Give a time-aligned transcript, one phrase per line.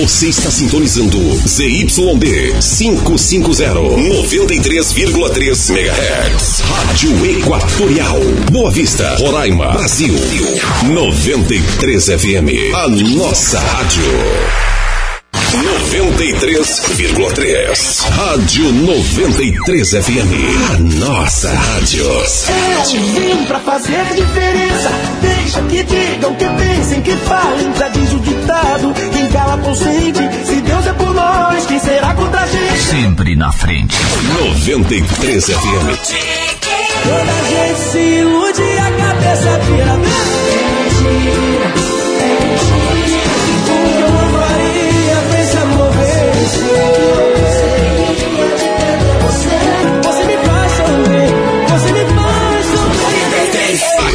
[0.00, 6.60] Você está sintonizando ZYD 550, 93,3 MHz.
[6.60, 8.18] Rádio Equatorial.
[8.50, 10.14] Boa Vista, Roraima, Brasil.
[10.84, 12.74] 93 FM.
[12.74, 14.79] A nossa rádio.
[15.50, 18.06] 93,3.
[18.08, 20.30] Rádio 93 FM.
[20.70, 22.04] A nossa rádio.
[22.04, 22.24] Eu
[23.48, 24.92] pra fazer diferença.
[25.20, 27.74] Deixa que digam, que pensem, que falem.
[27.76, 30.20] Já diz o ditado: quem cala consente.
[30.44, 32.78] Se Deus é por nós, quem será contra a gente?
[32.78, 33.96] Sempre na frente.
[34.38, 35.98] 93 FM.
[37.02, 39.98] Toda gente se ilude, a cabeça vira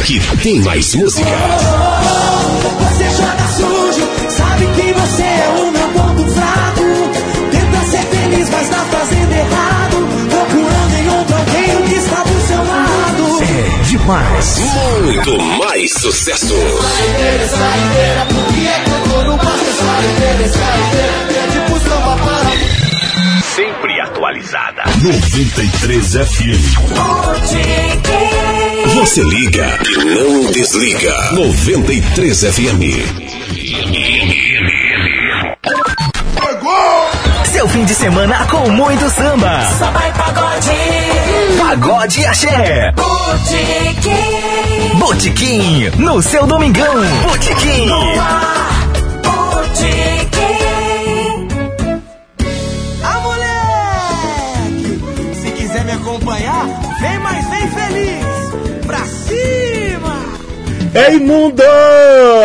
[0.06, 1.26] Aqui tem mais música.
[2.78, 6.84] Você joga sujo, sabe que você é o meu ponto fraco.
[7.50, 10.06] Tenta ser feliz, mas tá fazendo errado.
[10.30, 13.42] Procurando em outro alguém que está do seu lado.
[13.42, 14.58] É demais.
[15.02, 16.54] Muito mais sucesso.
[23.56, 24.84] Sempre atualizada.
[25.02, 26.76] 93 FM.
[28.96, 31.14] Você liga e não desliga.
[31.32, 32.82] 93 FM.
[37.52, 39.60] Seu fim de semana com muito samba.
[39.78, 40.70] Samba e pagode.
[41.58, 42.92] Pagode axé.
[42.92, 44.98] Botequim.
[44.98, 45.90] Botequim.
[45.98, 46.94] No seu domingão.
[47.22, 47.90] Botequim.
[53.04, 55.00] Ah, moleque!
[55.34, 56.64] Se quiser me acompanhar,
[56.98, 58.25] vem, mas vem feliz!
[60.96, 61.08] Pra cima!
[61.10, 61.62] Ei, mundo!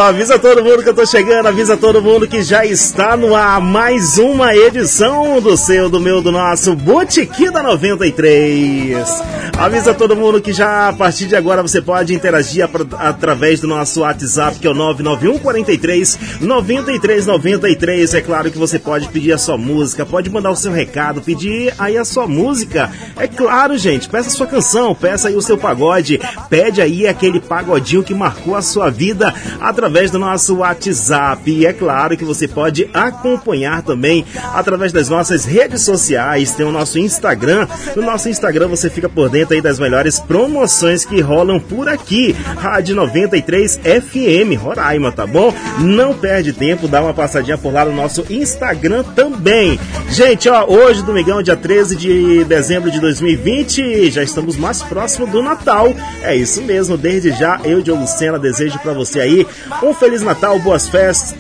[0.02, 3.62] Avisa todo mundo que eu tô chegando, avisa todo mundo que já está no ar
[3.62, 9.51] mais uma edição do seu, do meu, do nosso Botequim da 93.
[9.62, 12.68] Avisa todo mundo que já a partir de agora você pode interagir
[12.98, 18.14] através do nosso WhatsApp, que é o 991 43 93 93.
[18.16, 21.76] É claro que você pode pedir a sua música, pode mandar o seu recado, pedir
[21.78, 22.90] aí a sua música.
[23.16, 26.20] É claro, gente, peça a sua canção, peça aí o seu pagode,
[26.50, 31.52] pede aí aquele pagodinho que marcou a sua vida através do nosso WhatsApp.
[31.52, 36.72] E é claro que você pode acompanhar também através das nossas redes sociais, tem o
[36.72, 37.68] nosso Instagram.
[37.96, 42.36] No nosso Instagram você fica por dentro aí das melhores promoções que rolam por aqui.
[42.58, 45.54] Rádio 93 FM Roraima, tá bom?
[45.80, 49.80] Não perde tempo, dá uma passadinha por lá no nosso Instagram também.
[50.10, 55.42] Gente, ó, hoje, domingão, dia 13 de dezembro de 2020, já estamos mais próximo do
[55.42, 55.94] Natal.
[56.22, 59.48] É isso mesmo, desde já, eu, Diogo Sena, desejo pra você aí
[59.84, 61.36] um Feliz Natal, boas festas,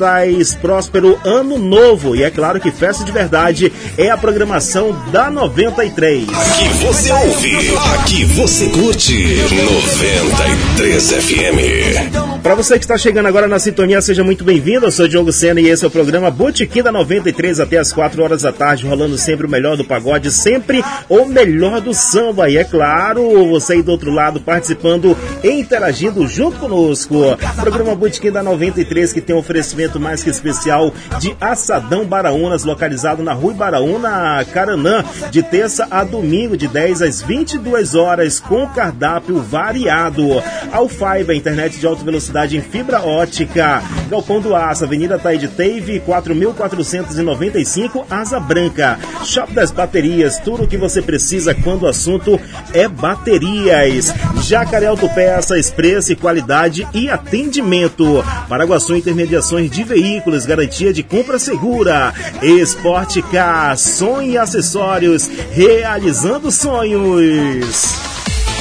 [0.62, 2.16] próspero Ano Novo.
[2.16, 6.28] E é claro que festa de verdade é a programação da 93.
[6.30, 9.14] Aqui você ouve, aqui você curte.
[9.54, 12.41] 93 FM.
[12.42, 14.88] Para você que está chegando agora na sintonia, seja muito bem-vindo.
[14.88, 18.24] Eu sou Diogo Sena e esse é o programa Botequim da 93 até as 4
[18.24, 22.50] horas da tarde, rolando sempre o melhor do pagode, sempre o melhor do samba.
[22.50, 27.38] E é claro, você aí do outro lado participando e interagindo junto conosco.
[27.58, 33.22] Programa Botequim da 93 que tem um oferecimento mais que especial de Assadão Baraúnas, localizado
[33.22, 39.40] na Rua Baraúna, Caranã, de terça a domingo, de 10 às 22 horas, com cardápio
[39.44, 40.42] variado.
[40.72, 43.84] Alfaiba, internet de alta velocidade em fibra ótica.
[44.10, 49.00] Galpão do Aço, Avenida Taide Teve, 4495, Asa Branca.
[49.24, 52.40] Shop das Baterias, tudo o que você precisa quando o assunto
[52.74, 54.14] é baterias.
[54.42, 58.24] Jacaré Autopeça, expresso e qualidade e atendimento.
[58.50, 62.14] Paraguaçu Intermediações de Veículos, garantia de compra segura.
[62.42, 67.94] Esporte Car, som e acessórios, realizando sonhos.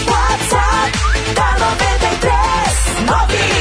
[0.07, 0.99] WhatsApp
[1.35, 3.60] da 93 9143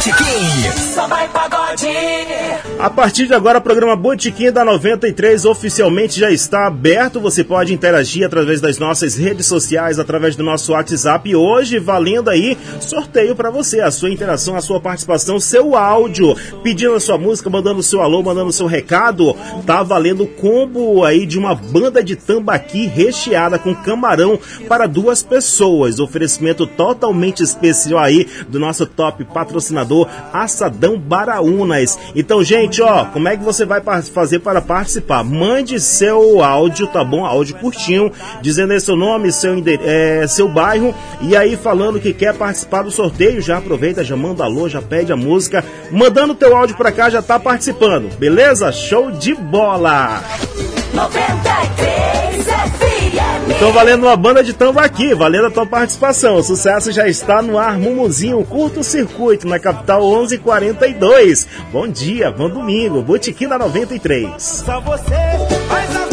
[0.00, 0.78] Botequim.
[0.94, 1.86] Samba e pagode.
[2.78, 7.20] A partir de agora, o programa Botequim da 93 oficialmente já está aberto.
[7.20, 11.28] Você pode interagir através das nossas redes sociais, através do nosso WhatsApp.
[11.28, 13.82] E hoje, valendo aí, sorteio para você.
[13.82, 16.34] A sua interação, a sua participação, seu áudio.
[16.62, 19.36] Pedindo a sua música, mandando o seu alô, mandando o seu recado.
[19.66, 26.00] Tá valendo combo aí de uma banda de tambaqui recheada com camarão para duas pessoas.
[26.00, 31.98] Oferecimento totalmente especial aí do nosso top patrocinador governador Assadão Baraunas.
[32.14, 33.82] Então, gente, ó, como é que você vai
[34.14, 35.24] fazer para participar?
[35.24, 37.24] Mande seu áudio, tá bom?
[37.26, 42.34] Áudio curtinho, dizendo aí seu nome, seu, é, seu bairro e aí falando que quer
[42.34, 43.42] participar do sorteio.
[43.42, 45.64] Já aproveita, já manda alô, já pede a música.
[45.90, 48.70] Mandando teu áudio para cá, já tá participando, beleza?
[48.70, 50.22] Show de bola!
[50.94, 52.48] 93
[53.60, 53.70] FM.
[53.70, 56.36] Então valendo uma banda de tambaqui, valendo a tua participação.
[56.36, 61.46] O sucesso já está no ar, Mumuzinho, curto circuito na capital 1142.
[61.70, 64.42] Bom dia, bom domingo, Botiquim da 93.
[64.42, 65.14] Só você
[65.68, 66.09] faz a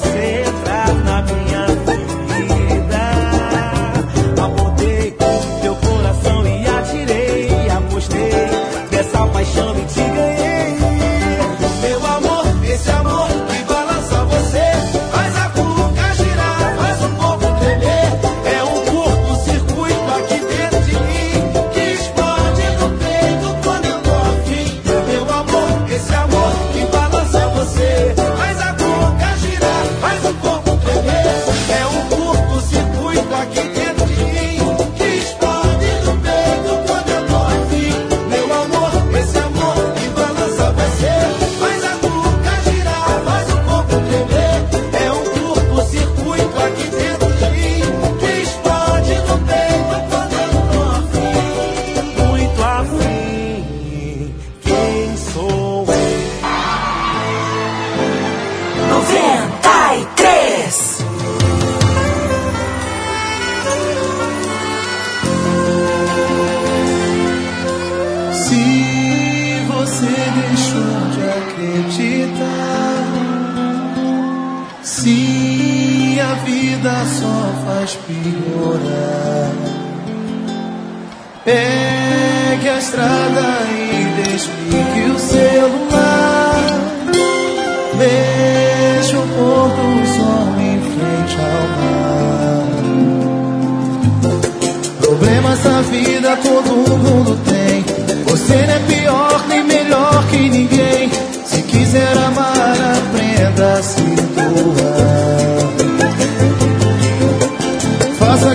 [0.00, 0.49] você.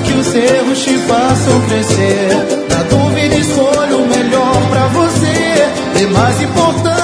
[0.05, 2.29] que os erros te façam crescer.
[2.69, 6.03] Na dúvida, escolha o melhor para você.
[6.03, 6.94] É mais importante.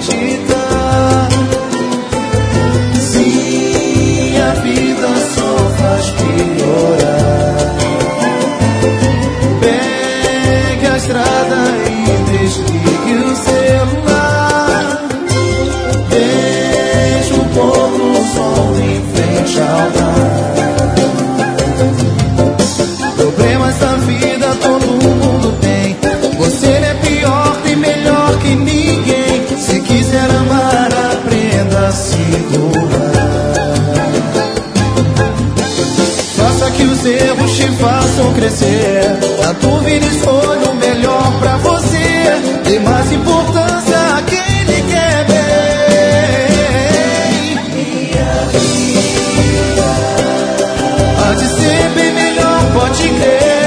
[0.00, 0.12] 记
[0.46, 0.47] 得。
[38.48, 39.02] Façam crescer.
[39.48, 41.98] A dúvida escolha o melhor pra você.
[42.64, 45.38] Dê mais importância a quem lhe quer bem.
[51.24, 53.57] Há de ser bem melhor, pode crer.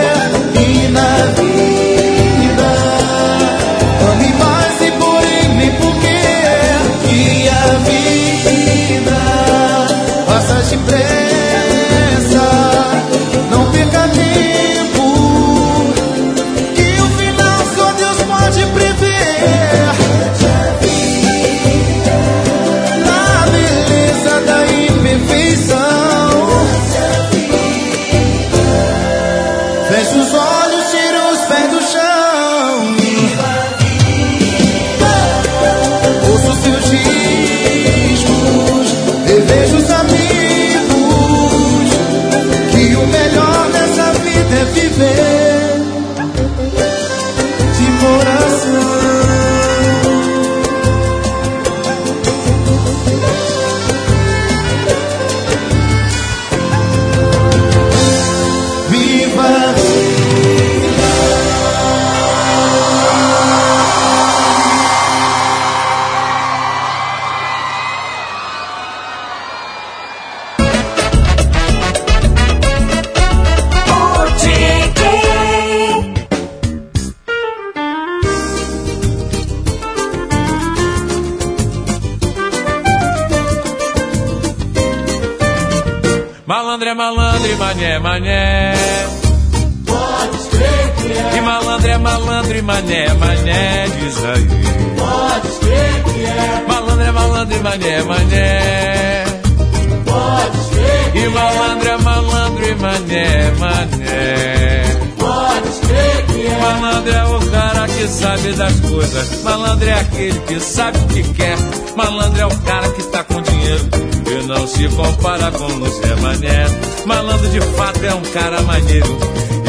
[115.42, 116.66] Compara com o Zé Mané.
[117.06, 119.18] Malandro de fato é um cara maneiro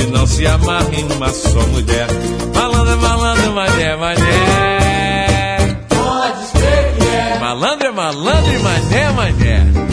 [0.03, 2.07] e não se amarra em uma só mulher.
[2.55, 5.77] Malandro é malandro, mané, mané.
[5.89, 9.92] pode crer que é, Malandro é malandro e mané, mané.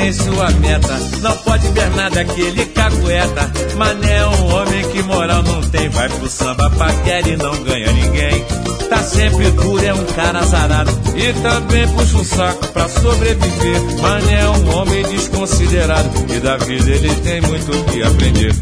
[0.00, 0.98] Tem sua meta.
[1.20, 3.50] Não pode ver nada que ele cagueta.
[3.76, 5.88] Mané é um homem que moral não tem.
[5.90, 8.44] Vai pro samba, paquera e não ganha ninguém.
[8.88, 10.90] Tá sempre duro, é um cara azarado.
[11.14, 14.00] E também puxa um saco pra sobreviver.
[14.00, 16.10] Mané é um homem desconsiderado.
[16.34, 18.54] E da vida ele tem muito o que aprender.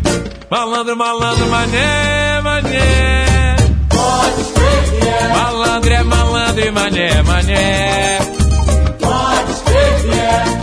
[0.51, 3.57] Malandro, malandro, mané, mané.
[3.91, 8.38] pode crer que é, Malandro é malandro e mané, mané.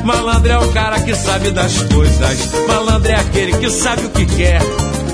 [0.03, 2.67] Malandro é o cara que sabe das coisas.
[2.67, 4.61] Malandro é aquele que sabe o que quer.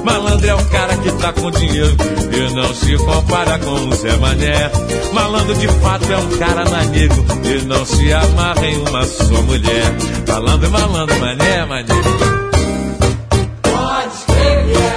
[0.03, 1.95] Malandro é o cara que tá com dinheiro
[2.31, 4.71] e não se compara com o Zé Mané.
[5.13, 9.93] Malandro de fato é um cara maneiro e não se amarra em uma só mulher.
[10.27, 11.93] Malandro é malandro, mané, mané.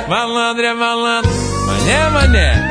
[0.08, 1.30] Malandro é malandro,
[1.66, 2.63] mané, mané.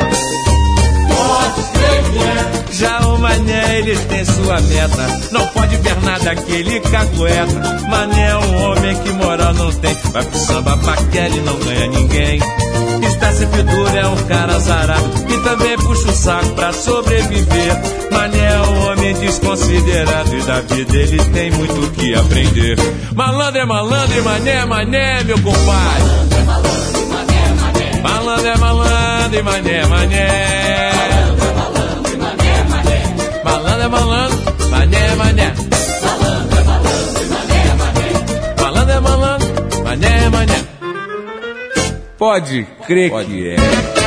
[2.72, 5.08] Já o mané, ele tem sua meta.
[5.32, 7.80] Não pode ver nada que ele cagueta.
[7.88, 9.96] Mané é um homem que moral não tem.
[10.12, 12.40] Vai pro samba paquera e não ganha ninguém.
[13.08, 15.04] Está sempre duro, é um cara azarado.
[15.30, 17.74] E também puxa o saco pra sobreviver.
[18.12, 20.36] Mané é um homem desconsiderado.
[20.36, 22.78] E da vida ele tem muito que aprender.
[23.14, 26.24] Malandro é malandro e mané é mané, meu compadre.
[28.02, 31.13] Malandro é malandro e mané é mané.
[33.84, 35.54] Malandro é malandro, mané é mané.
[38.62, 40.66] Malandro é malandro, mané é mané.
[42.18, 44.03] Pode crer que é.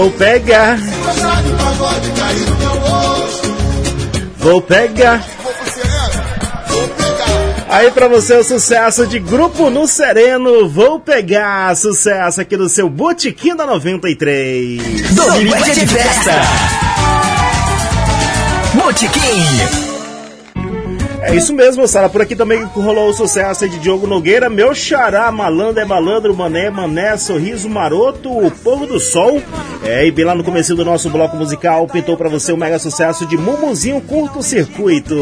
[0.00, 0.78] Vou pegar,
[4.38, 5.22] vou pegar.
[7.68, 12.88] Aí pra você o sucesso de Grupo no Sereno, vou pegar sucesso aqui no seu
[12.88, 14.80] Botequim da 93.
[15.14, 16.32] Domingo é de festa.
[18.72, 19.90] Botequim.
[21.22, 22.08] É isso mesmo, Sara.
[22.08, 26.70] Por aqui também rolou o sucesso de Diogo Nogueira, meu xará, malandro é malandro, mané,
[26.70, 29.42] mané, sorriso maroto, o povo do sol.
[29.90, 32.78] É, e bem lá no começo do nosso bloco musical, pintou pra você o mega
[32.78, 35.16] sucesso de Mumuzinho Curto Circuito.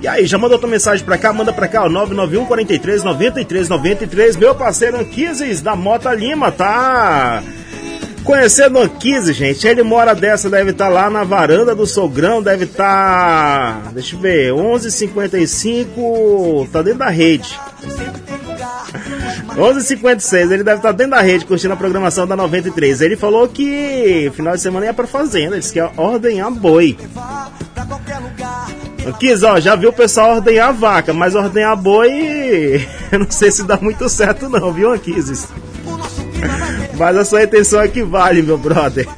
[0.00, 1.30] E aí, já mandou tua mensagem pra cá?
[1.30, 4.36] Manda pra cá, ó, 991 43 93 93.
[4.36, 7.42] Meu parceiro Anquises da Mota Lima, tá?
[8.24, 12.64] Conhecendo o Anquises, gente, ele mora dessa, deve estar lá na varanda do Sogrão, deve
[12.64, 13.90] estar.
[13.92, 17.60] deixa eu ver, 11h55, tá dentro da rede.
[19.56, 23.00] 11h56, ele deve estar dentro da rede curtindo a programação da 93.
[23.00, 26.96] Ele falou que final de semana ia pra fazenda, disse que ia ordenhar boi.
[29.18, 33.62] Quis, ó, já viu o pessoal ordenhar vaca, mas ordenhar boi, eu não sei se
[33.64, 35.48] dá muito certo não, viu, Anquises?
[36.96, 39.08] Mas a sua intenção é que vale, meu brother.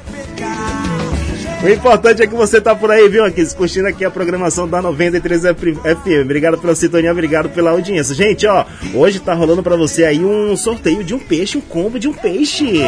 [1.63, 4.81] O importante é que você tá por aí, viu, Anquises, curtindo aqui a programação da
[4.81, 6.21] 93 FM.
[6.21, 8.13] Obrigado pela sintonia, obrigado pela audiência.
[8.13, 11.97] Gente, ó, hoje tá rolando pra você aí um sorteio de um peixe, um combo
[11.97, 12.81] de um peixe.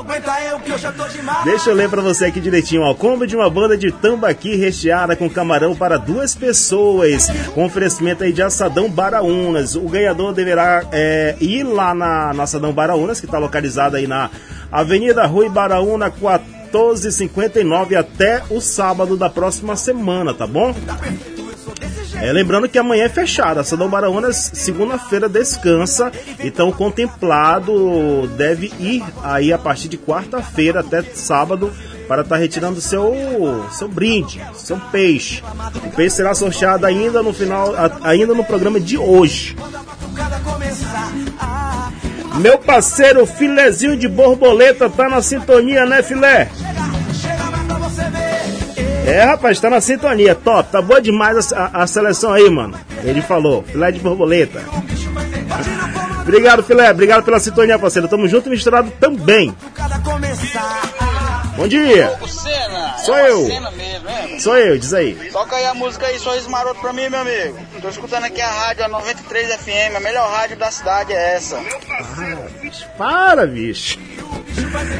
[0.00, 1.44] aguenta eu que eu já tô demais.
[1.44, 2.94] Deixa eu ler pra você aqui direitinho, ó.
[2.94, 7.28] Combo de uma banda de tambaqui recheada com camarão para duas pessoas.
[7.54, 9.74] Com oferecimento aí de assadão Baraunas.
[9.74, 14.30] O ganhador deverá é, ir lá na, no assadão Baraunas, que está localizado aí na
[14.70, 16.10] Avenida Rui Baraúna
[16.72, 20.74] 1459 até o sábado da próxima semana, tá bom?
[22.20, 23.64] É, lembrando que amanhã é fechada.
[23.64, 26.12] Sadão Baraunas, segunda-feira, descansa.
[26.38, 31.72] Então, o contemplado deve ir aí a partir de quarta-feira até sábado
[32.06, 33.14] para estar retirando seu
[33.70, 35.42] seu brinde, seu peixe.
[35.84, 39.56] O peixe será sorteado ainda no final, ainda no programa de hoje.
[42.36, 46.50] Meu parceiro filezinho de borboleta tá na sintonia, né, filé?
[49.06, 50.70] É, rapaz, tá na sintonia, top.
[50.70, 52.78] Tá boa demais a, a- a seleção aí, mano.
[53.02, 54.62] Ele falou, filé de borboleta.
[56.22, 56.88] Obrigado, filé.
[56.90, 58.06] Obrigado pela sintonia, parceiro.
[58.08, 59.54] Tamo junto e misturado também.
[61.56, 62.16] Bom dia.
[63.04, 63.42] Sou é eu.
[63.42, 64.38] mesmo, é?
[64.38, 65.14] Sou eu, diz aí.
[65.32, 67.58] Toca aí a música aí, Sorriso Maroto pra mim, meu amigo.
[67.80, 71.58] Tô escutando aqui a rádio, a 93 FM, a melhor rádio da cidade é essa.
[72.96, 73.98] Para, bicho.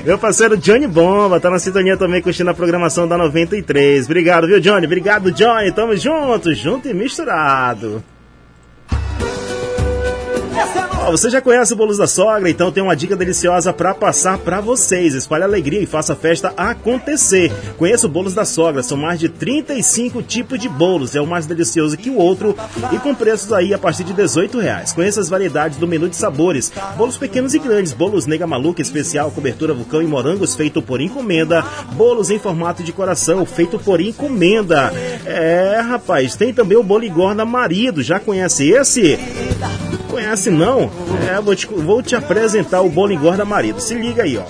[0.05, 4.05] Meu parceiro Johnny Bomba tá na sintonia também curtindo a programação da 93.
[4.07, 4.87] Obrigado, viu, Johnny?
[4.87, 5.73] Obrigado, Johnny.
[5.73, 8.03] Tamo junto, junto e misturado.
[11.05, 14.39] Ó, você já conhece o Bolos da Sogra, então tem uma dica deliciosa pra passar
[14.39, 15.15] pra vocês.
[15.15, 17.53] Espalhe alegria e faça a festa acontecer.
[17.77, 21.17] Conheça o Bolos da Sogra, são mais de 35 tipos de bolos.
[21.17, 22.57] É um mais delicioso que o outro
[22.93, 24.93] e com preços aí a partir de 18 reais.
[24.93, 26.73] Conheça as variedades do menu de sabores.
[26.97, 31.65] Bolos pequenos e grandes, bolos nega maluca especial, cobertura vulcão e morangos feito por encomenda.
[31.95, 34.93] Bolos em formato de coração, feito por encomenda.
[35.27, 38.05] É, rapaz, tem também o bolo Igorna Marido.
[38.05, 39.19] Já conhece esse?
[40.13, 40.91] Conhece não?
[41.27, 43.81] É, vou te, vou te apresentar o bolo engorda marido.
[43.81, 44.43] Se liga aí, ó.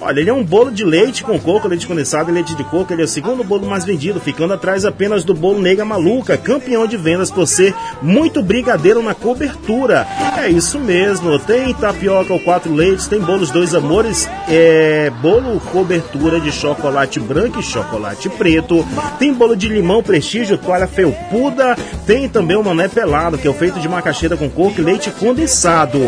[0.00, 2.92] Olha, ele é um bolo de leite com coco, leite condensado e leite de coco.
[2.92, 6.86] Ele é o segundo bolo mais vendido, ficando atrás apenas do bolo Nega Maluca, campeão
[6.86, 10.06] de vendas por ser muito brigadeiro na cobertura.
[10.36, 11.36] É isso mesmo.
[11.40, 17.58] Tem tapioca ou quatro leites, tem bolos dois amores, é bolo cobertura de chocolate branco
[17.58, 18.86] e chocolate preto.
[19.18, 21.76] Tem bolo de limão prestígio, toalha felpuda.
[22.06, 25.10] Tem também o mané pelado, que é o feito de macaxeira com coco e leite
[25.10, 25.98] condensado.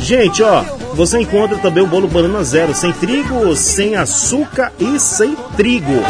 [0.00, 0.62] Gente, ó,
[0.94, 6.02] você encontra também o bolo banana zero, sem trigo, sem açúcar e sem trigo.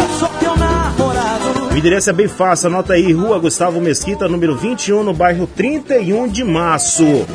[1.73, 6.29] O endereço é bem fácil, anota aí, Rua Gustavo Mesquita, número 21, no bairro 31
[6.29, 7.27] de Março.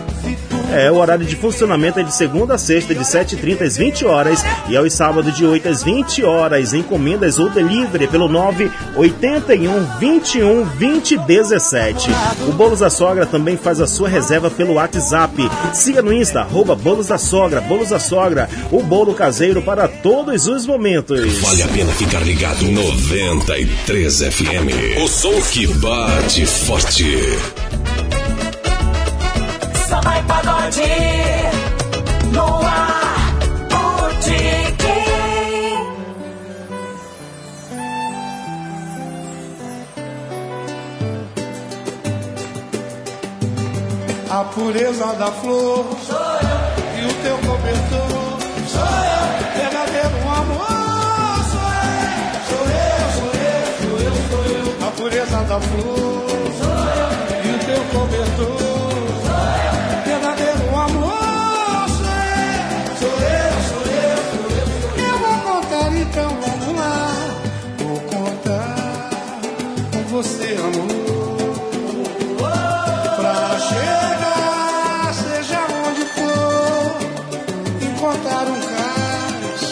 [0.71, 4.43] É, o horário de funcionamento é de segunda a sexta, de 7h30 às 20 horas
[4.67, 6.73] e aos sábados de 8 às 20 horas.
[6.73, 12.09] Encomendas ou delivery pelo 981 21 20 17.
[12.47, 15.35] O Bolos da Sogra também faz a sua reserva pelo WhatsApp.
[15.73, 20.47] Siga no Insta, arroba Bolos da Sogra, Bolos da Sogra, o bolo caseiro para todos
[20.47, 21.39] os momentos.
[21.39, 25.03] Vale a pena ficar ligado 93 FM.
[25.03, 27.05] O som que bate forte.
[30.65, 30.81] E pagode
[32.33, 33.05] no ar.
[44.27, 45.85] A pureza da flor.
[46.97, 49.25] E o teu cobertor sou eu.
[49.55, 51.95] Verdadeiro amor sou eu.
[52.49, 54.87] Sou eu, sou eu, sou eu, sou eu.
[54.87, 56.34] A pureza da flor
[70.15, 70.87] você, amor.
[73.17, 76.95] Pra chegar, seja onde for,
[77.85, 79.63] encontrar um cais,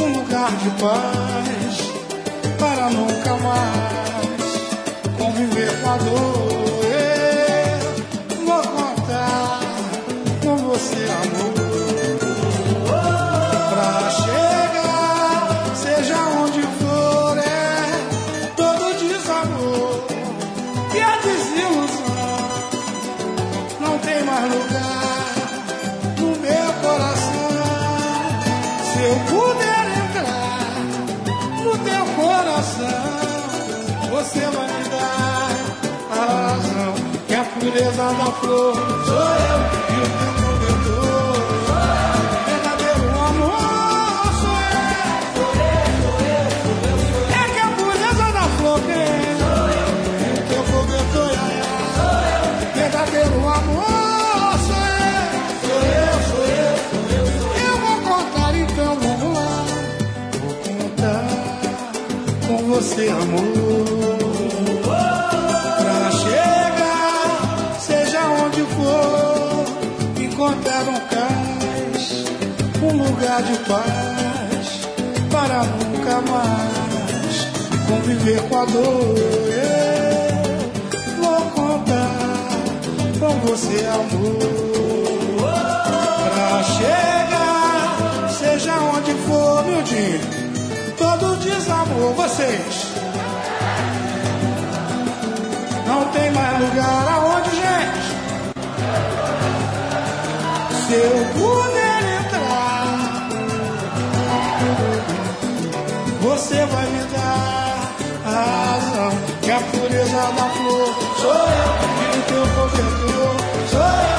[0.00, 1.29] um lugar de paz,
[64.82, 69.66] Pra chegar, seja onde for,
[70.22, 72.24] encontrar um cais,
[72.82, 74.88] um lugar de paz,
[75.30, 77.46] para nunca mais
[77.86, 79.14] conviver com a dor.
[79.52, 82.48] Eu vou contar
[83.18, 84.60] com você, amor.
[85.36, 90.20] Pra chegar, seja onde for, meu dia,
[90.96, 92.89] todo desamor, vocês.
[96.12, 98.10] Tem mais lugar aonde, gente.
[100.86, 103.28] Se eu puder entrar,
[106.20, 107.92] você vai me dar
[108.24, 109.12] a razão.
[109.42, 110.88] Que a pureza da flor
[111.20, 111.70] sou eu,
[112.02, 113.34] e o teu cobertor
[113.70, 114.09] sou eu,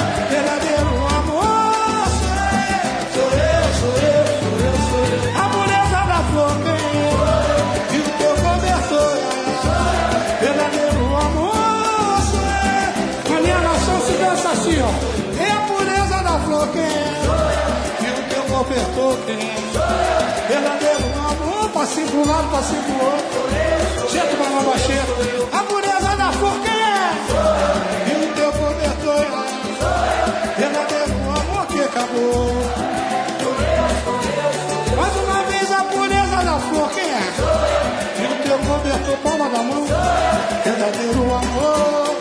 [20.47, 24.09] Verdadeiro amor, passinho pro lado, passinho pro outro.
[24.11, 25.13] Jeito pra uma baixeta.
[25.53, 27.11] A pureza da flor quem é?
[28.07, 30.59] E o teu cobertor é?
[30.59, 32.51] Verdadeiro amor que acabou.
[34.97, 37.31] Mais uma vez a pureza da flor quem é?
[38.19, 39.85] E o teu cobertor, palma da mão.
[40.63, 42.20] Verdadeiro amor.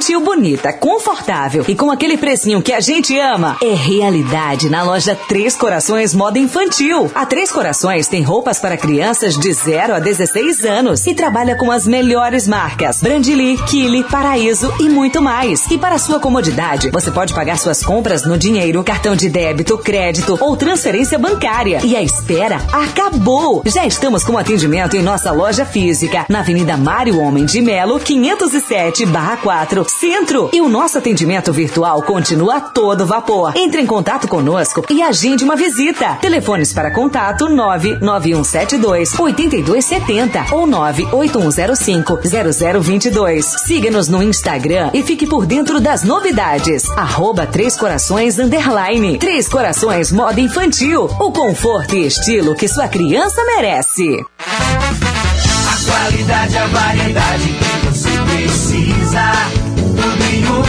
[0.00, 5.14] Infantil bonita, confortável e com aquele precinho que a gente ama é realidade na loja
[5.28, 7.10] Três Corações Moda Infantil.
[7.14, 11.70] A Três Corações tem roupas para crianças de 0 a 16 anos e trabalha com
[11.70, 15.70] as melhores marcas: Brandili, Kili, Paraíso e muito mais.
[15.70, 20.38] E para sua comodidade, você pode pagar suas compras no dinheiro, cartão de débito, crédito
[20.40, 21.80] ou transferência bancária.
[21.84, 23.60] E a espera acabou!
[23.66, 29.04] Já estamos com atendimento em nossa loja física, na Avenida Mário Homem de Melo, 507
[29.04, 30.50] barra 4, Centro.
[30.52, 33.52] E o nosso atendimento virtual continua a todo vapor.
[33.56, 36.16] Entre em contato conosco e agende uma visita.
[36.20, 42.18] Telefones para contato 99172 8270 ou 98105
[42.82, 43.44] 0022.
[43.44, 46.88] Siga-nos no Instagram e fique por dentro das novidades.
[46.90, 49.18] Arroba Três Corações Underline.
[49.18, 51.04] Três Corações Moda Infantil.
[51.18, 54.24] O conforto e estilo que sua criança merece.
[54.38, 59.59] A qualidade, a variedade que você precisa.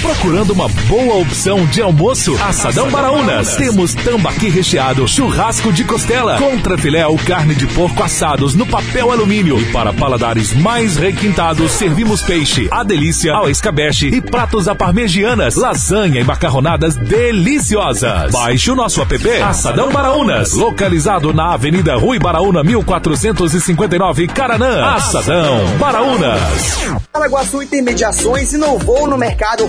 [0.00, 2.36] Procurando uma boa opção de almoço?
[2.42, 3.56] Assadão Baraunas.
[3.56, 9.60] Temos tambaqui recheado, churrasco de costela, contrafilé ou carne de porco assados no papel alumínio.
[9.60, 15.56] E para paladares mais requintados, servimos peixe, a delícia, ao escabeche e pratos à parmegianas,
[15.56, 18.30] lasanha e macarronadas deliciosas.
[18.30, 24.94] Baixe o nosso app Assadão Baraunas, localizado na Avenida Rui Baraúna 1459, Caranã.
[24.94, 26.78] Assadão Baraunas.
[27.12, 29.66] Paraguaçu Intermediações inovou no mercado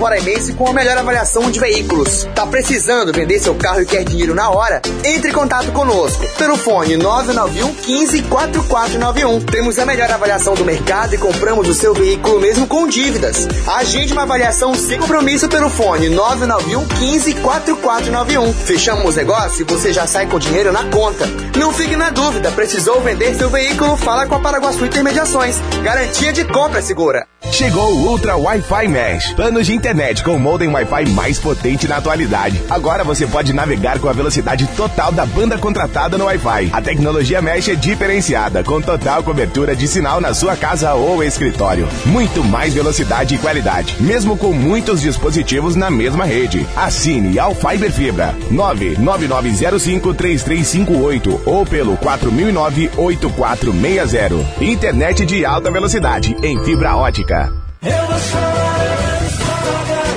[0.57, 2.27] com a melhor avaliação de veículos.
[2.35, 4.81] Tá precisando vender seu carro e quer dinheiro na hora?
[5.03, 9.39] Entre em contato conosco pelo fone 991 15 4491.
[9.45, 13.47] Temos a melhor avaliação do mercado e compramos o seu veículo mesmo com dívidas.
[13.65, 18.53] Agende uma avaliação sem compromisso pelo fone 991 15 4491.
[18.53, 21.25] Fechamos o negócio e você já sai com dinheiro na conta.
[21.57, 23.95] Não fique na dúvida, precisou vender seu veículo?
[23.95, 25.55] Fala com a Paraguaçu Intermediações.
[25.81, 27.25] Garantia de compra segura.
[27.51, 29.33] Chegou o Ultra Wi-Fi Mesh.
[29.33, 32.59] Planos de internet com o modem Wi-Fi mais potente na atualidade.
[32.69, 36.69] Agora você pode navegar com a velocidade total da banda contratada no Wi-Fi.
[36.73, 41.87] A tecnologia Mesh é diferenciada, com total cobertura de sinal na sua casa ou escritório.
[42.05, 46.65] Muito mais velocidade e qualidade, mesmo com muitos dispositivos na mesma rede.
[46.75, 54.61] Assine ao Fiber Fibra 999053358 ou pelo 4009-8460.
[54.61, 57.51] Internet de alta velocidade em fibra ótica.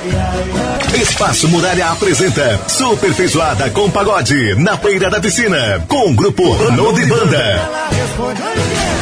[0.04, 0.61] yeah.
[1.02, 7.00] Espaço Muralha apresenta Super Feijoada com Pagode na Feira da Piscina com o grupo Ronaldo
[7.00, 7.68] e Banda.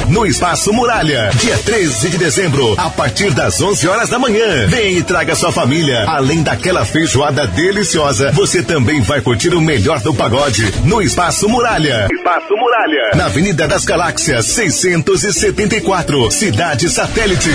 [0.09, 4.67] No Espaço Muralha, dia 13 de dezembro, a partir das 11 horas da manhã.
[4.67, 6.05] Vem e traga sua família.
[6.09, 12.09] Além daquela feijoada deliciosa, você também vai curtir o melhor do pagode no Espaço Muralha.
[12.13, 13.11] Espaço Muralha.
[13.15, 17.51] Na Avenida das Galáxias, 674, Cidade Satélite.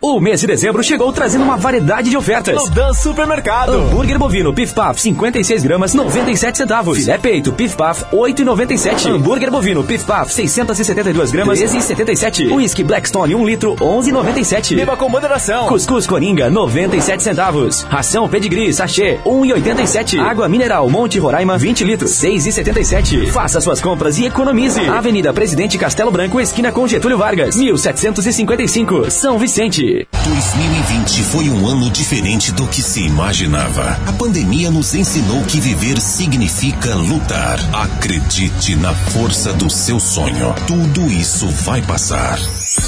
[0.00, 2.54] O mês de dezembro chegou trazendo uma variedade de ofertas.
[2.54, 3.55] No Dan Supermercado.
[3.64, 6.98] Hambúrguer bovino Pif Paf 56 gramas 97 centavos.
[6.98, 9.10] Filé peito Pif Paf 8,97.
[9.10, 12.52] Hambúrguer bovino Pif Paf 672 gramas 13,77.
[12.52, 14.76] Whisky Blackstone 1 litro 11,97.
[14.76, 15.66] Beba com moderação.
[15.68, 17.82] Cuscuz Coringa 97 centavos.
[17.82, 20.20] Ração Pedigree Sachê 1,87.
[20.20, 23.28] Água Mineral Monte Roraima 20 litros 6,77.
[23.28, 24.80] Faça suas compras e economize.
[24.80, 30.06] Avenida Presidente Castelo Branco esquina com Getúlio Vargas 1755 São Vicente.
[30.24, 33.00] 2020 foi um ano diferente do que se
[33.46, 33.98] imaginava.
[34.06, 37.58] A pandemia nos ensinou que viver significa lutar.
[37.72, 40.54] Acredite na força do seu sonho.
[40.66, 42.38] Tudo isso vai passar.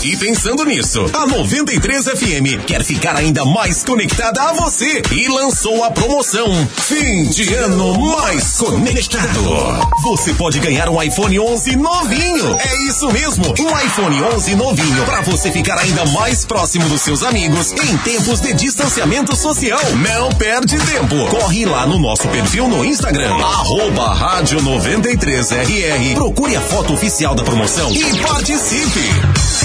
[0.03, 5.83] E pensando nisso, a 93 FM quer ficar ainda mais conectada a você e lançou
[5.85, 9.89] a promoção Fim de Ano Mais Conectado.
[10.03, 12.57] Você pode ganhar um iPhone 11 novinho.
[12.59, 17.23] É isso mesmo, um iPhone 11 novinho para você ficar ainda mais próximo dos seus
[17.23, 19.81] amigos em tempos de distanciamento social.
[19.97, 21.17] Não perde tempo.
[21.29, 26.15] Corre lá no nosso perfil no Instagram, arroba rádio 93RR.
[26.15, 29.01] Procure a foto oficial da promoção e participe.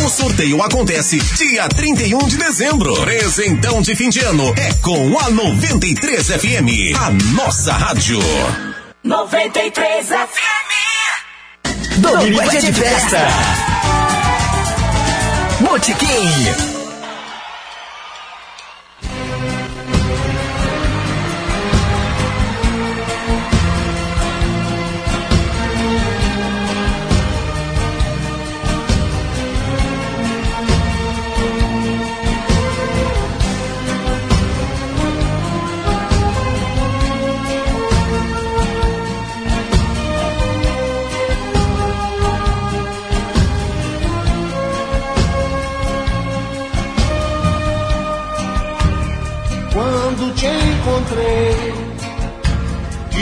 [0.04, 2.94] O sorteio acontece dia 31 de dezembro.
[3.02, 8.20] Presentão de fim de ano é com a 93 FM, a nossa rádio.
[9.04, 10.74] 93 FM.
[12.00, 13.28] Domingo é dia de festa.
[15.62, 16.73] Botequim.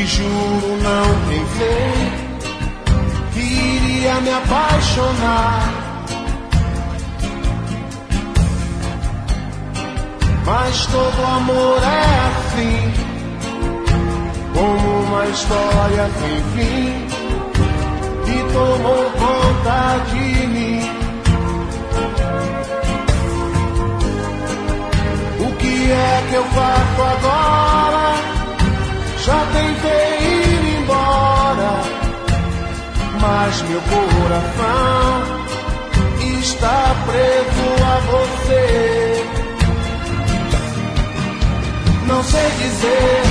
[0.01, 2.31] Te juro não pensei
[3.33, 5.81] que iria me apaixonar.
[10.45, 12.93] Mas todo amor é assim,
[14.53, 17.07] como uma história sem fim,
[18.25, 21.00] que tomou conta de mim.
[25.91, 28.15] Que é que eu faço agora?
[29.25, 31.73] Já tentei ir embora,
[33.19, 35.11] mas meu coração
[36.39, 39.25] está preso a você.
[42.07, 43.21] Não sei dizer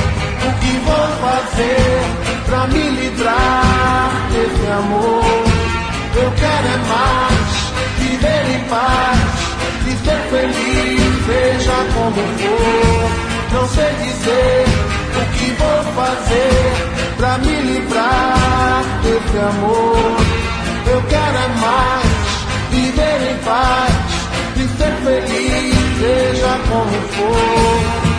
[0.47, 2.03] o que vou fazer
[2.45, 5.25] pra me livrar desse amor.
[6.15, 7.51] Eu quero é mais
[7.99, 9.40] viver em paz
[10.11, 13.11] ser feliz, seja como for.
[13.53, 14.65] Não sei dizer
[15.17, 20.17] o que vou fazer pra me livrar desse amor.
[20.87, 22.07] Eu quero é mais
[22.71, 23.93] viver em paz
[24.57, 28.10] e ser feliz, seja como for.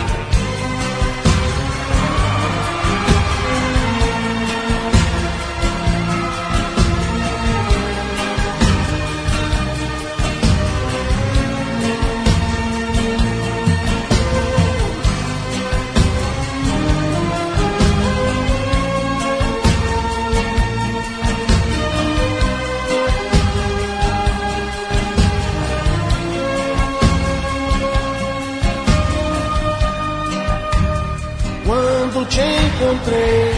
[32.92, 33.54] Encontrei,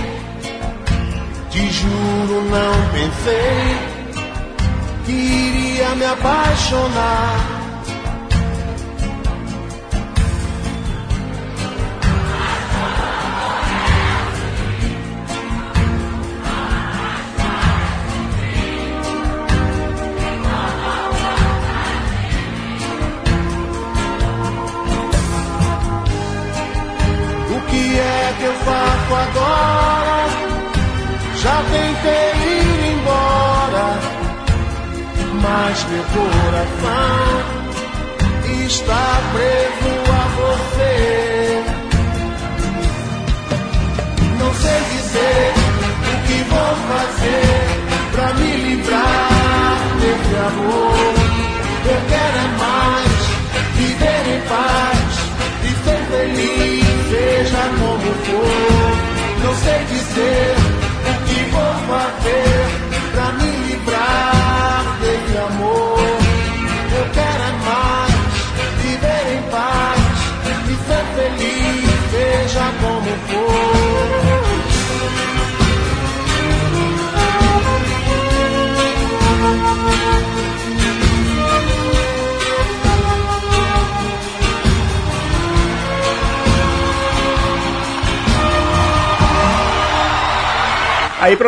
[1.51, 3.79] te juro não pensei
[5.05, 7.44] que iria me apaixonar.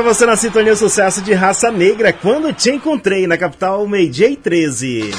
[0.07, 5.13] Você na sintonia sucesso de raça negra, quando te encontrei na capital Meijay 13.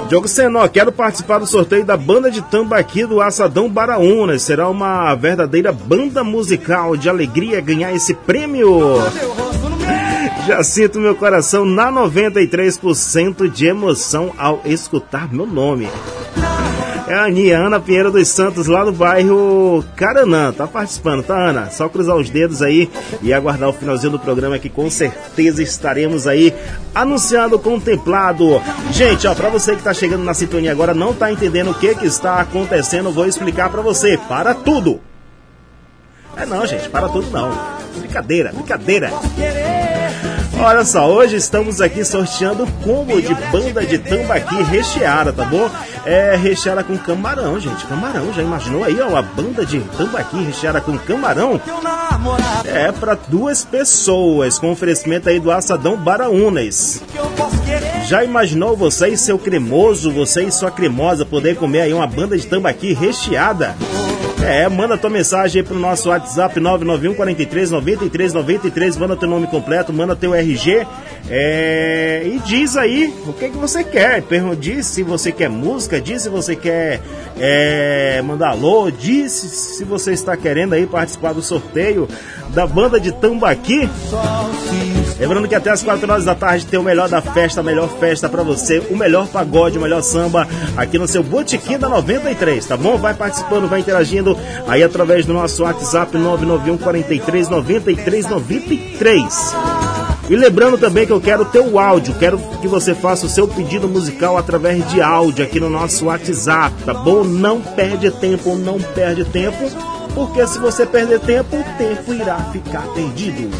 [0.09, 4.43] Diogo Senó, quero participar do sorteio da banda de tambaqui do Assadão Baraunas.
[4.43, 8.97] Será uma verdadeira banda musical de alegria ganhar esse prêmio.
[10.47, 15.89] Já sinto meu coração na 93% de emoção ao escutar meu nome.
[17.09, 20.53] É a Aninha, Ana Pinheiro dos Santos, lá do bairro Caranã.
[20.53, 21.71] Tá participando, tá, Ana?
[21.71, 22.91] Só cruzar os dedos aí
[23.23, 26.53] e aguardar o finalzinho do programa que com certeza estaremos aí
[26.95, 28.61] anunciando, contemplado.
[28.93, 31.95] Gente, ó, pra você que tá chegando na sintonia agora, não tá entendendo o que
[31.95, 34.19] que está acontecendo, vou explicar pra você.
[34.29, 35.01] Para tudo!
[36.37, 37.51] É não, gente, para tudo não.
[37.97, 39.11] Brincadeira, brincadeira.
[40.61, 45.71] Olha só, hoje estamos aqui sorteando combo de banda de tambaqui recheada, tá bom?
[46.05, 47.87] É recheada com camarão, gente.
[47.87, 51.61] Camarão, já imaginou aí, ó, a banda de tambaqui recheada com camarão?
[52.67, 57.03] É para duas pessoas, com oferecimento aí do assadão Baraunas.
[58.07, 62.37] Já imaginou você e seu cremoso, você e sua cremosa poder comer aí uma banda
[62.37, 63.77] de tambaqui recheada?
[64.43, 69.47] É, manda tua mensagem aí pro nosso WhatsApp 991 43 93 93, manda teu nome
[69.49, 70.87] completo, manda teu RG
[71.29, 74.23] é, e diz aí o que, que você quer.
[74.59, 77.01] Diz se você quer música, diz se você quer
[77.39, 82.09] é, mandar alô, diz se você está querendo aí participar do sorteio
[82.51, 83.89] da banda de Tambaqui.
[85.19, 87.89] Lembrando que até as 4 horas da tarde tem o melhor da festa, a melhor
[87.99, 90.47] festa para você, o melhor pagode, o melhor samba
[90.77, 92.97] aqui no seu Botequim da 93, tá bom?
[92.97, 99.55] Vai participando, vai interagindo aí através do nosso WhatsApp 991 43 93 93.
[100.31, 103.49] E lembrando também que eu quero o teu áudio, quero que você faça o seu
[103.49, 107.25] pedido musical através de áudio aqui no nosso WhatsApp, tá bom?
[107.25, 109.69] Não perde tempo, não perde tempo,
[110.15, 113.51] porque se você perder tempo, o tempo irá ficar perdido.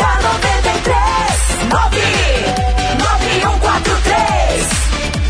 [0.00, 4.68] Da 93 99143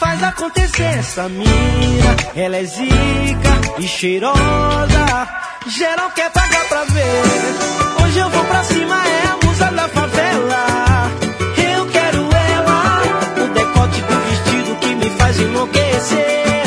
[0.03, 2.17] faz acontecer essa mina.
[2.35, 5.29] Ela é zica e cheirosa,
[5.69, 8.03] geral quer pagar pra ver.
[8.03, 11.11] Hoje eu vou pra cima, é a musa da favela.
[11.77, 13.03] Eu quero ela,
[13.45, 16.62] o decote do vestido que me faz enlouquecer.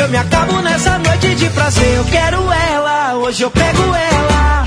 [0.00, 1.96] Eu me acabo nessa noite de prazer.
[1.96, 4.66] Eu quero ela, hoje eu pego ela.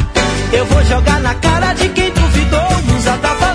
[0.52, 3.53] Eu vou jogar na cara de quem duvidou, musa da favela.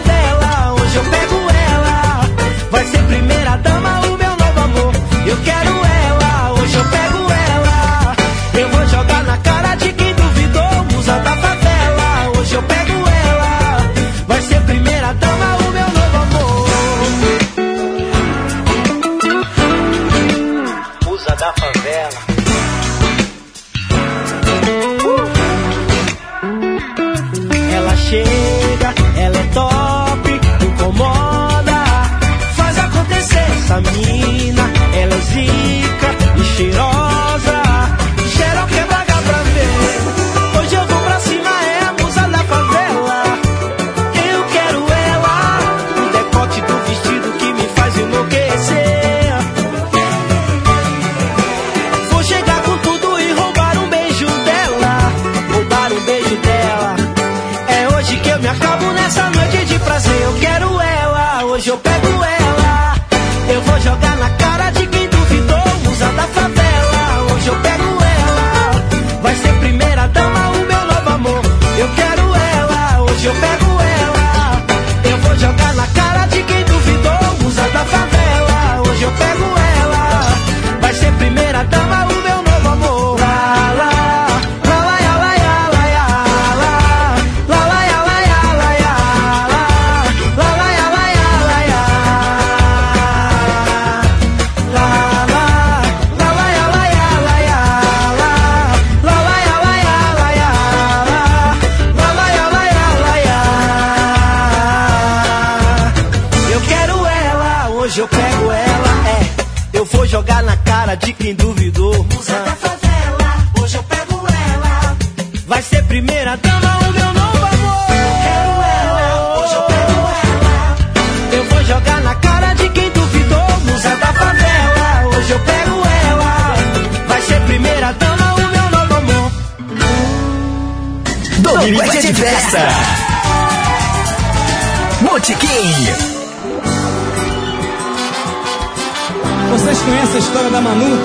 [140.58, 140.98] Da Manu?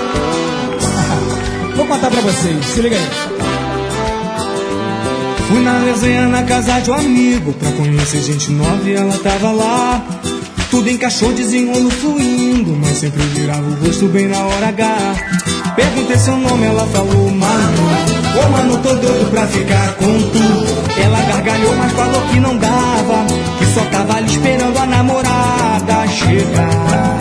[1.76, 3.10] Vou contar pra vocês, se liga aí.
[5.48, 7.54] Fui na resenha na casa de um amigo.
[7.54, 10.02] Pra conhecer gente nova e ela tava lá.
[10.72, 15.16] Tudo encaixou, desenrolo fluindo Mas sempre virava o rosto bem na hora H.
[15.76, 17.84] Perguntei seu nome, ela falou Manu.
[18.36, 21.00] Ô mano, tô doido pra ficar com tu.
[21.00, 23.26] Ela gargalhou, mas falou que não dava
[23.58, 27.13] Que só tava ali esperando a namorada chegar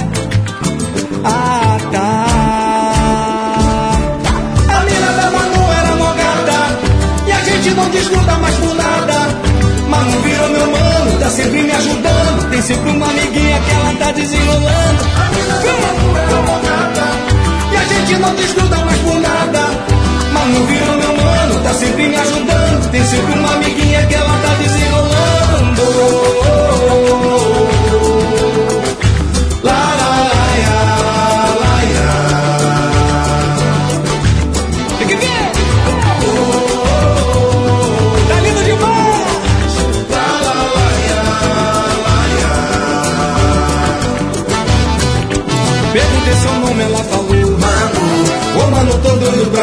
[8.03, 9.15] a gente não desgruda mais por nada
[9.89, 14.13] Manu virou meu mano, tá sempre me ajudando Tem sempre uma amiguinha que ela tá
[14.13, 15.03] desenrolando
[15.43, 17.23] da
[17.73, 19.61] e a gente não desgruda mais por nada.
[20.33, 22.91] Manu virou meu mano, tá sempre me ajudando.
[22.91, 24.92] Tem sempre uma amiguinha que ela tá desenrolando.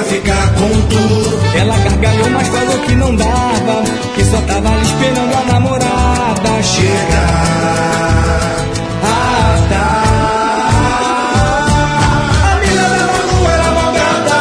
[0.10, 1.58] Ficar com tu.
[1.58, 3.84] Ela gargalhou, mas falou que não dava
[4.16, 7.86] Que só tava ali esperando a namorada chegar.
[9.04, 9.86] Ah, tá.
[12.52, 14.38] A mina da Manu era malgada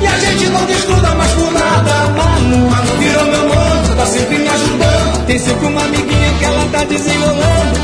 [0.00, 1.94] E a gente não desgruda mais por nada.
[2.16, 5.26] Manu, Manu virou meu mano Tá sempre me ajudando.
[5.26, 7.78] Tem sempre uma amiguinha que ela tá desenrolando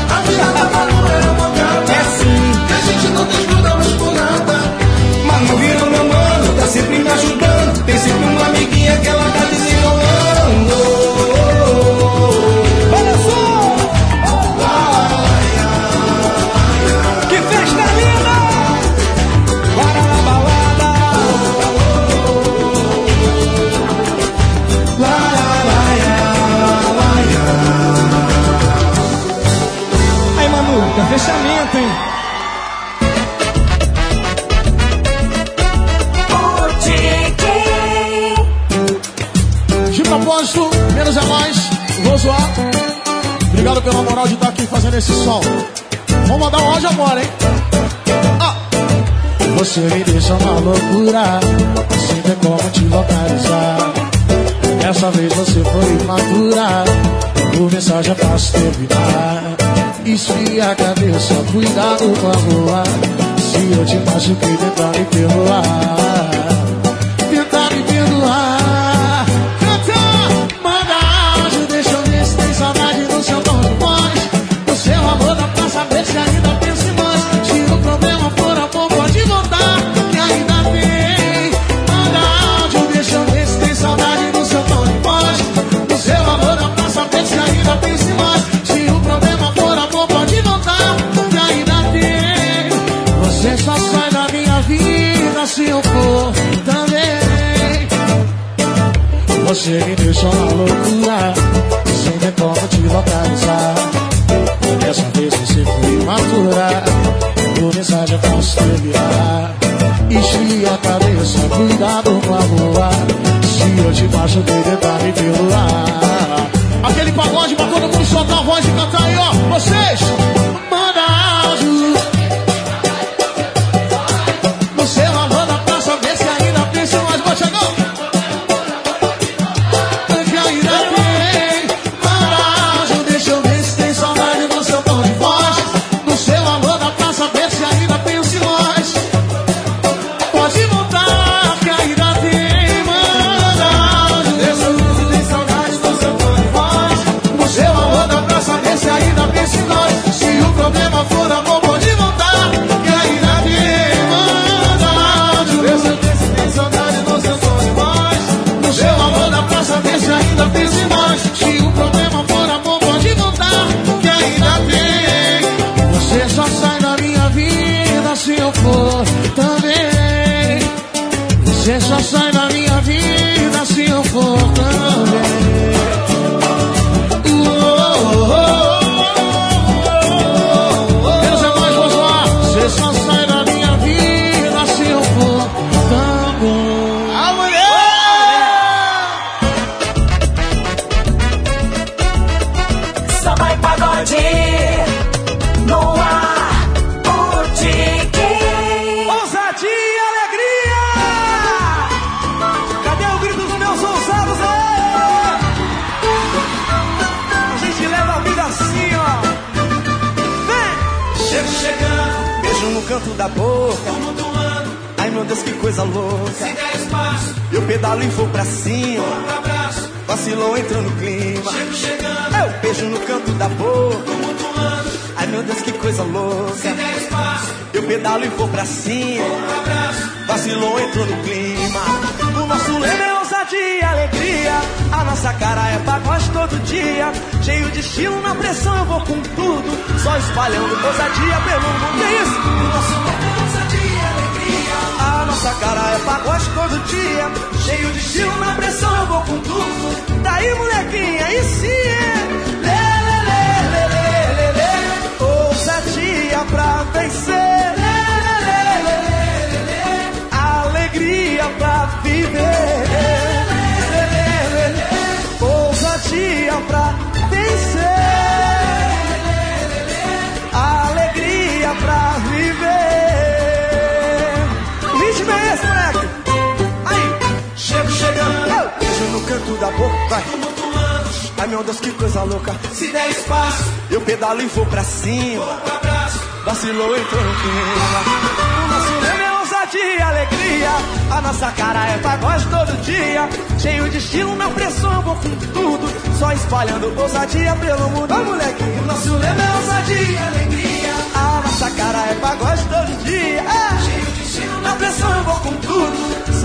[31.17, 31.87] fechamento, hein?
[39.91, 41.57] De propósito, menos é mais,
[42.03, 42.49] vou zoar.
[43.49, 45.39] Obrigado pela moral de estar aqui fazendo esse som.
[46.27, 47.29] Vamos mandar um áudio agora, hein?
[48.41, 48.55] Ah.
[49.57, 51.39] Você me deixa uma loucura,
[52.07, 53.93] sem ter como te localizar.
[54.81, 56.83] Dessa vez você foi imatura,
[57.57, 59.54] por mensagem é fácil terminar.
[60.05, 62.83] Esfria a cabeça, cuidado com a rua.
[63.39, 66.44] Se eu te machuquei, tenta me perdoar.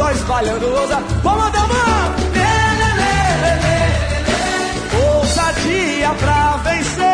[0.00, 0.96] só espalhando ousa.
[1.22, 2.16] Vamos mandar uma
[5.18, 7.09] ousadia pra vencer.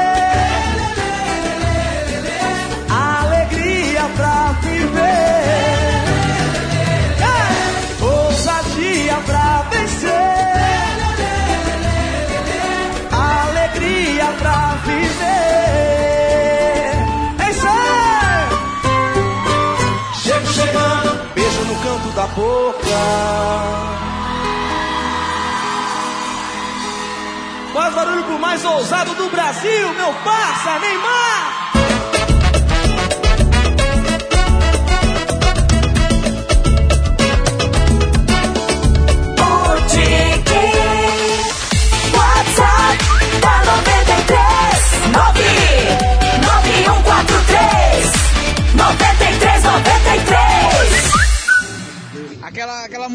[28.46, 31.65] mais ousado do Brasil, meu parça, Neymar!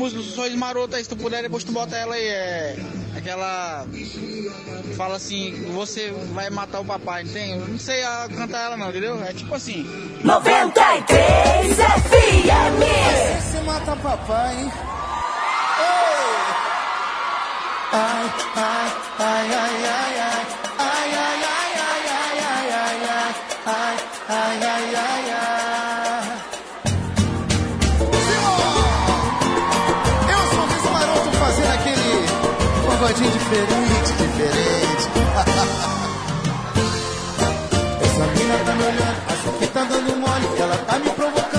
[0.02, 2.26] Músicas Sois Maroto aí, se tu puder, depois tu bota ela aí.
[2.26, 2.76] É
[3.16, 3.86] aquela.
[4.98, 7.60] Fala assim, você vai matar o papai, não tem?
[7.60, 9.24] Não sei a, cantar ela não, entendeu?
[9.24, 9.86] É tipo assim.
[10.24, 12.82] 93 FM!
[13.42, 14.72] Você mata o papai, hein?
[17.94, 20.18] Ai, ai, ai, ai, ai,
[20.80, 23.36] ai, ai, ai, ai, ai, ai, ai, ai, ai,
[23.68, 23.98] ai,
[24.30, 24.71] ai, ai.
[33.14, 35.10] de diferente, diferente.
[38.02, 41.51] Essa mina tá me olhando, acho que tá dando mole, ela tá me provocando.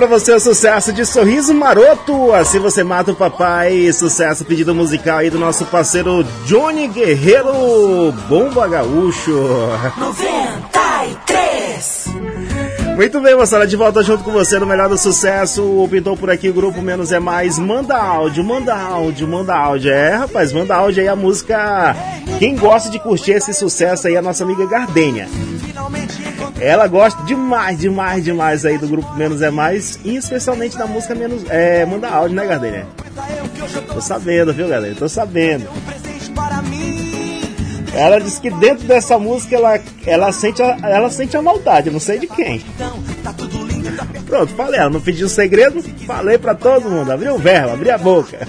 [0.00, 5.18] Pra você o sucesso de Sorriso Maroto, assim você mata o papai, sucesso pedido musical
[5.18, 9.30] aí do nosso parceiro Johnny Guerreiro, Bomba Gaúcho.
[9.98, 12.06] 93.
[12.96, 15.62] Muito bem, moçada, de volta junto com você no Melhor do Sucesso.
[15.62, 17.58] O Pintou por aqui, o grupo Menos é Mais.
[17.58, 19.92] Manda áudio, manda áudio, manda áudio.
[19.92, 21.94] É, rapaz, manda áudio aí a música.
[22.38, 25.28] Quem gosta de curtir esse sucesso aí é a nossa amiga Gardênia.
[26.60, 31.14] Ela gosta demais, demais, demais aí do grupo Menos é Mais, e especialmente da música
[31.14, 31.42] Menos.
[31.48, 32.86] É, manda áudio, né, Gardênia?
[33.92, 34.94] Tô sabendo, viu, galera?
[34.94, 35.66] Tô sabendo.
[37.92, 41.98] Ela disse que dentro dessa música ela, ela, sente, a, ela sente a maldade, não
[41.98, 42.64] sei de quem.
[44.26, 47.98] Pronto, falei, ela não pediu segredo, falei pra todo mundo, abriu o verbo, abriu a
[47.98, 48.46] boca.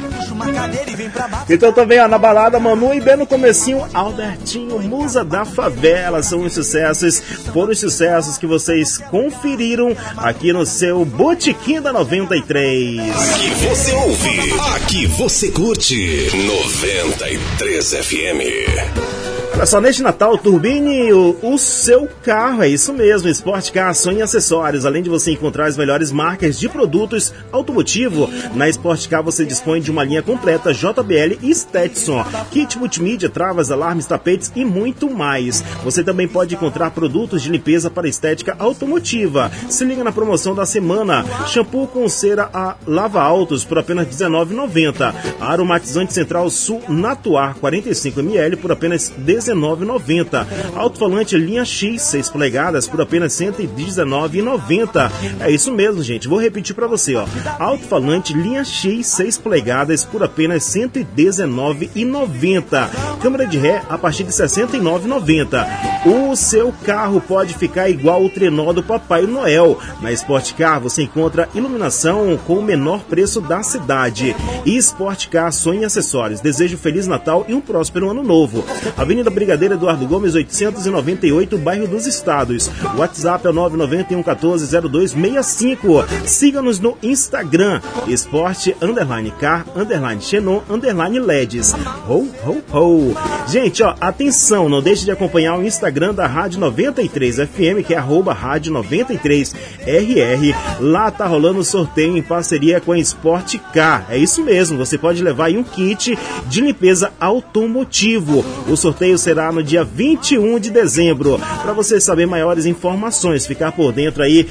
[1.49, 6.41] Então também, ó, na balada, Manu e bem no comecinho, Albertinho, Musa da Favela, são
[6.41, 7.19] os sucessos,
[7.53, 12.99] foram os sucessos que vocês conferiram aqui no seu Botequim da 93.
[12.99, 19.30] Aqui você ouve, aqui você curte 93 FM.
[19.53, 24.21] Olha só, neste Natal, turbine o, o, seu carro, é isso mesmo, Sport Car, e
[24.21, 24.85] acessórios.
[24.85, 29.81] Além de você encontrar as melhores marcas de produtos automotivo, na Sport Car você dispõe
[29.81, 35.61] de uma linha completa JBL e Stetson, kit multimídia, travas, alarmes, tapetes e muito mais.
[35.83, 39.51] Você também pode encontrar produtos de limpeza para estética automotiva.
[39.69, 45.13] Se liga na promoção da semana, shampoo com cera a lava altos por apenas R$19,90.
[45.39, 49.40] Aromatizante Central Sul Natuar 45ml por apenas R$19,90.
[49.45, 50.45] 19,90.
[50.75, 55.11] Alto-falante linha X 6 polegadas por apenas 119,90.
[55.39, 56.27] É isso mesmo, gente.
[56.27, 57.25] Vou repetir para você, ó.
[57.59, 62.89] Alto-falante linha X 6 polegadas por apenas 119,90.
[63.21, 65.67] Câmera de ré a partir de 69,90.
[66.05, 69.77] O seu carro pode ficar igual o trenó do Papai Noel.
[70.01, 74.35] Na Sport Car você encontra iluminação com o menor preço da cidade.
[74.65, 76.41] E Sport Car Sonho e Acessórios.
[76.41, 78.63] Desejo Feliz Natal e um próspero ano novo.
[78.97, 82.69] Avenida Brigadeiro Eduardo Gomes 898, bairro dos Estados.
[82.97, 86.05] WhatsApp é 991 14 0265.
[86.25, 91.73] Siga-nos no Instagram, esporte underline car underline xenon underline LEDs.
[92.07, 93.15] Ho, ho, ho.
[93.47, 97.97] Gente, ó, atenção, não deixe de acompanhar o Instagram da Rádio 93 FM, que é
[97.97, 99.53] arroba Rádio 93
[99.85, 100.55] RR.
[100.79, 104.05] Lá tá rolando sorteio em parceria com a Sport Car.
[104.09, 106.17] É isso mesmo, você pode levar aí um kit
[106.47, 108.45] de limpeza automotivo.
[108.67, 111.39] O sorteio será no dia 21 de dezembro.
[111.61, 114.47] Para você saber maiores informações, ficar por dentro aí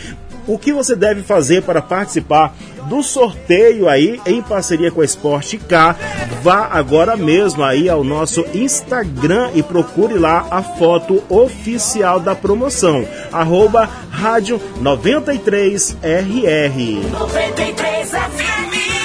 [0.47, 2.57] o que você deve fazer para participar
[2.87, 5.97] do sorteio aí em parceria com a Sport K.
[6.43, 13.07] Vá agora mesmo aí ao nosso Instagram e procure lá a foto oficial da promoção.
[13.33, 17.11] Arroba Rádio 93RR.
[17.13, 18.50] 93 FM.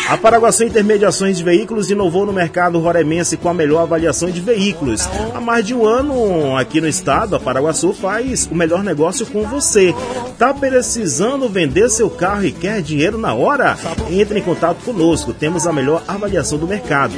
[0.08, 5.08] A Paraguaçu Intermediações de Veículos inovou no mercado roraimense com a melhor avaliação de veículos.
[5.34, 9.44] Há mais de um ano aqui no estado, a Paraguaçu faz o melhor negócio com
[9.48, 9.96] você.
[10.38, 13.76] Tá precisando vender seu carro e quer dinheiro na hora?
[14.12, 17.14] Entre em contato conosco, temos a melhor avaliação do mercado.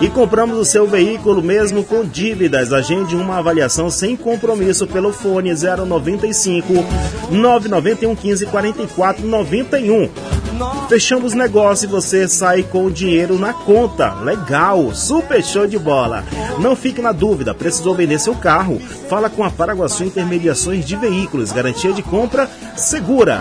[0.00, 2.72] E compramos o seu veículo mesmo com dívidas.
[2.72, 6.72] Agende uma avaliação sem compromisso pelo fone 095
[7.30, 10.10] 991 15 44 91.
[10.88, 14.14] Fechamos negócio e você sai com o dinheiro na conta.
[14.14, 16.24] Legal, super show de bola.
[16.60, 18.80] Não fique na dúvida, precisou vender seu carro?
[19.08, 23.40] Fala com a Paraguaçu Intermediações de Veículos, garantia de compra segura.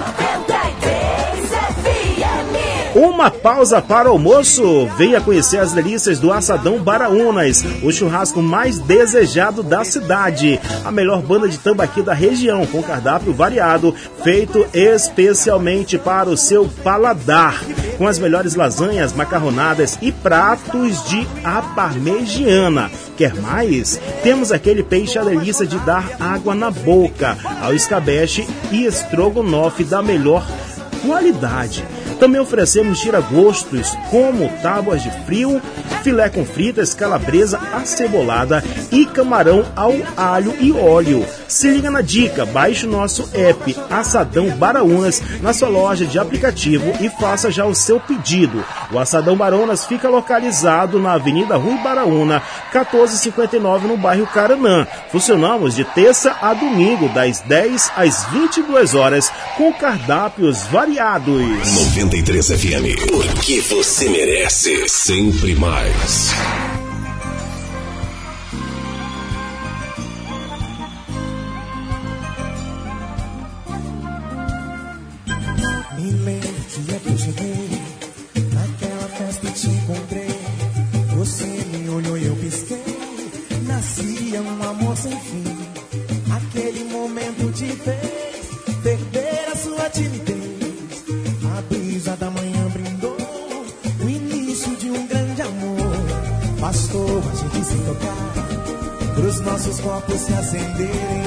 [2.96, 4.88] Uma pausa para o almoço.
[4.96, 10.62] Venha conhecer as delícias do Assadão Baraunas, o churrasco mais desejado da cidade.
[10.86, 16.70] A melhor banda de tambaqui da região, com cardápio variado, feito especialmente para o seu
[16.84, 17.64] paladar.
[17.98, 22.92] Com as melhores lasanhas, macarronadas e pratos de aparmegiana.
[23.18, 24.00] Quer mais?
[24.22, 30.04] Temos aquele peixe à delícia de dar água na boca, ao escabeche e estrogonofe da
[30.04, 30.46] melhor
[31.04, 31.84] qualidade.
[32.24, 35.62] Também oferecemos tira-gostos como tábuas de frio,
[36.04, 38.64] filé com fritas, calabresa acebolada
[38.94, 41.26] e camarão ao alho e óleo.
[41.50, 46.94] Se liga na dica, baixe o nosso app Assadão Baraunas na sua loja de aplicativo
[47.02, 48.64] e faça já o seu pedido.
[48.90, 54.88] O Assadão Baronas fica localizado na Avenida Rui Baraúna, 1459, no bairro Caranã.
[55.12, 62.13] Funcionamos de terça a domingo, das 10 às 22 horas, com cardápios variados.
[62.14, 66.30] 93 FM, porque você merece sempre mais.
[75.98, 76.54] Me lembro
[76.86, 77.82] dia que eu cheguei
[78.54, 80.40] Naquela festa te encontrei.
[81.16, 82.84] Você me olhou e eu pisquei.
[83.66, 85.44] Nascia um amor sem fim.
[86.32, 88.24] Aquele momento te fez
[88.84, 90.33] Perder a sua timidez
[97.20, 101.24] A gente se tocar Pros nossos corpos se acenderem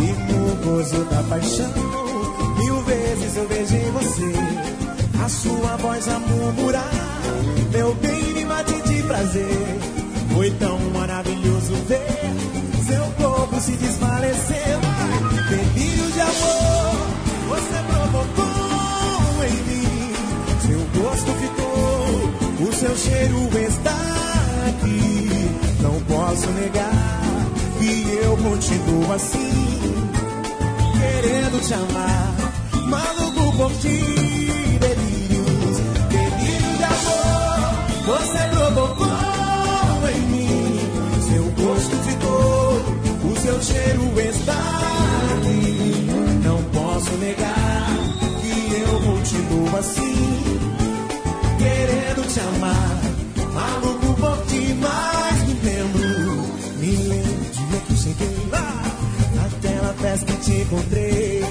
[0.00, 1.98] E no gozo da paixão
[2.58, 4.32] Mil vezes eu beijei você,
[5.24, 6.90] a sua voz a murmurar.
[7.70, 9.78] Meu bem, me mate de prazer.
[10.34, 12.28] Foi tão maravilhoso ver
[12.86, 14.87] seu corpo se desfalecer.
[26.60, 27.46] Negar
[27.78, 29.98] que eu continuo assim
[30.98, 32.34] querendo te amar,
[32.86, 33.98] maluco por ti,
[34.80, 35.76] delírios,
[36.08, 37.74] delírio de amor,
[38.06, 40.78] você provocou em mim,
[41.28, 44.54] seu gosto ficou, o seu cheiro está
[45.34, 46.06] aqui,
[46.44, 47.88] não posso negar
[48.42, 50.60] que eu continuo assim,
[51.58, 53.00] querendo te amar,
[53.54, 54.37] maluco por
[60.68, 61.42] encontrei,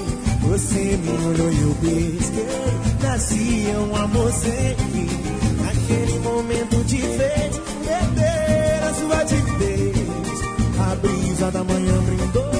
[0.42, 2.46] você me olhou e eu pisquei.
[3.02, 5.08] Nascia um amor sem fim.
[5.60, 9.96] Naquele momento te fez perder a sua timidez.
[10.78, 12.50] A brisa da manhã brindou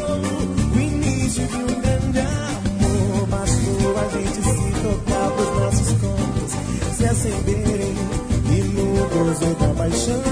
[0.75, 3.27] o início de um grande amor.
[3.29, 6.53] Bastou a gente se tocar pros nossos corpos
[6.97, 7.95] se acenderem.
[8.51, 10.23] E no gozo da paixão,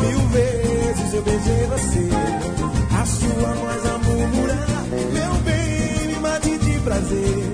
[0.00, 2.08] mil vezes eu beijei você.
[3.00, 4.65] A sua voz a murmurar,
[7.06, 7.52] prazer.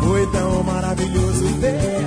[0.00, 2.06] Foi tão maravilhoso ver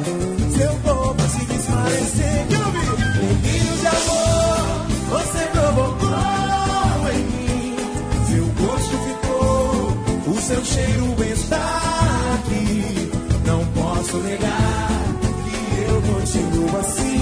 [0.56, 2.48] seu corpo se desfalecer.
[2.50, 2.86] Quero ouvir?
[3.16, 6.10] Delírio de amor, você provocou
[7.12, 7.76] em mim.
[8.28, 13.12] Seu gosto ficou, o seu cheiro está aqui.
[13.46, 14.90] Não posso negar
[15.44, 17.22] que eu continuo assim,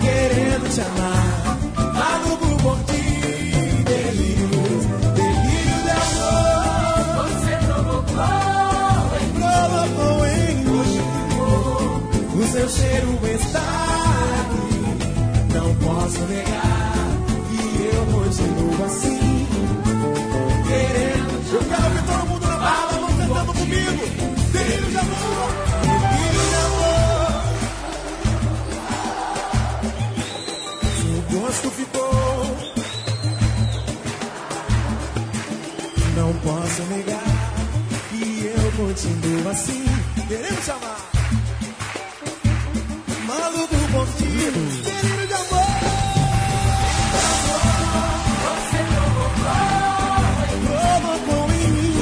[0.00, 1.15] querendo te amar.
[12.56, 13.60] Seu cheiro está.
[15.52, 17.04] Não posso negar
[17.50, 17.60] que
[17.94, 19.46] eu continuo assim,
[20.66, 21.36] querendo.
[21.52, 24.04] Eu quero todo mundo na bala, vão cantando comigo.
[24.52, 25.50] Delírio de amor,
[25.82, 27.30] delírio de amor.
[31.02, 32.56] Seu gosto ficou.
[36.16, 37.36] Não posso negar
[38.08, 39.84] que eu continuo assim,
[40.26, 40.70] querendo te
[43.56, 43.66] amar.
[43.66, 45.66] Maluco por ti, delírio de amor.
[48.44, 48.80] Você
[50.66, 51.94] provocou em mim.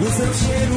[0.00, 0.76] O seu cheiro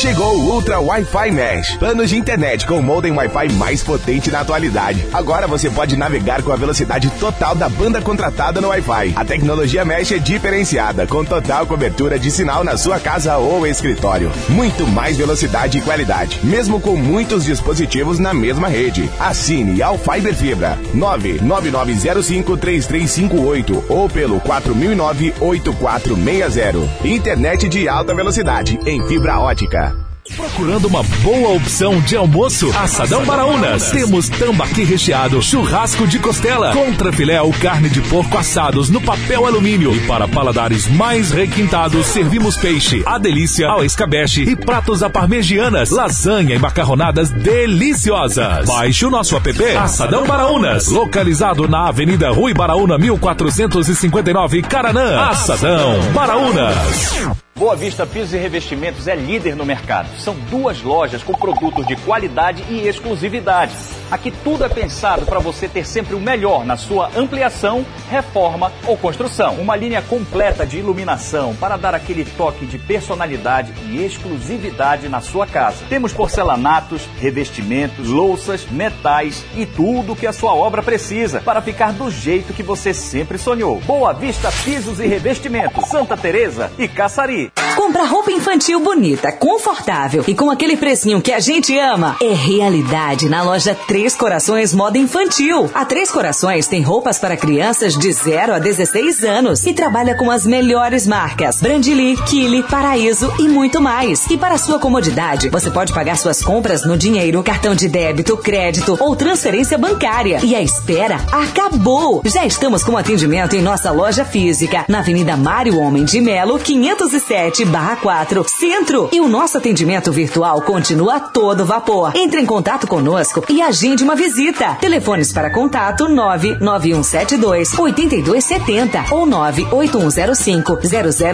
[0.00, 1.76] Chegou o Ultra Wi-Fi Mesh.
[1.76, 5.06] Planos de internet com o modem Wi-Fi mais potente na atualidade.
[5.12, 9.12] Agora você pode navegar com a velocidade total da banda contratada no Wi-Fi.
[9.14, 14.32] A tecnologia Mesh é diferenciada, com total cobertura de sinal na sua casa ou escritório.
[14.48, 19.10] Muito mais velocidade e qualidade, mesmo com muitos dispositivos na mesma rede.
[19.20, 26.88] Assine ao Fiber Fibra 999053358 ou pelo 4009-8460.
[27.04, 29.89] Internet de alta velocidade em fibra ótica.
[30.36, 32.70] Procurando uma boa opção de almoço?
[32.76, 33.90] Assadão Baraunas.
[33.90, 39.46] Temos tambaqui recheado, churrasco de costela, contra filé ou carne de porco assados no papel
[39.46, 39.94] alumínio.
[39.94, 45.90] E para paladares mais requintados, servimos peixe, a delícia, ao escabeche e pratos à parmegianas,
[45.90, 48.66] lasanha e macarronadas deliciosas.
[48.66, 55.28] Baixe o nosso app Assadão Baraunas, localizado na Avenida Rui Baraúna 1459, Caranã.
[55.28, 57.39] Assadão Baraunas.
[57.60, 60.08] Boa Vista Pisos e Revestimentos é líder no mercado.
[60.18, 63.74] São duas lojas com produtos de qualidade e exclusividade.
[64.10, 68.96] Aqui tudo é pensado para você ter sempre o melhor na sua ampliação, reforma ou
[68.96, 69.54] construção.
[69.54, 75.46] Uma linha completa de iluminação para dar aquele toque de personalidade e exclusividade na sua
[75.46, 75.84] casa.
[75.88, 82.10] Temos porcelanatos, revestimentos, louças, metais e tudo que a sua obra precisa para ficar do
[82.10, 83.80] jeito que você sempre sonhou.
[83.80, 87.52] Boa Vista Pisos e Revestimentos, Santa Teresa e Caçari.
[87.76, 93.28] Comprar roupa infantil bonita, confortável e com aquele precinho que a gente ama é realidade
[93.28, 95.70] na loja Três Corações Moda Infantil.
[95.74, 100.30] A Três Corações tem roupas para crianças de 0 a 16 anos e trabalha com
[100.30, 104.26] as melhores marcas: Brandili, Kili, Paraíso e muito mais.
[104.30, 108.96] E para sua comodidade, você pode pagar suas compras no dinheiro, cartão de débito, crédito
[108.98, 110.40] ou transferência bancária.
[110.42, 112.22] E a espera acabou!
[112.24, 117.64] Já estamos com atendimento em nossa loja física, na Avenida Mário Homem de Melo, 507
[118.00, 119.10] 4, Centro.
[119.12, 122.12] E o nosso atendimento virtual continua a todo vapor.
[122.16, 124.76] Entre em contato conosco e agende uma visita.
[124.80, 130.78] Telefones para contato 99172 8270 ou 98105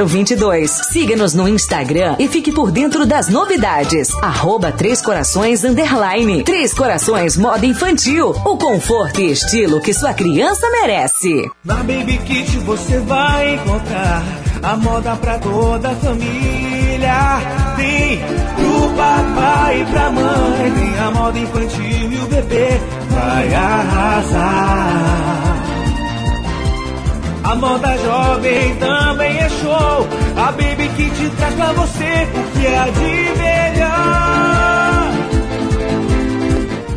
[0.07, 0.71] 0022.
[0.71, 4.13] Siga-nos no Instagram e fique por dentro das novidades.
[4.23, 6.45] Arroba Três Corações Underline.
[6.45, 8.31] Três Corações Moda Infantil.
[8.45, 11.51] O conforto e estilo que sua criança merece.
[11.65, 14.23] Na Baby Kit você vai encontrar
[14.63, 16.66] a moda pra toda a família.
[17.77, 18.19] Tem
[18.57, 22.81] pro papai e pra mãe, tem a moda infantil e o bebê
[23.11, 25.17] vai arrasar.
[27.45, 30.09] A moda jovem também é show.
[30.37, 34.27] A Baby Kit traz pra você o que é de melhor.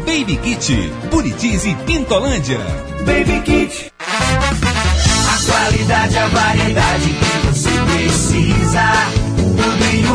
[0.05, 2.59] Baby Kit, Buritis e Pintolândia.
[3.05, 3.93] Baby Kit.
[3.99, 9.18] A qualidade, a variedade que você precisa.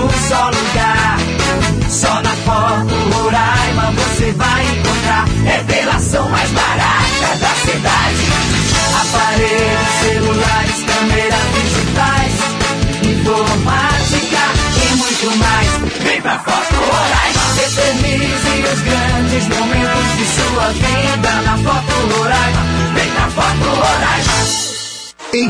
[0.04, 1.18] Tudo em um só lugar.
[1.88, 5.24] Só na Foto Roraima você vai encontrar.
[5.44, 8.26] Revelação mais barata da cidade.
[9.00, 12.32] Aparelhos, celulares, câmeras digitais.
[13.02, 14.42] Informática
[14.82, 15.68] e muito mais.
[16.02, 16.38] Vem pra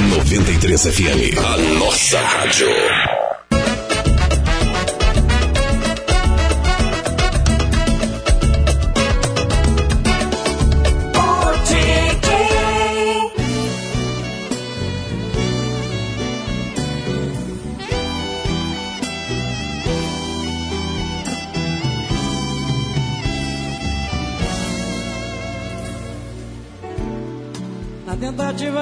[0.00, 3.25] 93 FM, a nossa rádio.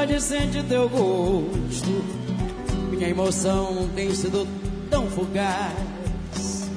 [0.04, 2.04] Tentativa de sentir teu gosto,
[2.90, 4.46] minha emoção tem sido
[4.90, 6.70] tão fugaz.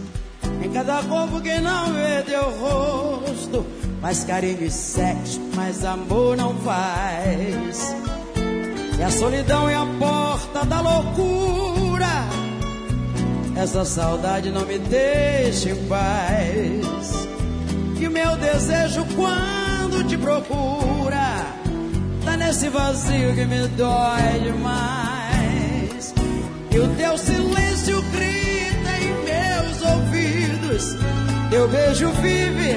[0.63, 3.65] Em cada corpo que não vê teu rosto,
[4.01, 7.95] mais carinho e sexo, mais amor não faz.
[8.97, 12.07] E a solidão é a porta da loucura.
[13.55, 17.27] Essa saudade não me deixa em paz.
[17.99, 21.66] E o meu desejo quando te procura
[22.47, 26.13] nesse vazio que me dói demais.
[26.71, 30.95] E o teu silêncio grita em meus ouvidos.
[30.95, 30.95] ouvidos.
[31.49, 32.73] Teu beijo vive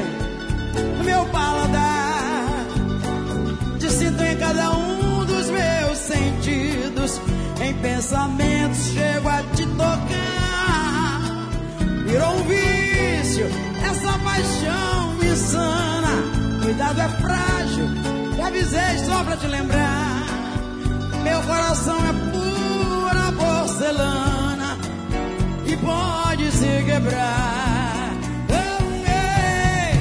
[0.99, 2.67] no meu paladar.
[3.79, 7.21] Te sinto em cada um dos meus sentidos.
[7.63, 11.21] Em pensamentos chego a te tocar.
[12.07, 13.47] Virou um vício
[13.89, 16.11] essa paixão insana.
[16.61, 17.87] Cuidado é frágil,
[18.41, 20.27] te avisei só pra te lembrar.
[21.23, 24.79] Meu coração é pura porcelana
[25.67, 28.15] e pode se quebrar.
[28.49, 29.93] Ei,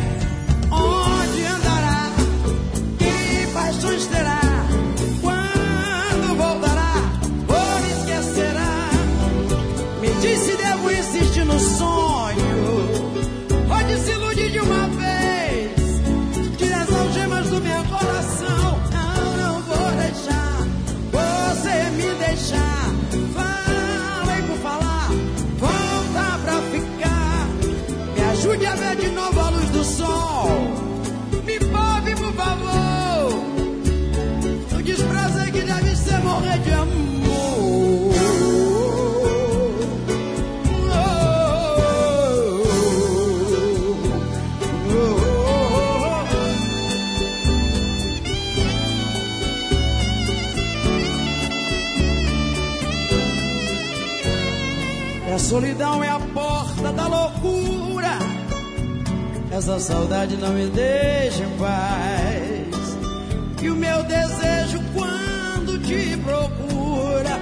[0.71, 2.11] Onde andará?
[2.97, 4.41] Que paixões terá?
[5.21, 6.93] Quando voltará?
[7.49, 8.89] Ou me esquecerá?
[10.01, 11.88] Me diz se devo insistir no sonho
[55.49, 58.19] solidão é a porta da loucura.
[59.51, 62.97] Essa saudade não me deixa em paz.
[63.59, 67.39] E o meu desejo quando te procura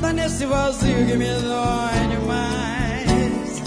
[0.00, 3.62] tá nesse vazio que me dói demais.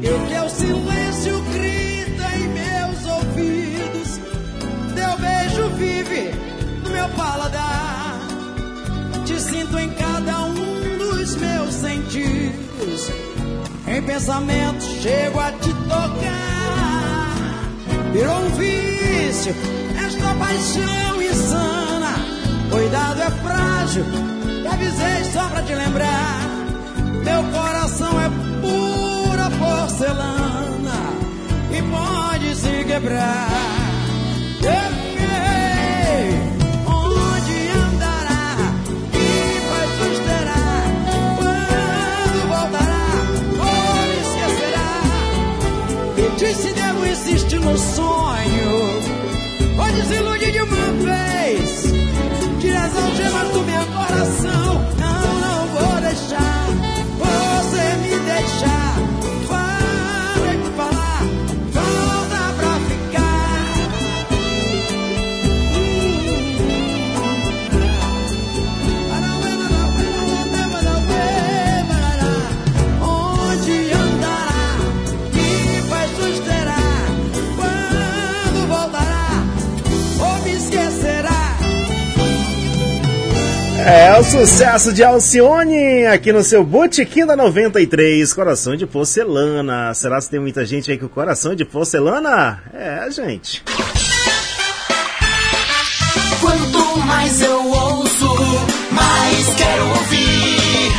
[0.00, 4.20] E o teu silêncio grita em meus ouvidos.
[4.94, 6.30] Teu beijo vive
[6.84, 8.20] no meu paladar.
[9.24, 10.53] Te sinto em cada um
[11.24, 13.10] dos meus sentidos.
[13.86, 17.34] Em pensamentos chego a te tocar.
[18.12, 19.54] Virou um vício
[20.04, 22.14] esta paixão insana.
[22.70, 24.04] Cuidado é frágil,
[24.62, 26.40] te avisei só pra te lembrar.
[27.24, 28.28] Meu coração é
[28.60, 31.14] pura porcelana
[31.70, 33.48] e pode se quebrar.
[34.62, 35.13] Ei,
[47.64, 49.00] no sonho
[49.78, 51.84] ou desiludir de uma vez.
[52.60, 54.84] Tira as algemas do meu coração.
[55.00, 55.13] Não
[83.86, 89.92] É o sucesso de Alcione aqui no seu Botequim da 93, Coração de Porcelana.
[89.92, 92.62] Será que tem muita gente aí com coração de porcelana?
[92.72, 93.62] É, gente.
[96.40, 98.34] Quanto mais eu ouço,
[98.90, 100.90] mais quero ouvir.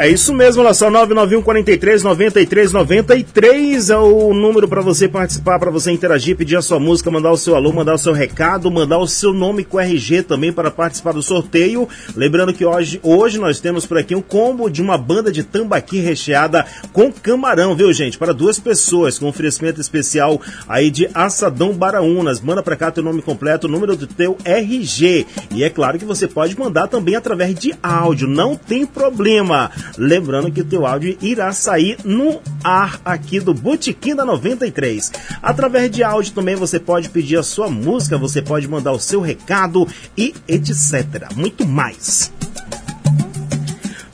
[0.00, 5.58] É isso mesmo, olha só, 991 43 93 93 é o número para você participar,
[5.58, 8.70] para você interagir, pedir a sua música, mandar o seu alô, mandar o seu recado,
[8.70, 11.86] mandar o seu nome com RG também para participar do sorteio.
[12.16, 16.00] Lembrando que hoje, hoje nós temos por aqui um combo de uma banda de tambaqui
[16.00, 16.64] recheada
[16.94, 18.16] com camarão, viu gente?
[18.16, 22.40] Para duas pessoas, com oferecimento especial aí de Assadão Baraúnas.
[22.40, 25.26] Manda para cá teu nome completo, o número do teu RG.
[25.54, 29.70] E é claro que você pode mandar também através de áudio, não tem problema.
[29.96, 35.12] Lembrando que o teu áudio irá sair no ar aqui do Botequim da 93.
[35.42, 39.20] Através de áudio também você pode pedir a sua música, você pode mandar o seu
[39.20, 39.86] recado
[40.16, 41.34] e etc.
[41.34, 42.32] Muito mais.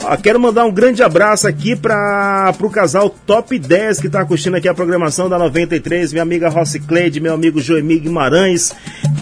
[0.09, 4.57] Ó, quero mandar um grande abraço aqui para o casal Top 10 que está curtindo
[4.57, 8.73] aqui a programação da 93, minha amiga Rossi Cleide, meu amigo Joemir Guimarães.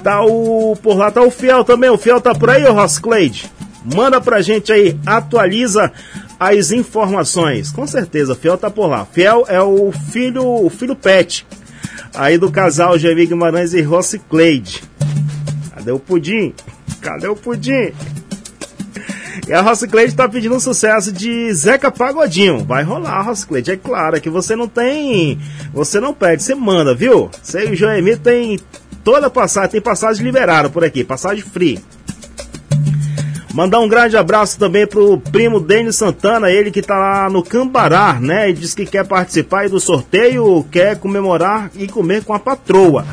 [0.02, 3.50] Tá o por lá tá o Fiel também, o Fiel tá por aí, Rossi Cleide.
[3.94, 5.90] Manda pra gente aí, atualiza
[6.38, 7.70] as informações.
[7.70, 9.04] Com certeza, Fiel tá por lá.
[9.04, 11.46] Fiel é o filho, o filho pet
[12.14, 14.82] aí do casal Joemir Guimarães e Rossi Cleide.
[15.74, 16.54] Cadê o pudim?
[17.00, 17.92] Cadê o pudim?
[19.46, 22.64] E a Rossiclade tá pedindo um sucesso de Zeca Pagodinho.
[22.64, 23.72] Vai rolar, Rossiclade.
[23.72, 25.38] É claro que você não tem.
[25.72, 27.28] Você não perde, você manda, viu?
[27.42, 28.58] Você e o Joemir tem
[29.02, 31.78] toda passagem, tem passagem liberada por aqui, passagem free.
[33.54, 38.18] Mandar um grande abraço também pro primo Denis Santana, ele que tá lá no Cambará,
[38.20, 38.50] né?
[38.50, 43.06] E diz que quer participar do sorteio, quer comemorar e comer com a patroa.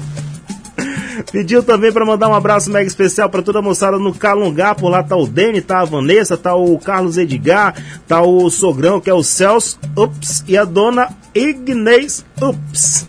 [1.31, 4.73] Pediu também para mandar um abraço mega especial para toda a moçada no Calungá.
[4.73, 7.75] Por lá tá o Dene, tá a Vanessa, tá o Carlos Edgar,
[8.07, 13.07] tá o Sogrão, que é o Celso, ups, e a dona Ignez, ups.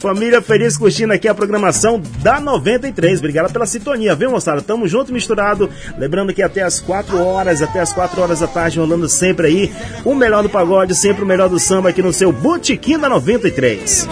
[0.00, 3.18] Família feliz curtindo aqui a programação da 93.
[3.18, 4.62] Obrigado pela sintonia, viu, moçada?
[4.62, 5.68] Tamo junto, misturado.
[5.98, 9.72] Lembrando que até as 4 horas, até as 4 horas da tarde, rolando sempre aí
[10.02, 14.08] o melhor do pagode, sempre o melhor do samba aqui no seu Botequim da 93.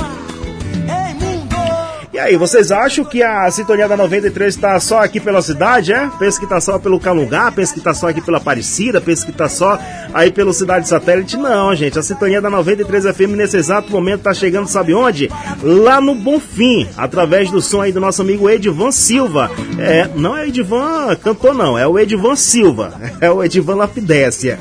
[2.19, 6.11] E aí, vocês acham que a sintonia da 93 está só aqui pela cidade, é?
[6.19, 9.31] Pensa que está só pelo Calungá, pensa que está só aqui pela Aparecida, pensa que
[9.31, 9.78] está só
[10.12, 11.36] aí pelo Cidade Satélite?
[11.36, 11.97] Não, gente.
[11.97, 15.31] A sintonia da 93 FM nesse exato momento está chegando, sabe onde?
[15.62, 19.49] Lá no Bonfim, através do som aí do nosso amigo Edivan Silva.
[19.78, 22.95] É, não é Edivan cantor, não, é o Edivan Silva.
[23.20, 24.59] É o Edivan Lapidécia.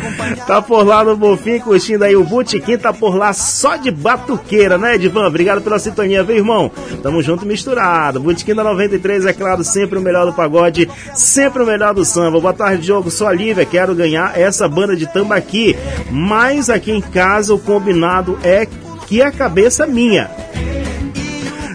[0.46, 4.78] tá por lá no Bonfim, curtindo aí o Botequim, tá por lá só de batuqueira,
[4.78, 5.26] né, Edivan?
[5.26, 6.70] Obrigado pela sintonia, viu, irmão?
[7.02, 8.20] Tamo junto misturado.
[8.20, 12.40] Botequim da 93, é claro, sempre o melhor do pagode, sempre o melhor do samba.
[12.40, 13.10] Boa tarde, Diogo.
[13.10, 15.76] Sou a Lívia, quero ganhar essa banda de tambaqui.
[16.10, 18.66] Mas aqui em casa o combinado é
[19.06, 20.30] que a cabeça é minha.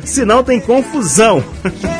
[0.03, 1.43] Senão tem confusão.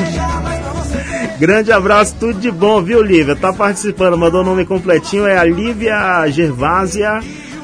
[1.40, 3.36] Grande abraço, tudo de bom, viu, Lívia?
[3.36, 7.22] Tá participando, mandou o nome completinho, é a Lívia Gervásia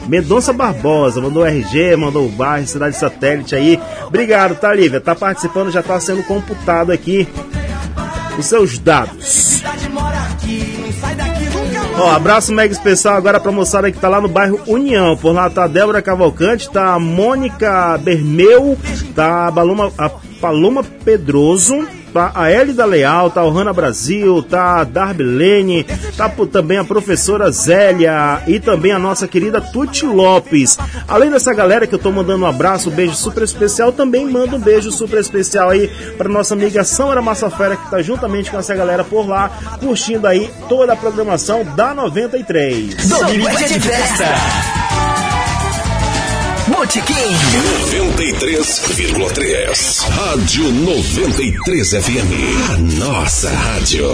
[0.07, 3.79] Mendonça Barbosa, mandou RG, mandou o bairro, cidade satélite aí.
[4.05, 4.99] Obrigado, tá, Lívia?
[4.99, 7.27] Tá participando, já tá sendo computado aqui
[8.37, 9.63] os seus dados.
[11.97, 15.15] Ó, abraço mega especial agora pra moçada que tá lá no bairro União.
[15.15, 18.77] Por lá tá a Débora Cavalcante, tá a Mônica Bermeu,
[19.15, 20.09] tá a Paloma, a
[20.41, 25.83] Paloma Pedroso, tá a Elida Leal, tá o Hanna Brasil, tá a Darby Lene,
[26.15, 30.77] tá também a professora Zélia e também a nossa querida Tuti Lopes.
[31.07, 34.55] Além dessa galera que eu tô mandando um abraço, um beijo super especial, também mando
[34.55, 35.87] um beijo super especial aí
[36.17, 39.49] para nossa amiga Samara Massafera que tá juntamente com essa galera por lá,
[39.79, 42.95] curtindo aí toda a programação da 93.
[43.07, 44.82] Domingo é de festa.
[46.67, 50.09] Botequim 93,3.
[50.09, 52.31] Rádio 93 FM.
[52.69, 54.07] A nossa rádio.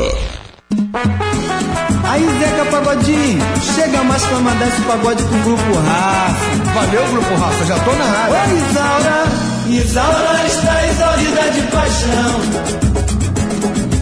[2.04, 3.40] Aí Zeca Pagodinho,
[3.76, 6.36] chega mais pra mandar esse pagode pro Grupo Rafa.
[6.74, 8.42] Valeu, Grupo Rafa, já tô na área.
[8.42, 9.28] Oi, Isaura,
[9.70, 12.40] Isaura está exaurida de paixão.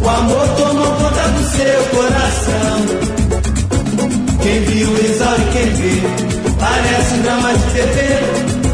[0.02, 2.86] O amor tomou conta do seu coração.
[4.48, 6.02] Quem viu Isaura e quem vê,
[6.58, 7.98] parece um drama de TV.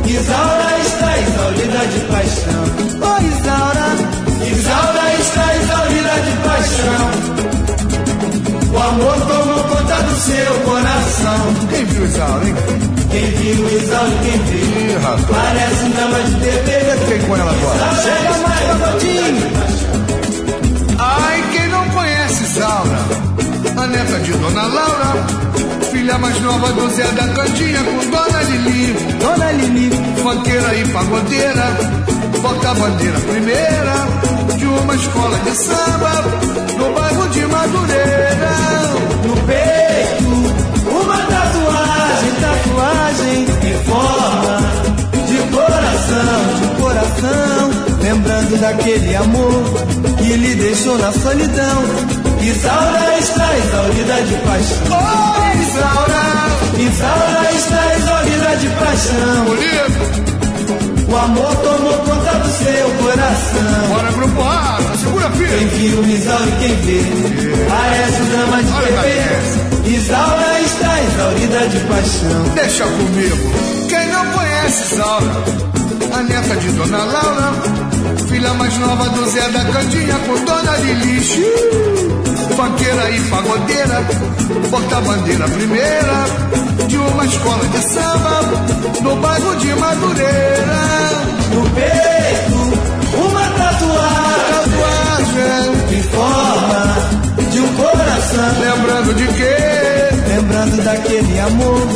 [0.06, 2.64] Isaura está exaurida de paixão.
[3.02, 3.90] Oi, Isaura,
[4.52, 7.10] Isaura está exaurida de paixão.
[8.72, 11.42] O amor tomou conta do seu coração.
[11.72, 12.56] Quem viu Isaura, hein?
[13.10, 14.98] Quem viu Isaura e quem vê, Ih,
[15.28, 16.70] parece um drama de TV.
[17.00, 17.96] Fiquei com ela agora.
[18.04, 19.52] Chega mais, pagodinho.
[21.00, 23.43] Ai, quem não conhece Isaura?
[23.88, 25.26] Neta de Dona Laura,
[25.92, 28.94] filha mais nova do Zé da Cantinha com Dona Lili.
[29.20, 29.90] Dona Lili,
[30.24, 31.66] Fanqueira e pagodeira,
[32.42, 34.08] bota a bandeira primeira
[34.58, 36.22] de uma escola de samba
[36.78, 38.56] no bairro de Madureira.
[39.26, 40.32] no peito,
[40.90, 44.60] uma tatuagem, tatuagem em forma
[45.28, 47.93] de coração, de coração.
[48.04, 49.64] Lembrando daquele amor
[50.18, 51.84] que lhe deixou na solidão.
[52.42, 54.78] Isaura está exaurida de paixão.
[54.92, 56.24] Oh, Isaura!
[56.80, 59.46] Isaura está exaurida de paixão.
[61.08, 63.88] O amor tomou conta do seu coração.
[63.88, 65.66] Bora, Grupo Rafa, segura Quem firme.
[65.66, 67.04] viu Isaura e quem vê,
[67.70, 69.96] parece um drama de Olha, TV.
[69.96, 72.44] Isaura está exaurida de paixão.
[72.56, 73.88] Deixa comigo.
[73.88, 75.74] Quem não conhece Isaura?
[76.14, 77.52] A neta de Dona Laura,
[78.34, 81.22] filha mais nova do Zé da Candinha com Dona Lili.
[82.58, 84.02] Fanqueira e pagodeira,
[84.72, 86.26] bota a bandeira primeira
[86.88, 88.42] de uma escola de samba
[89.02, 90.82] no bairro de Madureira.
[91.54, 92.58] No peito,
[93.24, 98.52] uma tatuagem Tatuagem, em forma de um coração.
[98.60, 99.58] lembrando de quê?
[100.36, 101.88] Lembrando daquele amor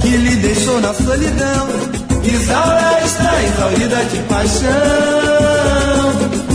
[0.00, 1.99] que lhe deixou na solidão.
[2.32, 4.70] Isaura está exaurida de paixão.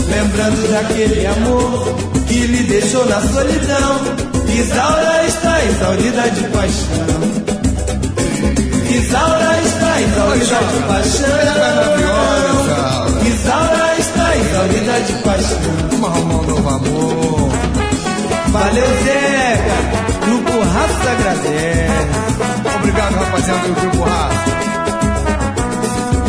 [0.08, 1.94] Lembrando daquele amor
[2.26, 4.00] que lhe deixou na solidão.
[4.48, 7.46] Isaura está exaurida de paixão.
[8.90, 11.26] Isaura está exaurida de paixão.
[13.26, 15.58] Isaura está exaurida de paixão.
[15.90, 17.50] Vamos arrumar um novo amor.
[18.48, 19.76] Valeu, Zeca.
[20.24, 22.76] Grupo Raça agradece.
[22.76, 24.75] Obrigado, rapaziada do Grupo Raça.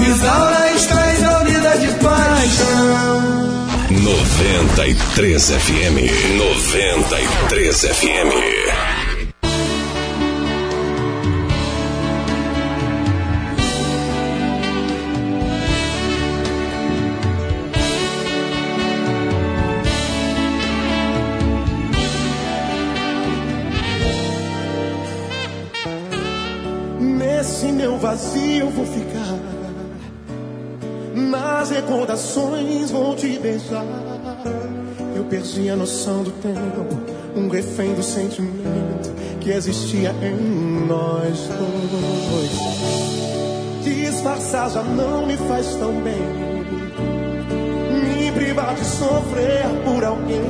[0.08, 3.68] Isaura está exaurida de paixão.
[3.92, 5.98] 93 FM.
[6.38, 8.32] 93 FM.
[27.02, 29.37] Nesse meu vazio vou ficar.
[31.70, 33.86] Recordações vou te beijar.
[35.16, 36.86] Eu perdi a noção do tempo,
[37.36, 39.12] um refém do sentimento
[39.42, 42.52] que existia em nós dois.
[43.84, 46.22] Disfarçar já não me faz tão bem.
[48.02, 50.42] Me privar de sofrer por alguém.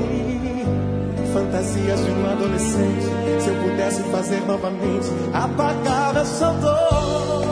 [1.33, 3.05] Fantasias de um adolescente.
[3.41, 7.46] Se eu pudesse fazer novamente, apagava essa dor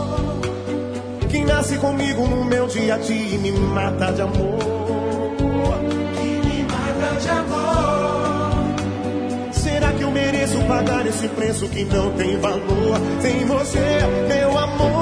[1.46, 4.60] nasce comigo no meu dia a dia e me mata de amor.
[6.44, 8.66] Me mata de amor.
[9.52, 13.00] Será que eu mereço pagar esse preço que não tem valor?
[13.22, 14.95] Sem você, meu amor.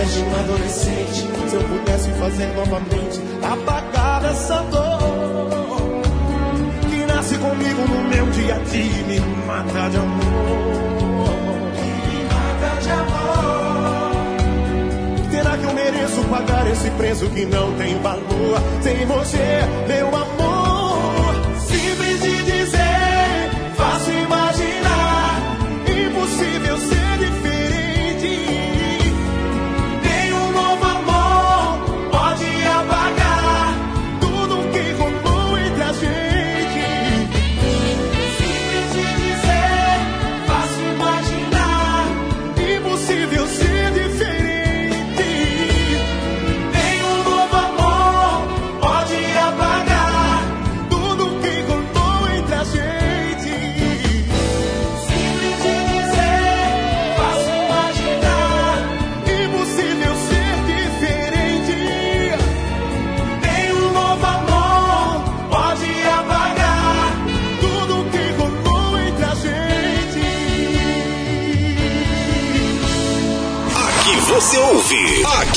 [0.00, 1.28] Fantasias de um adolescente.
[1.48, 6.00] Se eu pudesse fazer novamente, apagar essa dor
[6.88, 10.20] que nasce comigo no meu dia a dia e me mata de amor.
[11.74, 14.10] Me mata de amor.
[15.30, 18.60] Será que eu mereço pagar esse preço que não tem valor?
[18.82, 20.39] Sem você, meu amor.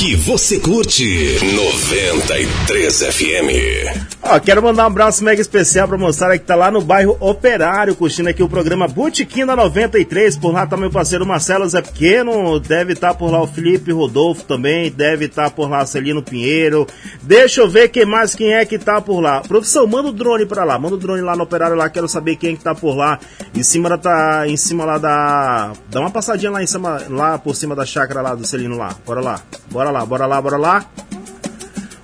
[0.03, 1.37] Aqui você curte.
[1.55, 4.12] 93 FM.
[4.25, 7.93] Ó, quero mandar um abraço mega especial pra moçada que tá lá no bairro Operário,
[7.93, 10.37] curtindo aqui o programa Botequim da 93.
[10.37, 14.45] Por lá tá meu parceiro Marcelo Zé Pequeno, deve estar por lá o Felipe Rodolfo
[14.45, 16.87] também, deve estar por lá Celino Pinheiro.
[17.21, 19.41] Deixa eu ver quem mais, quem é que tá por lá.
[19.41, 22.37] Produção, manda o drone pra lá, manda o drone lá no Operário lá, quero saber
[22.37, 23.19] quem é que tá por lá.
[23.53, 25.73] Em cima da, tá, em cima lá da...
[25.89, 28.95] Dá uma passadinha lá em cima, lá por cima da chácara lá do Celino lá.
[29.05, 30.85] Bora lá, bora lá, bora lá, bora lá.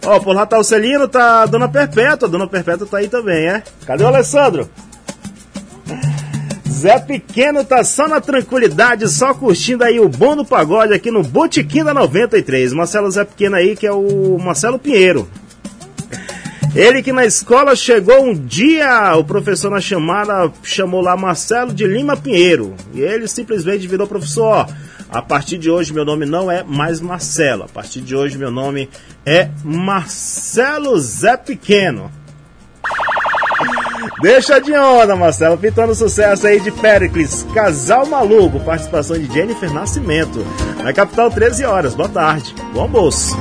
[0.09, 2.27] Ó, por lá tá o Celino, tá a Dona Perpétua.
[2.27, 3.61] A Dona Perpétua tá aí também, é?
[3.85, 4.67] Cadê o Alessandro?
[6.67, 11.21] Zé Pequeno tá só na tranquilidade, só curtindo aí o bom do pagode aqui no
[11.21, 12.73] Botequim da 93.
[12.73, 15.29] Marcelo Zé Pequeno aí, que é o Marcelo Pinheiro.
[16.73, 21.85] Ele que na escola chegou um dia, o professor na chamada chamou lá Marcelo de
[21.85, 22.73] Lima Pinheiro.
[22.95, 24.65] E ele simplesmente virou professor, ó,
[25.09, 27.63] a partir de hoje meu nome não é mais Marcelo.
[27.63, 28.89] A partir de hoje meu nome
[29.25, 32.11] é Marcelo Zé Pequeno.
[34.21, 35.57] Deixa de onda, Marcelo.
[35.57, 37.45] Pintando sucesso aí de Pericles.
[37.53, 38.59] Casal Maluco.
[38.59, 40.45] Participação de Jennifer Nascimento.
[40.83, 41.95] Na capital, 13 horas.
[41.95, 42.53] Boa tarde.
[42.73, 43.35] Bom almoço.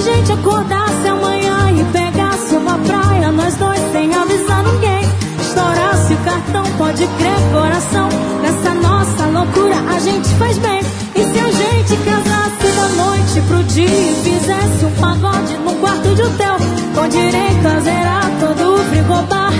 [0.00, 5.02] a gente acordasse amanhã e pegasse uma praia, nós dois sem avisar ninguém.
[5.40, 8.08] Estourasse o cartão, pode crer, coração.
[8.40, 10.80] Nessa nossa loucura a gente faz bem.
[11.14, 16.14] E se a gente casasse da noite pro dia e fizesse um pagode num quarto
[16.14, 16.56] de hotel,
[16.94, 19.52] com direito a zerar todo o frigobar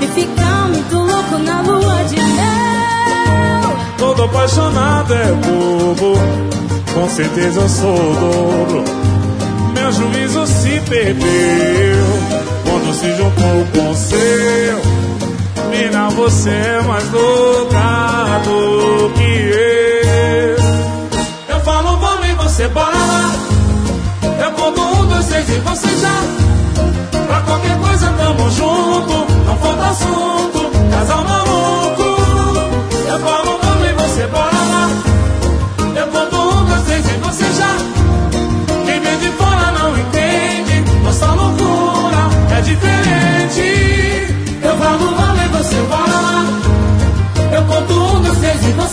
[0.00, 3.76] e ficar muito louco na lua de mel.
[3.98, 6.14] Todo apaixonado é bobo,
[6.94, 8.84] com certeza eu sou dobro.
[9.74, 12.06] Meu juízo se perdeu
[12.64, 15.07] quando se juntou com o seu.
[15.68, 20.56] Mina, você é mais louca do que eu.
[21.54, 23.32] Eu falo vamos e você bora lá.
[24.44, 26.22] Eu conto um, dois, três e você já.
[27.26, 30.70] Pra qualquer coisa tamo junto, não falta assunto.
[30.90, 32.07] Casal maluco.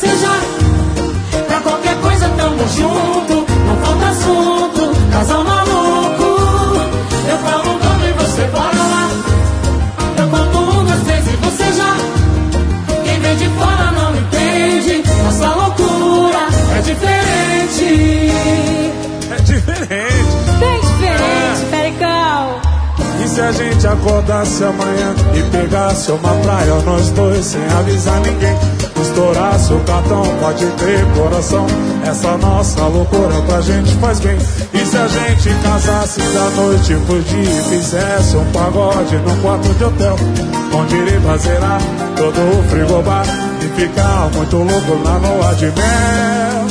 [0.01, 0.39] Já.
[1.47, 5.11] Pra qualquer coisa tamo junto, não falta assunto.
[5.11, 6.23] Casal maluco.
[7.29, 9.09] Eu falo vamos e você bora lá.
[10.17, 11.95] Eu conto um, dois, três e você já.
[13.03, 15.03] Quem vem de fora não entende.
[15.23, 16.47] Nossa loucura
[16.77, 18.31] é diferente.
[19.31, 20.35] É diferente.
[20.59, 22.59] Bem diferente, Pericão.
[23.23, 28.84] E se a gente acordasse amanhã e pegasse uma praia, nós dois sem avisar ninguém?
[29.15, 31.65] Estourasse o cartão, pode ter coração.
[32.05, 34.37] Essa nossa loucura pra gente faz bem.
[34.73, 39.73] E se a gente casasse da noite pro dia e fizesse um pagode num quarto
[39.73, 40.17] de hotel?
[40.69, 41.81] Com direito a zerar
[42.17, 43.25] todo o frigobar
[43.61, 46.67] e ficar muito louco na lua de mel.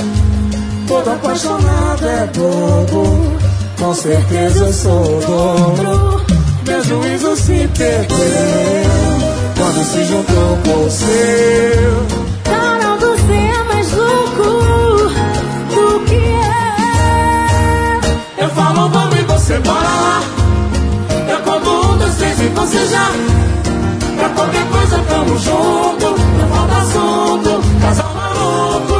[0.86, 3.38] Todo apaixonado é bobo,
[3.78, 6.26] com certeza eu sou o dobro.
[6.66, 8.84] Meu juízo se perdeu
[9.56, 12.23] quando se juntou com o seu.
[18.54, 20.20] Falo vamos e você bora lá.
[21.28, 23.10] Eu conto um, dois, três e você já.
[24.16, 26.06] Pra qualquer coisa tamo junto,
[26.38, 27.62] não falta assunto.
[27.80, 28.94] Casal maluco.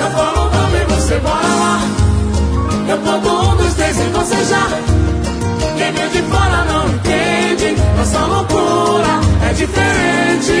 [0.00, 1.80] Eu falo vamos e você bora lá.
[2.88, 4.66] Eu conto um, dois, três e você já.
[5.76, 7.76] Quem vem de fora não entende.
[7.96, 10.58] Nossa loucura é diferente.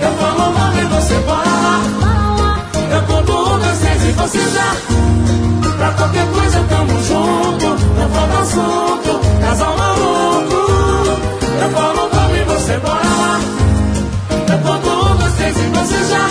[0.00, 1.80] Eu falo vamos e você bora lá.
[2.94, 4.76] Eu conto um, dois, três e você já.
[5.76, 7.66] Pra qualquer coisa tamo junto,
[7.98, 10.56] não falta assunto, casal maluco.
[11.62, 13.40] Eu falo vamos e você bora lá.
[14.52, 16.30] Eu conto um, dois, três e você já.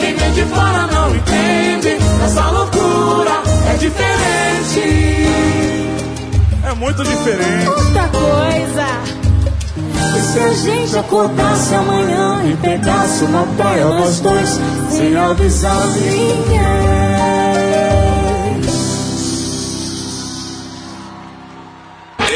[0.00, 5.26] Quem vem de fora não entende, essa loucura é diferente.
[6.64, 7.68] É muito diferente.
[7.68, 9.25] Outra coisa.
[10.16, 14.60] E se a gente acordasse amanhã e pegasse uma praia, nós dois,
[14.90, 16.86] sem avisar ninguém?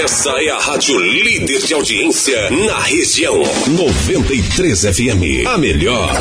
[0.03, 3.41] Essa é a rádio líder de audiência na região.
[3.69, 5.47] 93 FM.
[5.47, 6.13] A melhor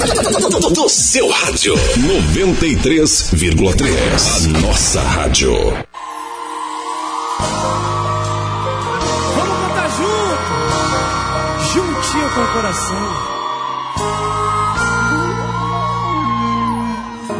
[0.73, 1.73] do, seu rádio.
[1.75, 4.45] 93,3.
[4.45, 5.73] A nossa rádio.
[12.53, 12.97] Coração.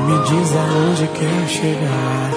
[0.05, 2.31] Me diz aonde quer chegar.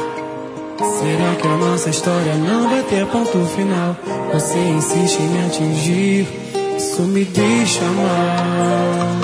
[0.98, 3.96] Será que a nossa história não vai ter ponto final?
[4.32, 6.28] Você insiste em me atingir,
[6.76, 9.22] isso me deixa mal.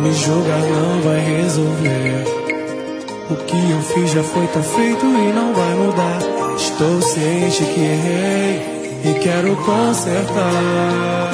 [0.00, 2.24] Me julgar não vai resolver.
[3.30, 6.18] O que eu fiz já foi, tá feito e não vai mudar.
[6.56, 11.30] Estou ciente que errei e quero consertar.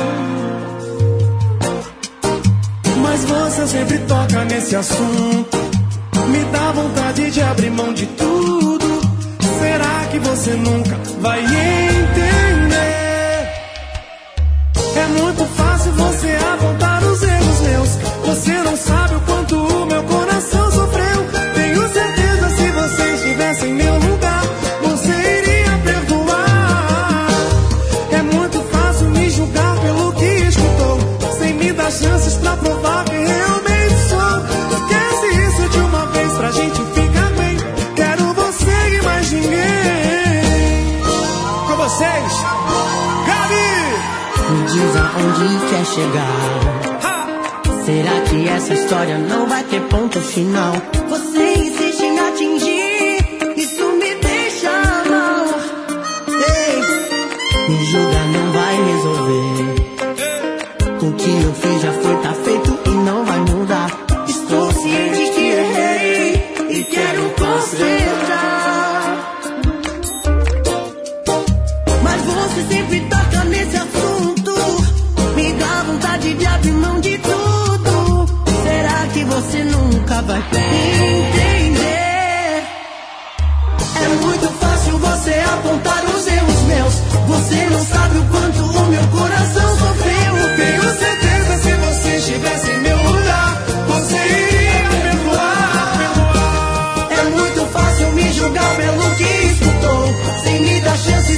[3.02, 5.58] Mas você sempre toca nesse assunto.
[6.28, 9.00] Me dá vontade de abrir mão de tudo.
[9.60, 12.74] Será que você nunca vai entender?
[14.96, 17.88] É muito fácil você apontar os erros meus.
[18.26, 19.33] Você não sabe o quanto
[45.32, 46.84] diz aonde quer chegar.
[47.84, 50.72] Será que essa história não vai ter ponto final?
[51.08, 51.43] Você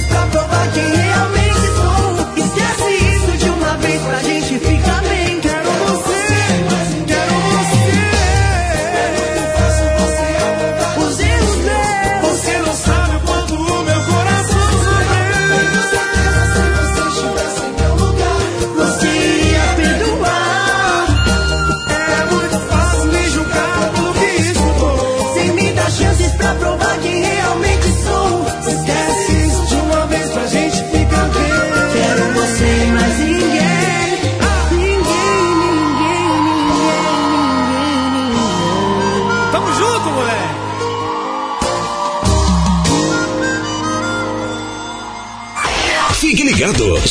[0.07, 1.46] pra provar que realmente.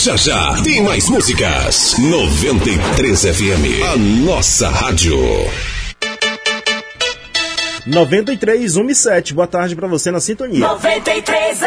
[0.07, 1.97] Já já tem mais músicas.
[1.99, 5.19] 93 FM, a nossa rádio.
[7.85, 9.35] 93 17.
[9.35, 10.61] Boa tarde pra você na sintonia.
[10.61, 11.65] 93 FM.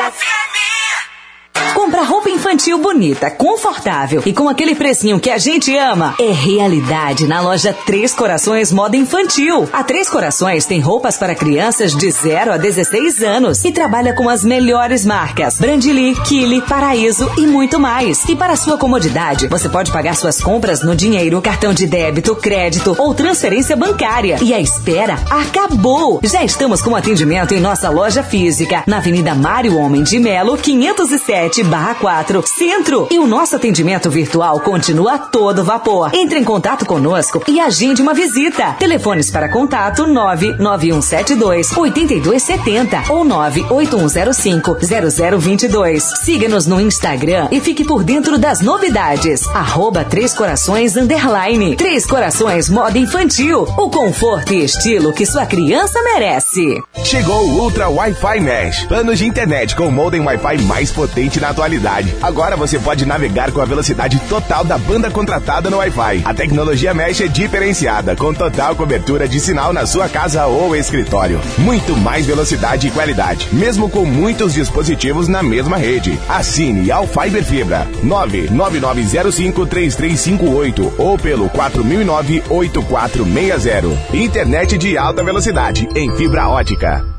[2.59, 7.73] Infantil bonita, confortável e com aquele precinho que a gente ama é realidade na loja
[7.85, 9.69] Três Corações Moda Infantil.
[9.71, 14.27] A Três Corações tem roupas para crianças de 0 a 16 anos e trabalha com
[14.27, 18.25] as melhores marcas: Brandili, Kili, Paraíso e muito mais.
[18.27, 22.93] E para sua comodidade, você pode pagar suas compras no dinheiro, cartão de débito, crédito
[22.99, 24.37] ou transferência bancária.
[24.41, 26.19] E a espera acabou!
[26.23, 31.63] Já estamos com atendimento em nossa loja física, na Avenida Mário Homem de Melo, 507
[31.63, 33.07] barra 4, Centro.
[33.11, 36.11] E o nosso atendimento virtual continua a todo vapor.
[36.13, 38.73] Entre em contato conosco e agende uma visita.
[38.79, 44.77] Telefones para contato 99172 8270 ou 98105
[45.39, 46.03] 0022.
[46.23, 49.47] Siga-nos no Instagram e fique por dentro das novidades.
[49.47, 51.75] Arroba Três Corações Underline.
[51.75, 53.63] Três Corações Moda Infantil.
[53.77, 56.81] O conforto e estilo que sua criança merece.
[57.03, 58.85] Chegou o Ultra Wi-Fi Mesh.
[58.85, 62.15] Planos de internet com o modem Wi-Fi mais potente na atualidade.
[62.21, 66.21] Agora você pode navegar com a velocidade total da banda contratada no Wi-Fi.
[66.23, 71.41] A tecnologia Mesh é diferenciada, com total cobertura de sinal na sua casa ou escritório.
[71.57, 76.17] Muito mais velocidade e qualidade, mesmo com muitos dispositivos na mesma rede.
[76.29, 83.97] Assine ao Fiber Fibra 999053358 ou pelo 4009-8460.
[84.13, 87.18] Internet de alta velocidade em fibra ótica.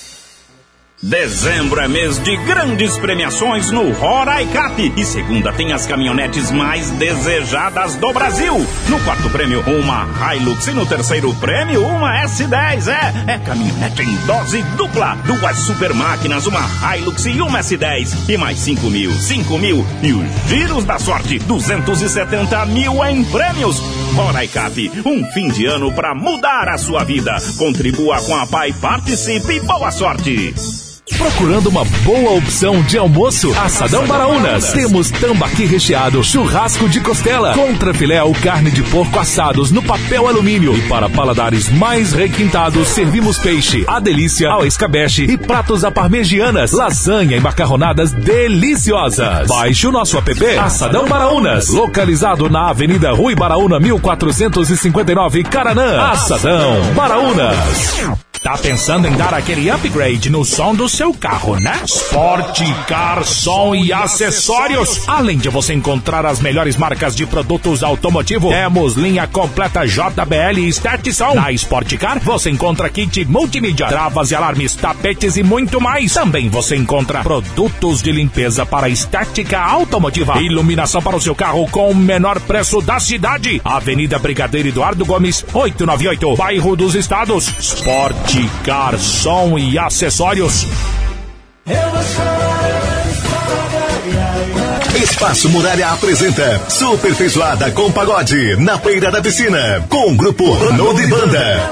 [1.03, 4.93] Dezembro é mês de grandes premiações no Roraicap.
[4.95, 8.53] E segunda tem as caminhonetes mais desejadas do Brasil.
[8.87, 10.67] No quarto prêmio, uma Hilux.
[10.67, 12.87] E no terceiro prêmio, uma S10.
[12.87, 15.15] É, é caminhonete em dose dupla.
[15.25, 16.61] Duas super máquinas, uma
[16.95, 18.29] Hilux e uma S10.
[18.29, 19.83] E mais 5 mil, 5 mil.
[20.03, 23.79] E os giros da sorte, 270 mil em prêmios.
[24.13, 27.35] Roraicap, um fim de ano para mudar a sua vida.
[27.57, 30.90] Contribua com a PAI, participe e boa sorte.
[31.17, 33.53] Procurando uma boa opção de almoço?
[33.57, 34.71] Assadão Baraunas.
[34.71, 40.27] Temos tambaqui recheado, churrasco de costela, contra filé ou carne de porco assados no papel
[40.27, 40.75] alumínio.
[40.75, 46.71] E para paladares mais requintados, servimos peixe, a delícia, ao escabeche e pratos à parmegianas,
[46.71, 49.47] lasanha e macarronadas deliciosas.
[49.47, 56.01] Baixe o nosso app Assadão Baraunas, localizado na Avenida Rui Baraúna 1459, Caranã.
[56.11, 58.30] Assadão Baraunas.
[58.43, 61.79] Tá pensando em dar aquele upgrade no som do seu carro, né?
[61.85, 65.07] Sport Car Som e Acessórios.
[65.07, 71.13] Além de você encontrar as melhores marcas de produtos automotivo, temos linha completa JBL e
[71.13, 71.35] Som.
[71.35, 76.11] Na Sport Car você encontra kit multimídia, travas e alarmes, tapetes e muito mais.
[76.11, 81.91] Também você encontra produtos de limpeza para estética automotiva, iluminação para o seu carro com
[81.91, 83.61] o menor preço da cidade.
[83.63, 87.47] Avenida Brigadeiro Eduardo Gomes, 898, Bairro dos Estados.
[87.59, 88.30] Sport
[88.63, 90.65] Car Som e Acessórios.
[91.65, 94.60] Eu vou chorar, eu vou
[94.95, 101.01] Espaço Muralha apresenta Super Feijoada com Pagode na Feira da Piscina com o grupo Ronaldo
[101.01, 101.69] e Banda.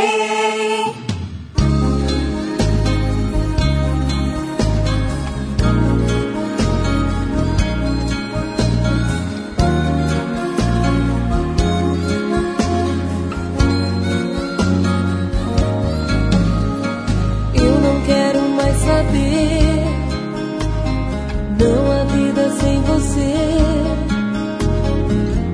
[21.67, 23.35] Não há vida sem você.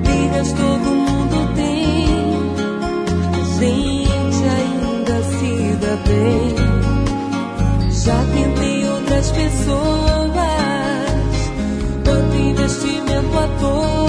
[0.03, 2.05] Brigas todo mundo tem.
[3.33, 6.55] A gente ainda se dá bem.
[7.89, 9.73] Já tentei outras pessoas.
[12.03, 14.02] Tanto investimento à toa.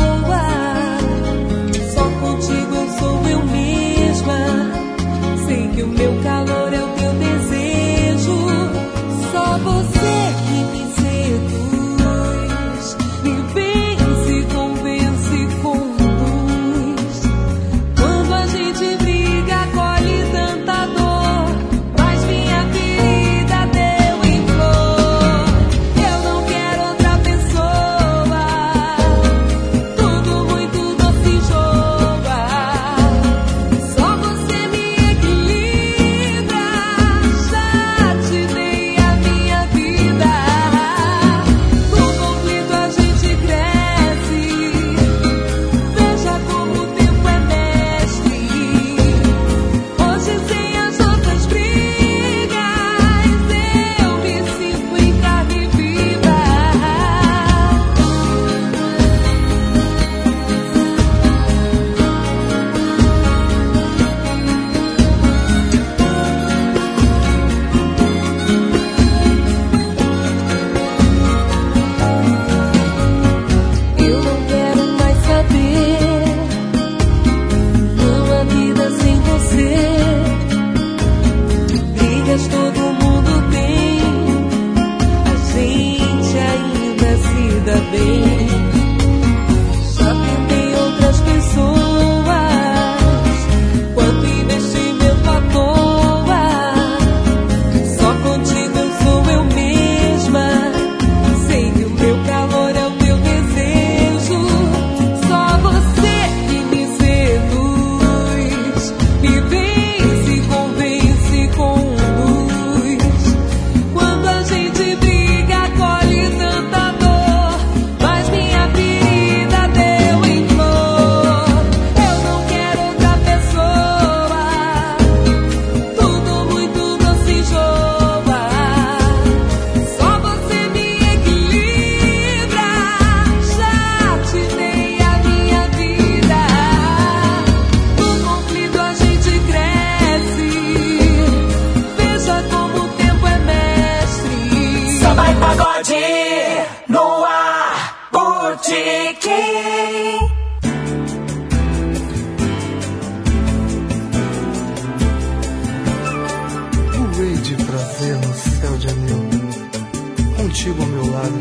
[160.54, 161.34] Contigo ao meu lado,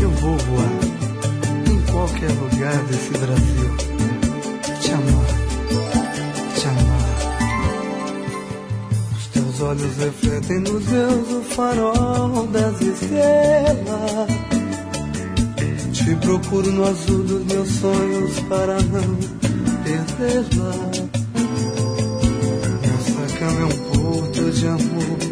[0.00, 0.70] eu vou voar.
[1.68, 3.76] Em qualquer lugar desse Brasil.
[4.80, 5.26] Te amar,
[6.54, 7.18] te amar.
[9.16, 14.30] Os teus olhos refletem nos meus o farol das estrelas.
[15.92, 19.18] Te procuro no azul dos meus sonhos para não
[19.82, 20.72] perdê-la.
[22.86, 25.31] Nossa cama é um porto de amor,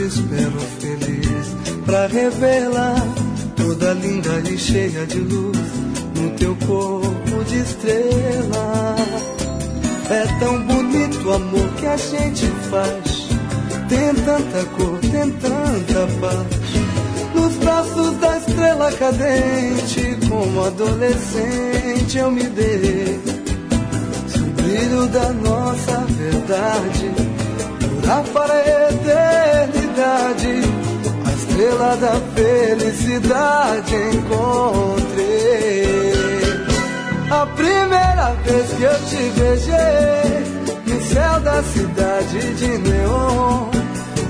[0.00, 3.06] onde espero feliz pra revelar
[3.56, 5.58] toda linda e cheia de luz
[6.16, 8.96] no teu corpo de estrela.
[10.08, 13.28] É tão bonito o amor que a gente faz.
[13.88, 16.70] Tem tanta cor, tem tanta paz.
[17.34, 23.20] Nos braços da estrela cadente, como adolescente eu me dei.
[24.36, 27.30] O brilho da nossa verdade
[28.10, 28.68] durar para a
[30.00, 30.62] eternidade,
[31.26, 35.60] a estrela da felicidade encontrei.
[37.30, 40.44] A primeira vez que eu te beijei
[40.86, 43.70] no céu da cidade de neon,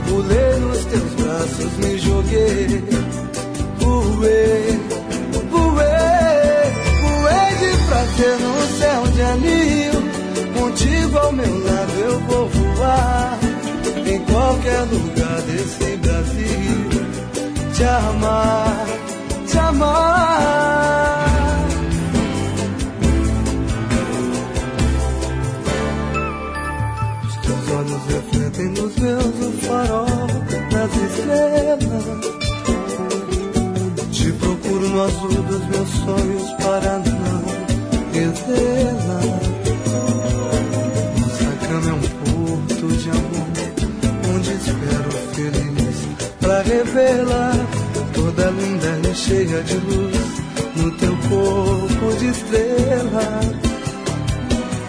[0.09, 2.85] pulei nos teus braços, me joguei,
[3.79, 4.81] voei,
[5.51, 6.67] voei,
[7.01, 10.01] voei de prazer no céu de anil.
[10.59, 13.49] Contigo ao meu lado eu vou voar
[14.31, 16.90] qualquer lugar desse Brasil.
[17.74, 18.86] Te amar,
[19.47, 21.11] te amar.
[27.43, 30.27] Teus olhos refletem nos meus o farol
[30.70, 32.31] das estrelas.
[34.12, 37.40] Te procuro no azul dos meus sonhos para não
[38.12, 39.40] perdê-la.
[46.81, 47.55] Para revelar
[48.15, 50.16] toda linda e cheia de luz
[50.77, 53.40] no teu corpo de estrela.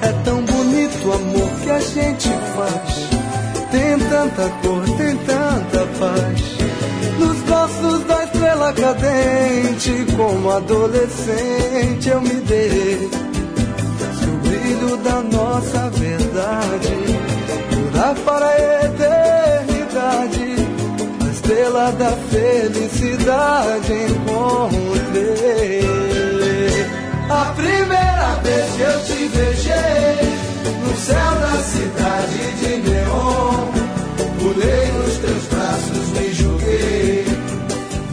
[0.02, 3.10] É tão bonito o amor que a gente faz.
[3.72, 6.42] Tem tanta cor, tem tanta paz.
[7.20, 13.10] Nos braços da estrela cadente, como adolescente eu me dei.
[14.18, 16.96] Se o brilho da nossa verdade
[17.72, 20.52] durar para a eternidade,
[21.42, 25.82] estrela da felicidade encontrei.
[27.30, 30.20] A primeira vez que eu te beijei
[30.86, 33.72] no céu da cidade de neon,
[34.40, 37.26] pulei nos teus braços, me joguei,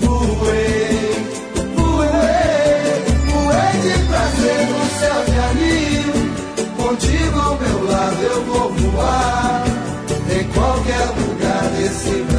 [0.01, 1.27] voei,
[1.77, 6.13] voei, voei de prazer no céu de anil.
[6.77, 9.65] Contigo ao meu lado eu vou voar
[10.31, 12.38] em qualquer lugar desse Brasil.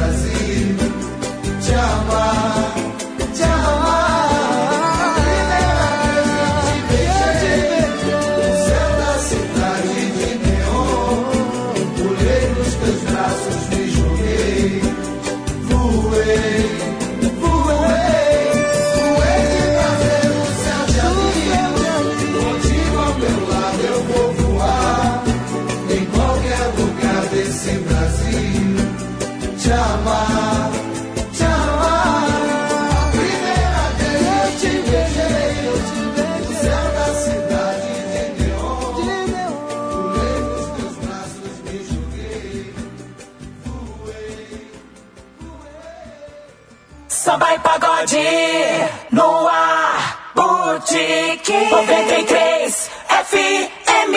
[49.12, 54.16] No ar, Boutique 93 FM.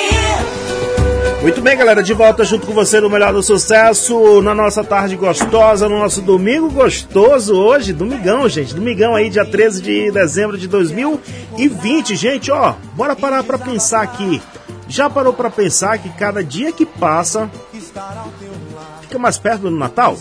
[1.41, 5.17] Muito bem, galera, de volta junto com você no Melhor do Sucesso, na nossa tarde
[5.17, 10.69] gostosa, no nosso domingo gostoso hoje, domingão, gente, domingão aí, dia 13 de dezembro de
[10.69, 12.15] 2020.
[12.15, 14.41] Gente, ó, bora parar pra pensar aqui.
[14.87, 17.51] Já parou pra pensar que cada dia que passa
[19.01, 20.17] fica mais perto do Natal?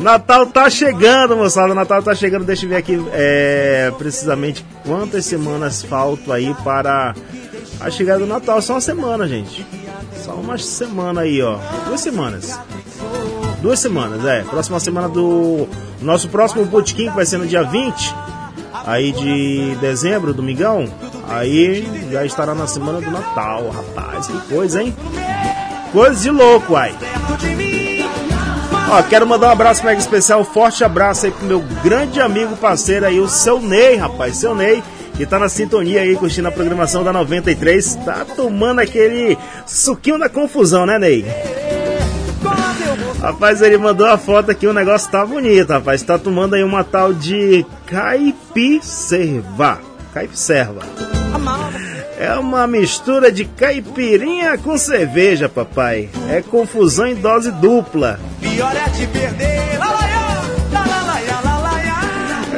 [0.00, 1.74] Natal tá chegando, moçada.
[1.74, 2.44] Natal tá chegando.
[2.44, 7.14] Deixa eu ver aqui é, precisamente quantas semanas faltam aí para
[7.78, 8.60] a chegada do Natal.
[8.62, 9.64] Só uma semana, gente.
[10.24, 11.58] Só uma semana aí, ó.
[11.86, 12.58] Duas semanas.
[13.60, 14.42] Duas semanas, é.
[14.42, 15.68] Próxima semana do
[16.00, 18.14] nosso próximo botequim, que vai ser no dia 20
[18.86, 20.88] aí de dezembro, domingão.
[21.28, 24.26] Aí já estará na semana do Natal, rapaz.
[24.26, 24.96] Que coisa, hein?
[25.92, 26.94] Coisa de louco, ai.
[28.92, 32.56] Ó, quero mandar um abraço mega especial, um forte abraço aí pro meu grande amigo
[32.56, 34.82] parceiro aí, o seu Ney, rapaz, seu Ney,
[35.16, 40.28] que tá na sintonia aí, curtindo a programação da 93, tá tomando aquele suquinho da
[40.28, 41.24] confusão, né, Ney?
[43.20, 46.82] Rapaz, ele mandou a foto aqui, o negócio tá bonito, rapaz, tá tomando aí uma
[46.82, 49.78] tal de caipicerva,
[50.12, 50.80] caipicerva.
[52.20, 56.10] É uma mistura de caipirinha com cerveja, papai.
[56.28, 58.20] É confusão em dose dupla.
[58.42, 59.79] Pior é te perder.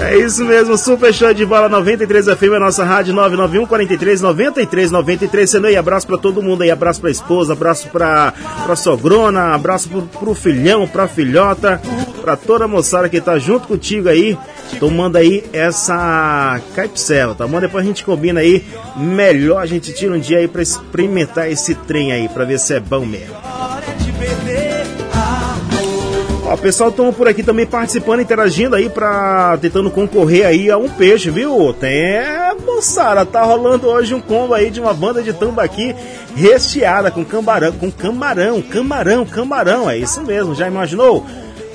[0.03, 4.91] É isso mesmo, Super Show de Bola 93 FM, a nossa rádio 991 43 93
[4.91, 5.49] 93.
[5.49, 8.35] Sendo aí, abraço pra todo mundo aí, abraço pra esposa, abraço pra,
[8.65, 11.81] pra sogrona, abraço pro, pro filhão, pra filhota,
[12.21, 14.37] pra toda a moçada que tá junto contigo aí,
[14.81, 17.61] tomando aí essa caipsela, tá bom?
[17.61, 18.65] Depois a gente combina aí,
[18.97, 22.75] melhor a gente tira um dia aí pra experimentar esse trem aí, pra ver se
[22.75, 23.37] é bom mesmo.
[26.53, 30.89] O pessoal estão por aqui também participando, interagindo aí pra tentando concorrer aí a um
[30.89, 31.73] peixe, viu?
[31.73, 35.95] Tem, é, moçada, tá rolando hoje um combo aí de uma banda de tambaqui
[36.37, 41.25] recheada com camarão, com camarão, camarão, camarão, é isso mesmo, já imaginou?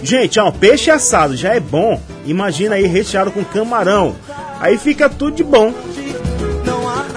[0.04, 4.16] Gente, ó, peixe assado já é bom, imagina aí recheado com camarão,
[4.60, 5.74] aí fica tudo de bom.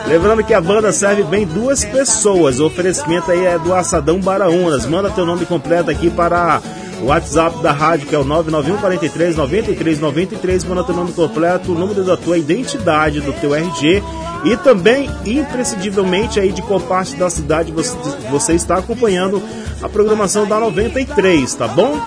[0.07, 2.59] Lembrando que a banda serve bem duas pessoas.
[2.59, 4.85] O oferecimento aí é do Assadão Baraunas.
[4.85, 6.61] Manda teu nome completo aqui para
[7.03, 10.65] o WhatsApp da rádio, que é o 991 43 93 93.
[10.65, 14.03] Manda teu nome completo, o número da tua identidade, do teu RG.
[14.45, 17.97] E também, imprescindivelmente, aí de qual parte da cidade você,
[18.31, 19.43] você está acompanhando
[19.83, 22.01] a programação da 93, tá bom?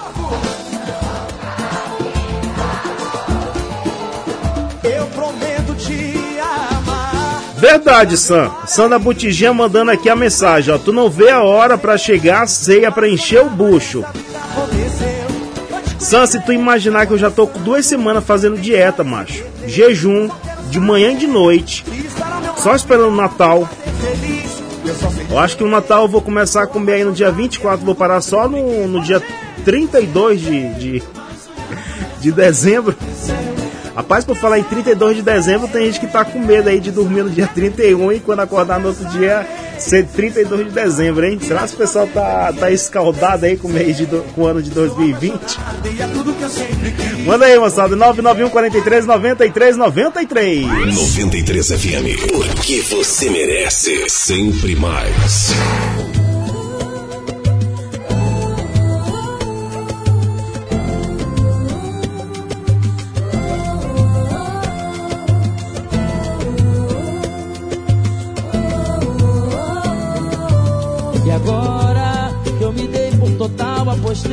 [7.63, 8.51] Verdade, Sam.
[8.67, 10.77] Sam da Botijinha mandando aqui a mensagem, ó.
[10.77, 14.03] Tu não vê a hora pra chegar a ceia pra encher o bucho.
[16.03, 19.41] Sam, se tu imaginar que eu já tô com duas semanas fazendo dieta, macho.
[19.65, 20.29] Jejum,
[20.69, 21.85] de manhã e de noite.
[22.57, 23.67] Só esperando o Natal.
[25.29, 27.95] Eu acho que o Natal eu vou começar a comer aí no dia 24, vou
[27.95, 29.23] parar só no, no dia
[29.63, 31.03] 32 de, de,
[32.19, 32.95] de dezembro.
[33.95, 36.91] Rapaz, por falar em 32 de dezembro, tem gente que tá com medo aí de
[36.91, 39.47] dormir no dia 31 e quando acordar no outro dia
[39.77, 41.39] ser 32 de dezembro, hein?
[41.41, 44.61] Será que o pessoal tá, tá escaldado aí com o, mês de com o ano
[44.61, 45.59] de 2020?
[47.25, 50.65] Manda aí, moçada, 991 43 93 93.
[50.65, 52.31] 93 FM.
[52.55, 55.53] Porque você merece sempre mais.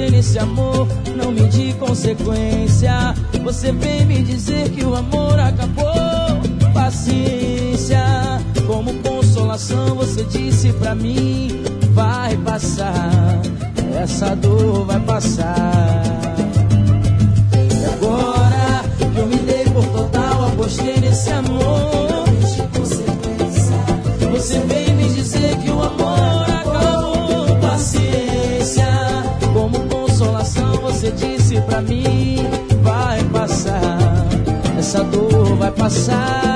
[0.00, 3.14] Apostei nesse amor, não me di consequência.
[3.42, 5.90] Você vem me dizer que o amor acabou.
[6.72, 8.02] Paciência,
[8.66, 11.62] como consolação, você disse pra mim:
[11.92, 13.40] vai passar,
[14.00, 16.02] essa dor vai passar.
[17.54, 22.24] E agora que eu me dei por total, apostei nesse amor.
[24.32, 24.89] Você vem
[31.62, 32.36] pra mim:
[32.82, 33.98] vai passar,
[34.78, 36.49] essa dor vai passar.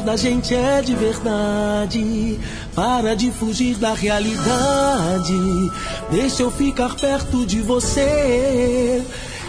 [0.00, 2.38] Amor da gente é de verdade.
[2.74, 5.70] Para de fugir da realidade.
[6.10, 9.02] Deixa eu ficar perto de você.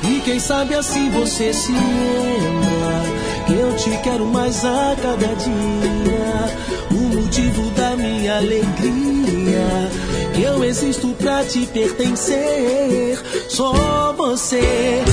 [0.04, 6.92] E quem sabe assim você se lembra que eu te quero mais a cada dia.
[6.92, 9.92] O motivo da minha alegria.
[10.34, 13.20] Que eu existo pra te pertencer.
[13.50, 15.04] Só você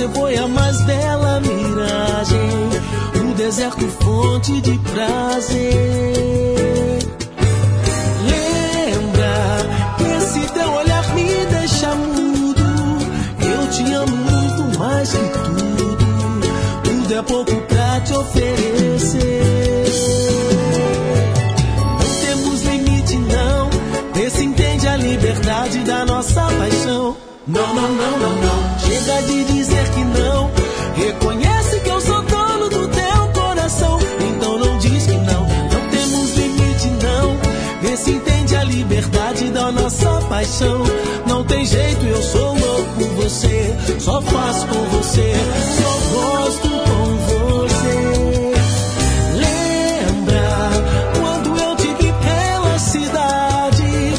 [0.00, 2.40] Você foi a mais bela miragem.
[3.22, 6.16] O deserto fonte de prazer.
[8.24, 9.68] Lembra
[9.98, 12.62] que esse teu olhar me deixa mudo.
[13.42, 15.98] Eu te amo muito mais que tudo.
[16.82, 19.84] Tudo é pouco pra te oferecer.
[22.00, 23.68] Não temos limite, não.
[24.14, 27.18] Vê se entende a liberdade da nossa paixão.
[27.46, 28.78] Não, não, não, não, não.
[28.78, 29.49] Chega de
[40.30, 40.82] paixão.
[41.26, 43.76] Não tem jeito, eu sou louco por você.
[43.98, 45.34] Só faço com você.
[45.82, 48.52] Só gosto com você.
[49.34, 50.70] Lembra
[51.18, 54.14] quando eu te vi pela cidade?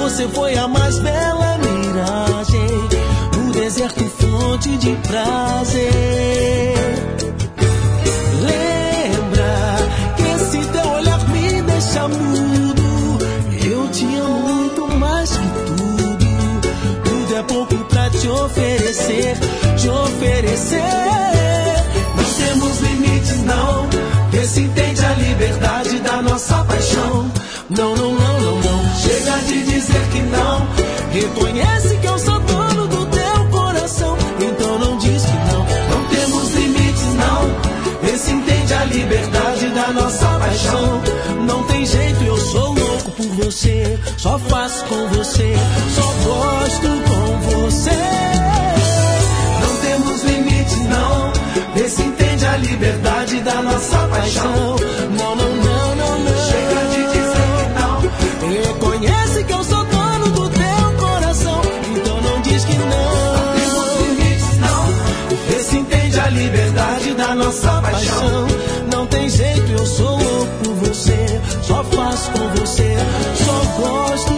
[0.00, 3.48] Você foi a mais bela miragem.
[3.48, 5.43] O deserto fonte de prazer.
[19.24, 19.38] Oferecer,
[19.76, 20.82] te oferecer.
[22.16, 23.88] Não temos limites, não.
[24.30, 27.30] Vê se entende a liberdade da nossa paixão.
[27.70, 28.96] Não, não, não, não, não.
[28.96, 30.66] Chega de dizer que não.
[31.12, 34.16] Reconhece que eu sou dono do teu coração.
[34.40, 35.64] Então não diz que não.
[35.90, 38.00] Não temos limites, não.
[38.02, 41.02] Vê se entende a liberdade da nossa paixão.
[41.46, 43.98] Não tem jeito, eu sou louco por você.
[44.18, 45.54] Só faço com você.
[45.94, 47.13] Só gosto com
[53.44, 54.76] da nossa paixão.
[55.10, 56.36] Não, não, não, não, não.
[56.46, 58.72] Chega de dizer que não.
[58.72, 61.60] Reconhece que eu sou dono do teu coração.
[61.94, 64.06] Então não diz que não.
[64.08, 64.86] Limites, não.
[65.48, 68.46] Vê se entende a liberdade da nossa paixão.
[68.90, 71.40] Não tem jeito, eu sou louco por você.
[71.62, 72.96] Só faço com você.
[73.44, 74.33] Só gosto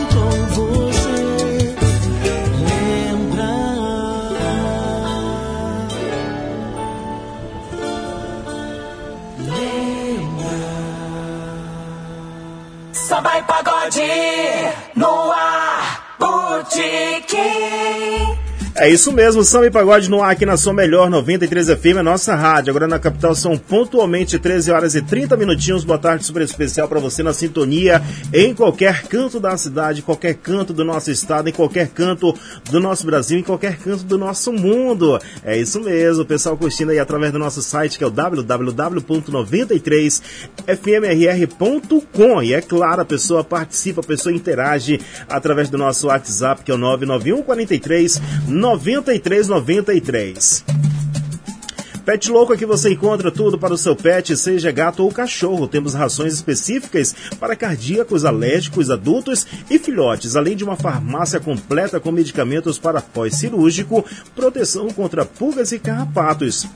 [18.86, 22.36] É isso mesmo, Samba e Pagode no ar aqui na sua melhor 93 FM, nossa
[22.36, 22.70] rádio.
[22.70, 25.82] Agora na capital são pontualmente 13 horas e 30 minutinhos.
[25.82, 28.00] Boa tarde super especial para você na sintonia
[28.32, 32.32] em qualquer canto da cidade, qualquer canto do nosso estado, em qualquer canto
[32.70, 35.18] do nosso Brasil, em qualquer canto do nosso mundo.
[35.42, 38.10] É isso mesmo, pessoal curtindo aí através do nosso site que é o
[40.66, 42.42] www.93fmrr.com.
[42.42, 46.74] E é claro, a pessoa participa, a pessoa interage através do nosso WhatsApp que é
[46.74, 50.64] o 991 43 9393.
[52.04, 55.66] Pet Louco aqui você encontra tudo para o seu pet, seja gato ou cachorro.
[55.66, 62.12] Temos rações específicas para cardíacos, alérgicos, adultos e filhotes, além de uma farmácia completa com
[62.12, 64.04] medicamentos para pós-cirúrgico,
[64.36, 66.68] proteção contra pulgas e carrapatos.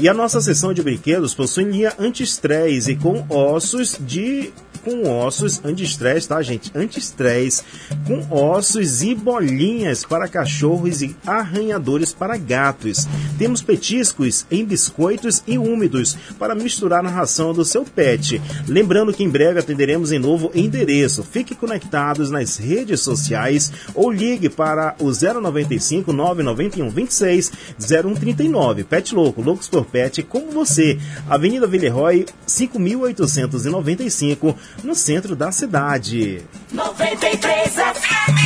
[0.00, 4.50] E a nossa seção de brinquedos possui linha anti-estresse e com ossos de
[4.84, 6.70] com ossos anti-estresse, tá, gente?
[6.74, 7.62] Anti-estresse,
[8.06, 13.06] com ossos e bolinhas para cachorros e arranhadores para gatos.
[13.38, 18.40] Temos petiscos em biscoitos e úmidos para misturar na ração do seu pet.
[18.66, 21.22] Lembrando que em breve atenderemos em novo endereço.
[21.22, 28.84] Fique conectados nas redes sociais ou ligue para o 095 991 26 0139.
[28.84, 30.98] Pet Louco, Loucos por Pet, como você.
[31.28, 36.42] Avenida Villeroy, 5895 no centro da cidade.
[36.72, 38.38] 93 FM.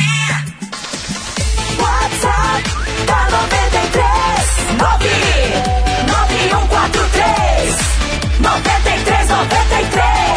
[1.79, 2.69] WhatsApp
[3.05, 4.03] da 93
[4.77, 5.09] 9
[6.07, 7.77] 9143
[8.39, 10.34] 93 93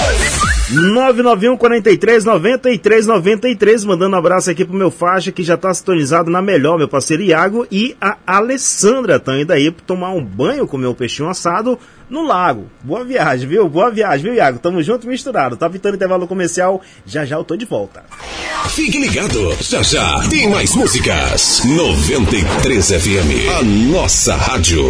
[0.70, 6.30] 991 43 93 93, mandando um abraço aqui pro meu faixa que já tá sintonizado
[6.30, 10.86] na melhor, meu parceiro Iago e a Alessandra estão indo aí tomar um banho, comer
[10.86, 11.78] um peixinho assado
[12.10, 12.66] no lago.
[12.82, 13.66] Boa viagem, viu?
[13.66, 14.58] Boa viagem, viu, Iago?
[14.58, 15.56] Tamo junto misturado.
[15.56, 18.04] Tá pitando intervalo comercial, já já eu tô de volta.
[18.68, 21.62] Fique ligado, já já tem mais músicas.
[21.64, 24.84] 93 FM, a nossa rádio.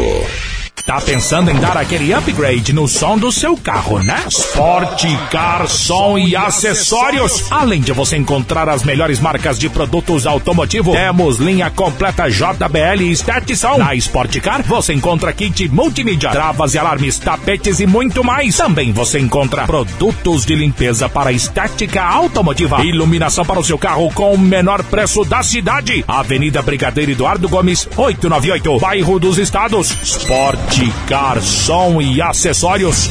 [0.88, 4.24] Tá pensando em dar aquele upgrade no som do seu carro, né?
[4.26, 7.44] Sport Car Som e Acessórios.
[7.52, 13.12] Além de você encontrar as melhores marcas de produtos automotivo, temos linha completa JBL e
[13.12, 13.76] Statson.
[13.76, 18.56] Na Sport Car você encontra kit multimídia, travas e alarmes, tapetes e muito mais.
[18.56, 24.32] Também você encontra produtos de limpeza para estética automotiva, iluminação para o seu carro com
[24.32, 26.02] o menor preço da cidade.
[26.08, 29.94] Avenida Brigadeiro Eduardo Gomes, 898, Bairro dos Estados.
[30.02, 30.77] Sport
[31.08, 33.10] Car Som e Acessórios.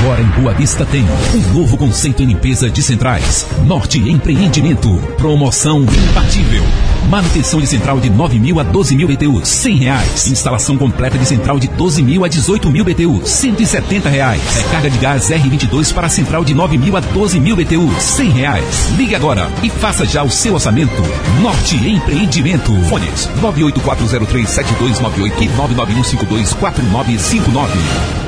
[0.00, 1.04] Agora em Boa Vista tem
[1.34, 3.44] um novo conceito em limpeza de centrais.
[3.66, 4.96] Norte Empreendimento.
[5.16, 6.62] Promoção imbatível.
[7.10, 10.28] Manutenção de central de 9 mil a 12 mil BTUs, 100 reais.
[10.28, 14.40] Instalação completa de central de 12 mil a 18 mil BTUs, 170 reais.
[14.56, 18.92] Recarga de gás R22 para central de 9 mil a 12 mil BTUs, 100 reais.
[18.96, 21.02] Ligue agora e faça já o seu orçamento.
[21.42, 22.72] Norte Empreendimento.
[22.84, 28.27] Fones 984037298 e 991524959.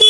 [0.00, 0.09] me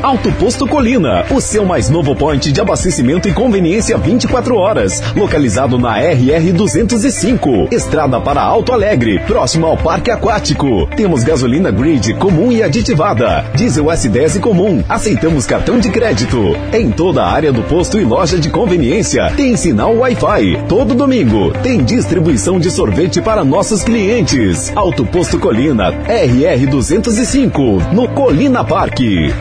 [0.00, 5.76] Alto Posto Colina, o seu mais novo point de abastecimento e conveniência 24 horas, localizado
[5.76, 10.86] na RR 205, estrada para Alto Alegre, próximo ao Parque Aquático.
[10.94, 14.84] Temos gasolina grid comum e aditivada, diesel S10 comum.
[14.88, 16.56] Aceitamos cartão de crédito.
[16.72, 20.62] Em toda a área do posto e loja de conveniência tem sinal Wi-Fi.
[20.68, 24.72] Todo domingo tem distribuição de sorvete para nossos clientes.
[24.76, 27.62] Alto Posto Colina, RR 205,
[27.92, 29.34] no Colina Parque.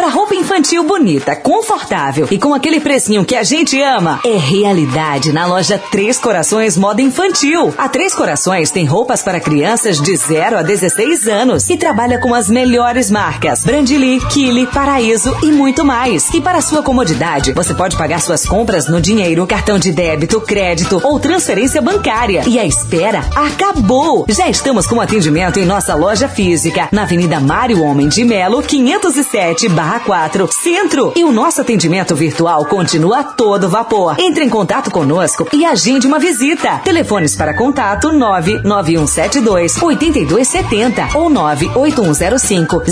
[0.00, 5.32] Comprar roupa infantil bonita, confortável e com aquele precinho que a gente ama é realidade
[5.32, 7.72] na loja Três Corações Moda Infantil.
[7.78, 12.34] A Três Corações tem roupas para crianças de 0 a 16 anos e trabalha com
[12.34, 16.28] as melhores marcas: Brandili, Kili, Paraíso e muito mais.
[16.34, 21.00] E para sua comodidade, você pode pagar suas compras no dinheiro, cartão de débito, crédito
[21.04, 22.42] ou transferência bancária.
[22.48, 24.26] E a espera acabou!
[24.28, 29.68] Já estamos com atendimento em nossa loja física, na Avenida Mário Homem de Melo, 507
[29.68, 31.12] barra 4, Centro.
[31.16, 34.16] E o nosso atendimento virtual continua a todo vapor.
[34.18, 36.78] Entre em contato conosco e agende uma visita.
[36.84, 42.82] Telefones para contato 99172 8270 ou 98105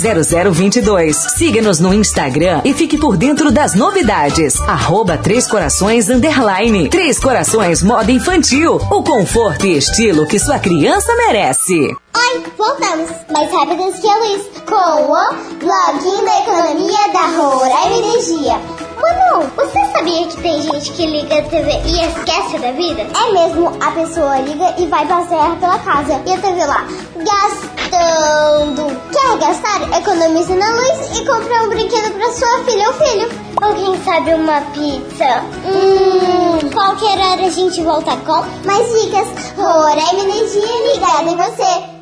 [0.52, 1.16] 0022.
[1.36, 4.60] Siga-nos no Instagram e fique por dentro das novidades.
[4.62, 6.88] Arroba Três Corações Underline.
[6.88, 8.76] Três Corações Moda Infantil.
[8.90, 11.94] O conforto e estilo que sua criança merece.
[12.16, 18.54] Oi, voltamos, mais rápidos que a luz, com o Bloguinho da Economia da Roraima Energia.
[19.00, 23.02] Mano, você sabia que tem gente que liga a TV e esquece da vida?
[23.02, 26.86] É mesmo, a pessoa liga e vai passear pela casa e a TV lá,
[27.16, 29.00] gastando.
[29.12, 29.98] Quer gastar?
[29.98, 33.48] Economize na luz e compre um brinquedo para sua filha ou filho.
[33.62, 35.44] Ou quem sabe uma pizza.
[35.66, 39.28] Hum, qualquer hora a gente volta com mais dicas.
[39.56, 41.97] Roraima Energia ligada em você.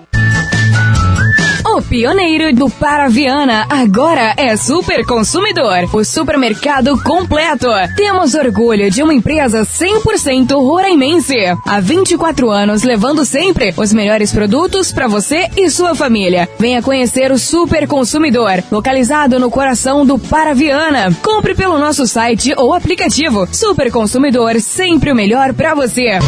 [1.77, 7.69] O pioneiro do Paraviana agora é Super Consumidor, o supermercado completo.
[7.94, 11.36] Temos orgulho de uma empresa 100% roraimense.
[11.66, 16.48] Há 24 anos levando sempre os melhores produtos para você e sua família.
[16.59, 21.15] Venha conhecer o Super Consumidor, localizado no coração do Paraviana.
[21.23, 23.47] Compre pelo nosso site ou aplicativo.
[23.53, 26.19] Super Consumidor, sempre o melhor para você.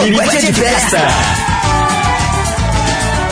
[0.00, 0.98] Domingo é dia de festa.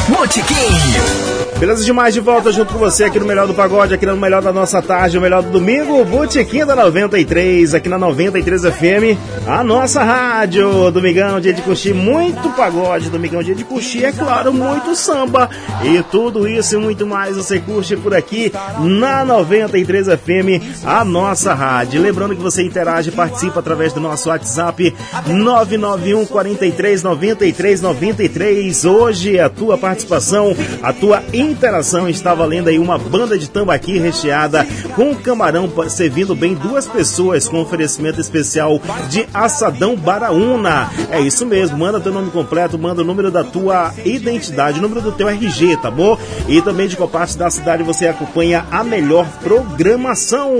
[0.08, 1.37] Botiquim.
[1.58, 4.40] Beleza demais de volta junto com você aqui no Melhor do Pagode, aqui no Melhor
[4.40, 9.64] da nossa tarde, o Melhor do Domingo, Botequim da 93, aqui na 93 FM, a
[9.64, 10.92] nossa rádio.
[10.92, 15.50] Domingão, dia de curtir muito pagode, Domingão, dia de curtir, é claro, muito samba.
[15.82, 21.54] E tudo isso e muito mais você curte por aqui na 93 FM, a nossa
[21.54, 22.00] rádio.
[22.00, 24.94] Lembrando que você interage e participa através do nosso WhatsApp
[25.26, 28.84] 991 43 93 93.
[28.84, 34.66] Hoje a tua participação, a tua interação está valendo aí uma banda de tambaqui recheada
[34.94, 40.90] com camarão servindo bem duas pessoas com oferecimento especial de assadão baraúna.
[41.10, 45.00] É isso mesmo, manda teu nome completo, manda o número da tua identidade, o número
[45.00, 46.18] do teu RG, tá bom?
[46.48, 50.52] E também de qual parte da cidade você acompanha a melhor programação.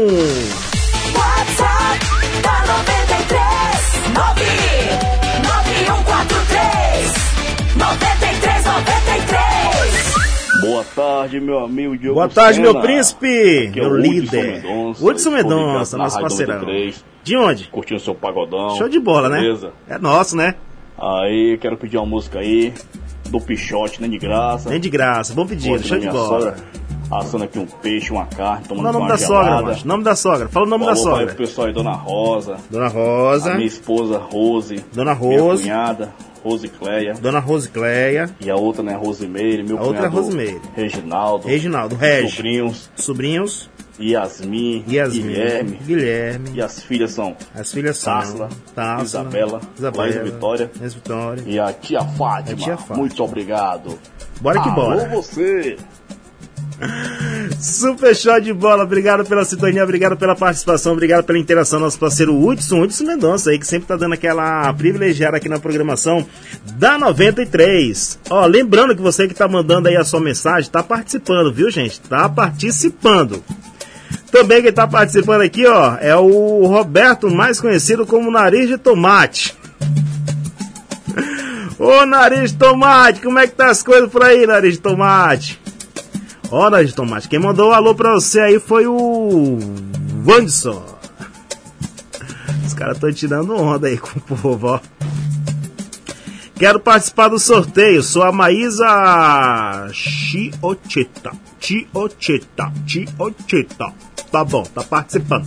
[1.14, 2.06] WhatsApp
[2.42, 3.78] da 93
[4.14, 4.67] 93
[10.60, 12.72] Boa tarde, meu amigo Diogo Boa tarde, Sena.
[12.72, 13.26] meu príncipe,
[13.68, 14.62] Aqui é meu Hudson líder.
[14.62, 16.54] Mendonça, Hudson Mendonça, na nosso parceirão.
[16.60, 17.68] 93, De onde?
[17.68, 18.70] Curtindo seu pagodão.
[18.76, 19.40] Show de bola, né?
[19.40, 19.72] Beleza?
[19.88, 20.54] É nosso, né?
[20.98, 22.72] Aí, quero pedir uma música aí,
[23.28, 24.68] do Pichote, nem de graça.
[24.68, 26.40] Nem de graça, bom pedido, show de bola.
[26.40, 26.56] sogra
[27.10, 29.66] assando aqui um peixe, uma carne, tomando Fala o nome uma da sogra, gelada.
[29.66, 29.88] macho.
[29.88, 30.48] Nome da sogra.
[30.48, 31.26] Fala o nome da Falou sogra.
[31.26, 32.56] Pro pessoal aí, Dona Rosa.
[32.70, 33.54] Dona Rosa.
[33.54, 34.84] Minha esposa, Rose.
[34.92, 35.62] Dona Minha Rose.
[35.62, 36.12] cunhada,
[36.44, 37.14] Rose Cleia.
[37.14, 38.30] Dona Rosicléia.
[38.40, 39.62] E a outra, né, Rosimeire.
[39.62, 40.60] Meu A outra é Rosimeire.
[40.74, 41.46] Reginaldo.
[41.48, 42.36] Reginaldo, Regi.
[42.36, 42.90] Sobrinhos.
[42.96, 43.70] Sobrinhos.
[44.00, 44.84] Yasmin.
[44.88, 45.22] Yasmin.
[45.22, 45.78] Guilherme.
[45.84, 46.50] Guilherme.
[46.54, 50.70] E as filhas são As filhas são Tássila, Tássila, Isabela, Isabela, Laís Vitória.
[50.78, 51.42] Laís Vitória.
[51.44, 52.52] e a tia Fátima.
[52.52, 52.96] A tia Fátima.
[52.98, 53.98] Muito obrigado.
[54.40, 55.08] Bora que Alô, bora.
[55.08, 55.76] você.
[57.60, 62.38] Super show de bola, obrigado pela sintonia, obrigado pela participação, obrigado pela interação, nosso parceiro
[62.38, 66.24] Hudson, Hudson Mendonça aí, que sempre tá dando aquela privilegiada aqui na programação
[66.74, 68.20] da 93.
[68.30, 72.00] Ó, lembrando que você que tá mandando aí a sua mensagem, tá participando, viu gente?
[72.00, 73.42] Tá participando.
[74.30, 79.56] Também quem tá participando aqui, ó, é o Roberto, mais conhecido como Nariz de Tomate.
[81.76, 85.60] Ô Nariz de Tomate, como é que tá as coisas por aí, Nariz de Tomate?
[86.86, 89.58] De Tomate, quem mandou um alô pra você aí foi o
[90.26, 90.82] Wanderson.
[92.66, 94.80] Os caras estão tirando onda aí com o povo, ó.
[96.58, 98.02] Quero participar do sorteio.
[98.02, 101.32] Sou a Maísa Chiocheta.
[101.60, 102.72] Chiocheta.
[102.86, 103.92] Chiocheta.
[104.32, 105.46] Tá bom, tá participando.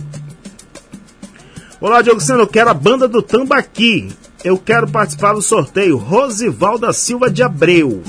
[1.80, 4.08] Olá, Diogo Sena, eu quero a banda do Tambaqui.
[4.44, 5.96] Eu quero participar do sorteio.
[5.96, 8.04] Rosivalda Silva de Abreu.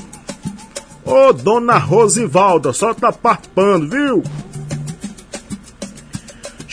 [1.04, 4.22] Ô, dona Rosivalda, só tá participando, viu?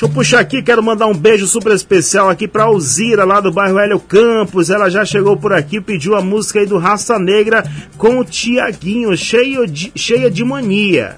[0.02, 3.52] Deixa eu puxar aqui, quero mandar um beijo super especial aqui pra Alzira, lá do
[3.52, 4.72] bairro Hélio Campos.
[4.72, 7.64] Ela já chegou por aqui, pediu a música aí do Raça Negra
[8.00, 11.18] com o Tiaguinho, cheio de, cheia de mania.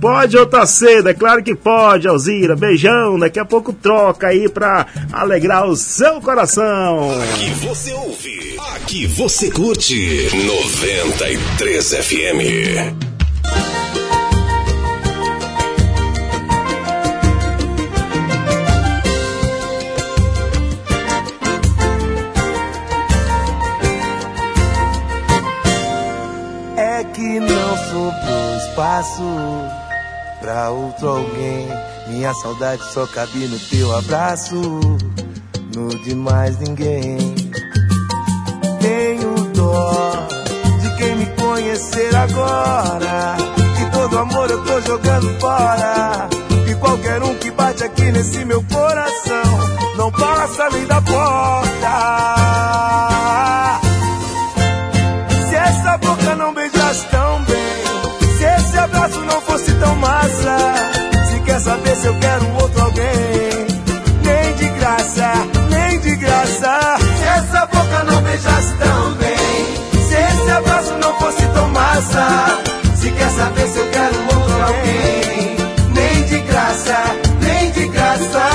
[0.00, 1.10] Pode ou tá cedo?
[1.10, 2.56] É claro que pode, Alzira.
[2.56, 7.20] Beijão, daqui a pouco troca aí pra alegrar o seu coração.
[7.20, 13.10] Aqui você ouve, aqui você curte 93 FM.
[26.78, 29.59] É que não sobrou espaço
[30.40, 31.68] pra outro alguém.
[32.08, 34.56] Minha saudade só cabe no teu abraço,
[35.74, 37.18] no de mais ninguém.
[38.80, 40.28] Tenho dó
[40.80, 43.36] de quem me conhecer agora.
[43.76, 46.28] Que todo amor eu tô jogando fora.
[46.68, 49.96] E qualquer um que bate aqui nesse meu coração.
[49.96, 51.70] Não passa nem da porta.
[59.50, 60.56] Fosse tão massa,
[61.28, 63.66] se quer saber se eu quero outro alguém,
[64.22, 65.32] nem de graça,
[65.70, 66.98] nem de graça.
[67.18, 72.60] Se essa boca não beijasse tão bem, se esse abraço não fosse tão massa,
[72.94, 75.56] se quer saber se eu quero outro alguém,
[75.94, 76.96] nem de graça,
[77.40, 78.50] nem de graça.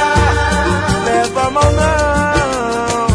[1.03, 3.07] Leva mal não.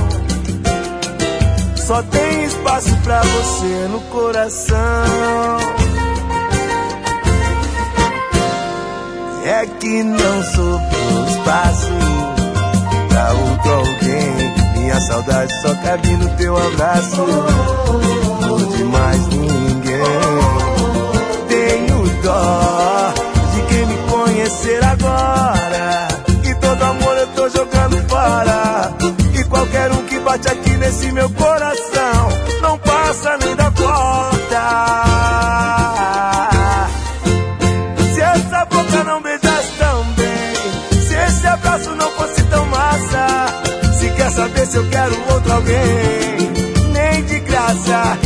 [1.76, 5.79] Só tem espaço pra você no coração.
[9.60, 11.92] É que não sobrou espaço
[13.10, 14.54] pra outro alguém.
[14.78, 17.26] Minha saudade só cabe no teu abraço.
[18.40, 20.00] Não de mais ninguém.
[21.46, 23.12] Tenho dó
[23.52, 26.08] de quem me conhecer agora.
[26.42, 28.96] E todo amor eu tô jogando fora.
[29.38, 31.99] E qualquer um que bate aqui nesse meu coração
[44.70, 45.80] se eu quero outro alguém,
[46.92, 48.16] nem de graça,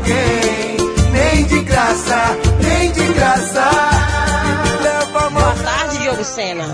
[0.00, 0.76] alguém,
[1.12, 2.16] nem de graça,
[2.62, 3.70] nem de graça.
[5.30, 6.66] Boa tarde, Diogo Sena.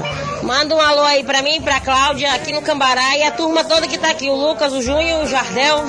[0.42, 3.86] Manda um alô aí pra mim, pra Cláudia, aqui no Cambará e a turma toda
[3.86, 4.28] que tá aqui.
[4.28, 5.84] O Lucas, o Júnior, o Jardel,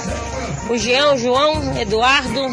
[0.70, 2.48] o Jean, o João, Eduardo.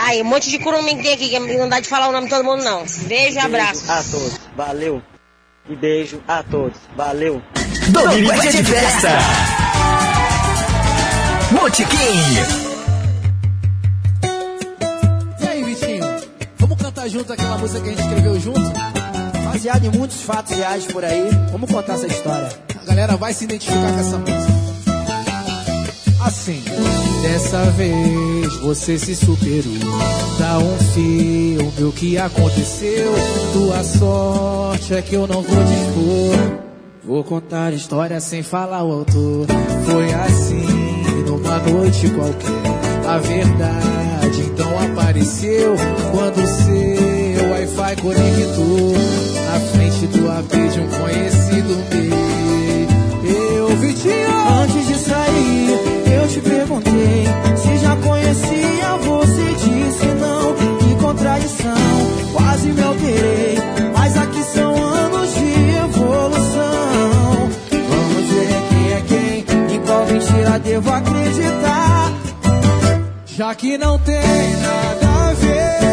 [0.00, 2.44] Aí, um monte de tem aqui, que não dá de falar o nome de todo
[2.44, 2.84] mundo não.
[3.06, 3.90] Beijo e abraço.
[3.90, 4.40] a todos.
[4.56, 5.02] Valeu.
[5.68, 6.78] E beijo a todos.
[6.96, 7.42] Valeu.
[7.88, 9.18] Domingo é de festa.
[11.50, 12.67] Botequim.
[17.08, 18.60] Junto aquela música que a gente escreveu junto?
[19.44, 22.48] Baseado em muitos fatos reais por aí, vamos contar essa história.
[22.80, 24.68] A galera vai se identificar com essa música.
[26.20, 26.62] Assim,
[27.22, 29.78] dessa vez você se superou.
[30.38, 33.12] Dá um filme o que aconteceu.
[33.52, 36.58] Tua sorte é que eu não vou dispor.
[37.04, 39.46] Vou contar a história sem falar o autor.
[39.86, 40.66] Foi assim,
[41.26, 43.08] numa noite qualquer.
[43.08, 45.74] A verdade então apareceu
[46.12, 46.87] quando seu
[47.78, 48.92] Wi-Fi conectou.
[49.46, 52.18] Na frente do AP de um conhecido meu.
[53.56, 54.48] Eu, Vitinho!
[54.62, 55.70] Antes de sair,
[56.12, 57.24] eu te perguntei
[57.56, 60.54] se já conhecia, você disse não.
[60.78, 61.74] Que contradição,
[62.32, 63.58] quase me alterei.
[63.96, 67.48] Mas aqui são anos de evolução.
[67.70, 72.12] Vamos ver quem é quem, em qual mentira devo acreditar.
[73.26, 75.87] Já que não tem nada a ver,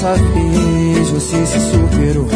[0.00, 2.26] Dessa vez você se superou.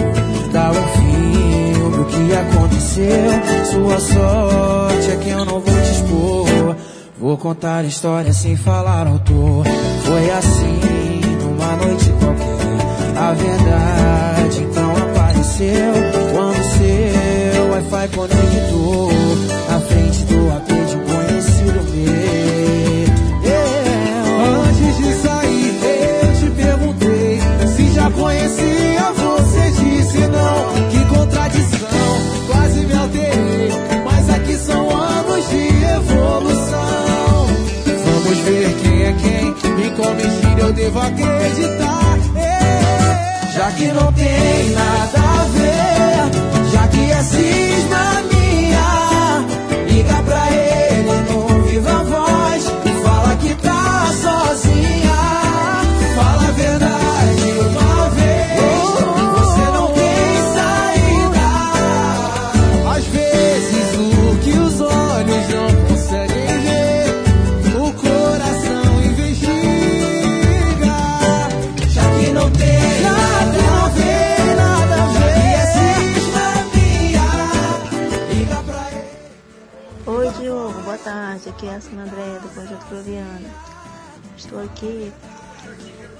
[0.52, 3.64] Dá um filme o que aconteceu.
[3.72, 6.76] Sua sorte é que eu não vou te expor.
[7.18, 9.64] Vou contar a história sem falar autor.
[10.04, 13.16] Foi assim, numa noite qualquer.
[13.16, 15.94] A verdade então apareceu.
[16.34, 19.10] Quando seu Wi-Fi conectou.
[19.70, 20.52] Na frente do
[40.04, 42.18] qual mentira eu devo acreditar.
[42.36, 43.52] É.
[43.56, 49.46] Já que não tem nada a ver, já que é cisma minha,
[49.88, 50.83] liga pra ele
[81.74, 83.50] aqui é a Sina Andréia, do Conjunto Floriano.
[84.36, 85.12] Estou aqui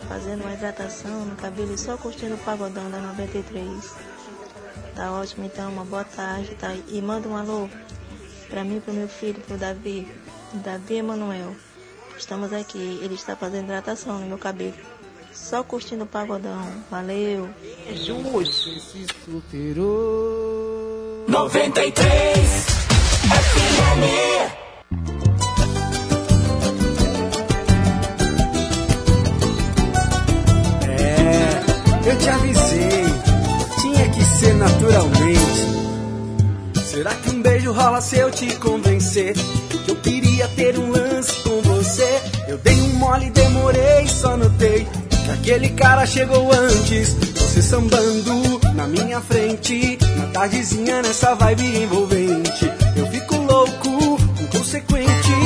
[0.09, 3.93] fazendo uma hidratação no cabelo e só curtindo o pagodão da 93.
[4.95, 6.75] Tá ótimo, então, uma boa tarde, tá?
[6.89, 7.69] E manda um alô
[8.49, 10.09] pra mim e pro meu filho, pro Davi,
[10.53, 11.55] Davi Emanuel.
[12.17, 14.75] Estamos aqui, ele está fazendo hidratação no meu cabelo.
[15.33, 16.65] Só curtindo o pagodão.
[16.91, 17.49] Valeu.
[18.45, 21.25] Se superou.
[21.27, 22.05] 93
[23.25, 24.64] FM.
[32.25, 33.05] Te avisei,
[33.83, 35.75] tinha que ser naturalmente.
[36.87, 39.35] Será que um beijo rola se eu te convencer?
[39.35, 42.23] Que eu queria ter um lance com você.
[42.49, 44.87] Eu dei um mole, demorei, só notei.
[45.11, 47.13] Que aquele cara chegou antes.
[47.13, 49.99] Você sambando na minha frente.
[50.17, 52.73] Na tardezinha, nessa vibe envolvente.
[52.97, 55.44] Eu fico louco, inconsequente.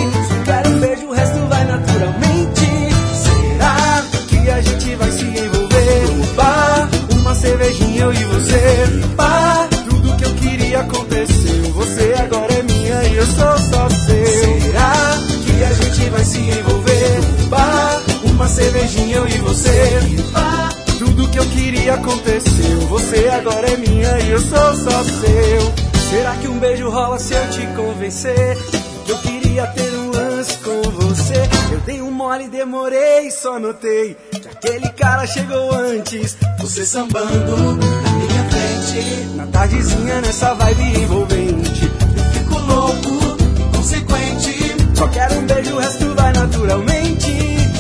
[7.98, 9.14] Eu e você.
[9.16, 11.72] Pá, tudo que eu queria aconteceu.
[11.72, 14.60] Você agora é minha e eu sou só seu.
[14.60, 17.48] Será que a gente vai se envolver?
[17.48, 20.00] Bar, uma cervejinha, eu e você.
[20.32, 20.68] Pá,
[20.98, 22.80] tudo que eu queria aconteceu.
[22.88, 25.88] Você agora é minha e eu sou só seu.
[26.10, 28.56] Será que um beijo rola se eu te convencer?
[29.04, 31.48] Que eu queria ter um lance com você.
[31.72, 34.16] Eu dei um mole, demorei, só notei
[34.58, 36.36] aquele cara chegou antes.
[36.58, 39.24] Você sambando na minha frente.
[39.36, 41.92] Na tardezinha, nessa vibe envolvente.
[42.16, 44.76] Eu fico louco, inconsequente.
[44.94, 47.30] Só quero um beijo, o resto vai naturalmente.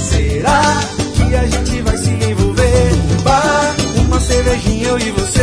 [0.08, 0.62] Será
[1.16, 2.92] que a gente vai se envolver?
[3.24, 3.74] Bar,
[4.06, 5.37] uma cervejinha, eu e você.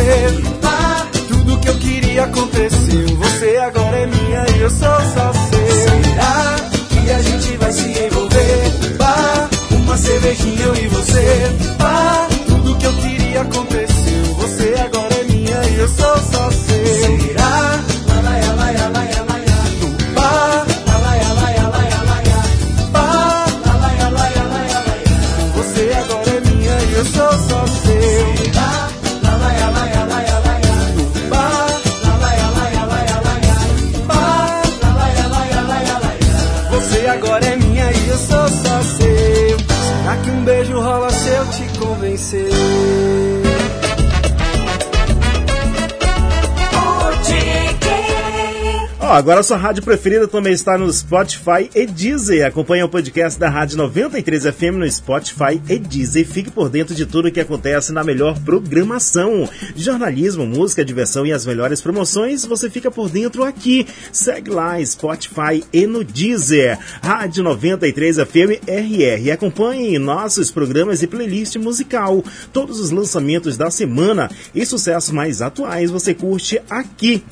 [49.16, 52.46] Agora sua rádio preferida também está no Spotify e Deezer.
[52.46, 56.26] Acompanhe o podcast da Rádio 93 FM no Spotify e Deezer.
[56.26, 59.48] Fique por dentro de tudo o que acontece na melhor programação.
[59.74, 63.86] Jornalismo, música, diversão e as melhores promoções, você fica por dentro aqui.
[64.12, 66.78] Segue lá, Spotify e no Deezer.
[67.02, 69.30] Rádio 93 FM RR.
[69.32, 72.22] Acompanhe nossos programas e playlist musical.
[72.52, 77.24] Todos os lançamentos da semana e sucessos mais atuais você curte aqui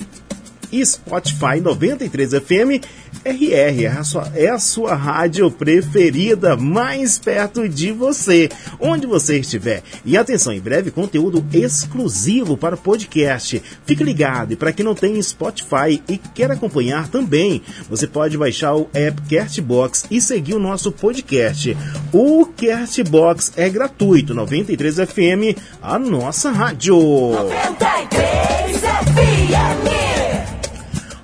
[0.70, 2.84] e Spotify 93 FM
[3.24, 3.84] RR.
[3.84, 8.48] É a, sua, é a sua rádio preferida, mais perto de você,
[8.80, 9.82] onde você estiver.
[10.04, 13.62] E atenção, em breve conteúdo exclusivo para o podcast.
[13.86, 18.74] Fique ligado e para quem não tem Spotify e quer acompanhar também, você pode baixar
[18.74, 21.76] o app Castbox e seguir o nosso podcast.
[22.12, 26.96] O Castbox é gratuito, 93 FM, a nossa rádio.
[26.96, 30.13] 93 FM.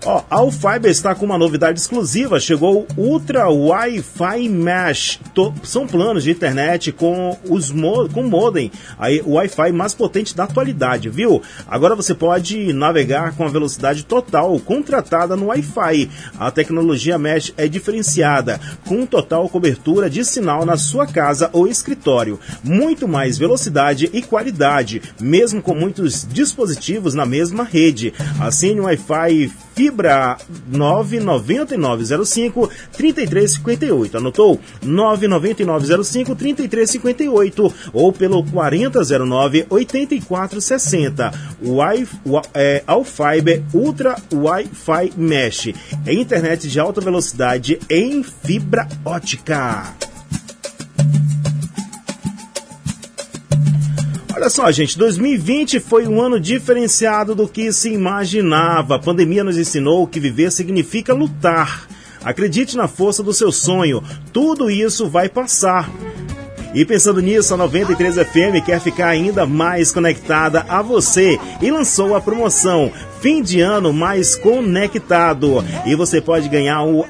[0.05, 2.41] Ó, a Alfiber está com uma novidade exclusiva.
[2.41, 5.21] Chegou o Ultra Wi-Fi Mesh.
[5.63, 10.45] São planos de internet com os mo com modem, aí o Wi-Fi mais potente da
[10.45, 11.43] atualidade, viu?
[11.67, 16.11] Agora você pode navegar com a velocidade total contratada no Wi-Fi.
[16.39, 22.41] A tecnologia Mesh é diferenciada, com total cobertura de sinal na sua casa ou escritório.
[22.65, 28.15] Muito mais velocidade e qualidade, mesmo com muitos dispositivos na mesma rede.
[28.41, 30.37] Assine o Wi-Fi Fibra
[30.71, 34.19] 99905 3358.
[34.19, 34.61] Anotou?
[34.83, 41.33] 99905 3358 ou pelo 4009 8460.
[41.63, 42.07] Wi
[42.53, 45.73] é, Alfiber Ultra Wi-Fi Mesh.
[46.05, 50.10] É internet de alta velocidade em fibra ótica.
[54.41, 58.95] Olha só, gente, 2020 foi um ano diferenciado do que se imaginava.
[58.95, 61.87] A pandemia nos ensinou que viver significa lutar.
[62.25, 64.03] Acredite na força do seu sonho.
[64.33, 65.91] Tudo isso vai passar.
[66.73, 72.17] E pensando nisso, a 93 FM quer ficar ainda mais conectada a você e lançou
[72.17, 72.91] a promoção
[73.21, 75.65] fim de ano mais conectado.
[75.87, 77.05] E você pode ganhar um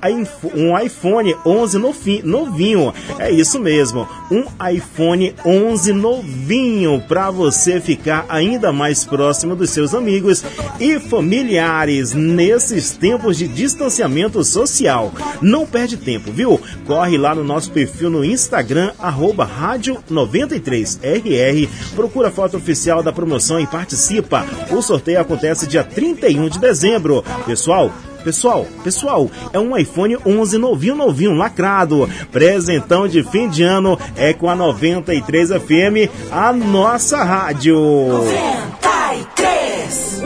[0.79, 1.79] iPhone 11
[2.25, 2.93] novinho.
[3.19, 9.95] É isso mesmo, um iPhone 11 novinho para você ficar ainda mais próximo dos seus
[9.95, 10.45] amigos
[10.79, 15.13] e familiares nesses tempos de distanciamento social.
[15.41, 16.61] Não perde tempo, viu?
[16.87, 23.13] Corre lá no nosso perfil no Instagram, arroba rádio 93RR, procura a foto oficial da
[23.13, 24.45] promoção e participa.
[24.71, 27.23] O sorteio acontece dia 31 de dezembro.
[27.45, 27.93] Pessoal,
[28.25, 32.07] Pessoal, pessoal, é um iPhone 11 novinho, novinho, lacrado.
[32.31, 37.79] Presentão de fim de ano é com a 93 FM, a nossa rádio.
[37.79, 40.23] 93.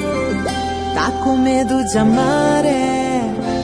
[0.92, 3.20] Tá com medo de amar, é?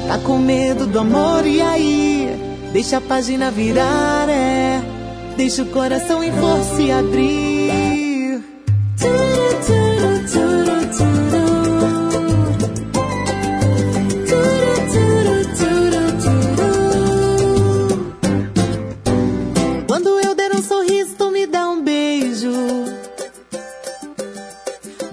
[0.07, 2.33] Tá com medo do amor, e aí?
[2.73, 4.81] Deixa a página virar, é?
[5.37, 8.45] Deixa o coração em força e abrir.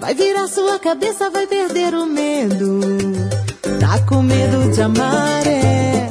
[0.08, 2.80] Vai virar sua cabeça, vai perder o medo.
[3.78, 6.08] Tá com medo de amar, é?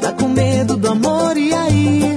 [0.00, 2.14] Tá com medo do amor, e aí?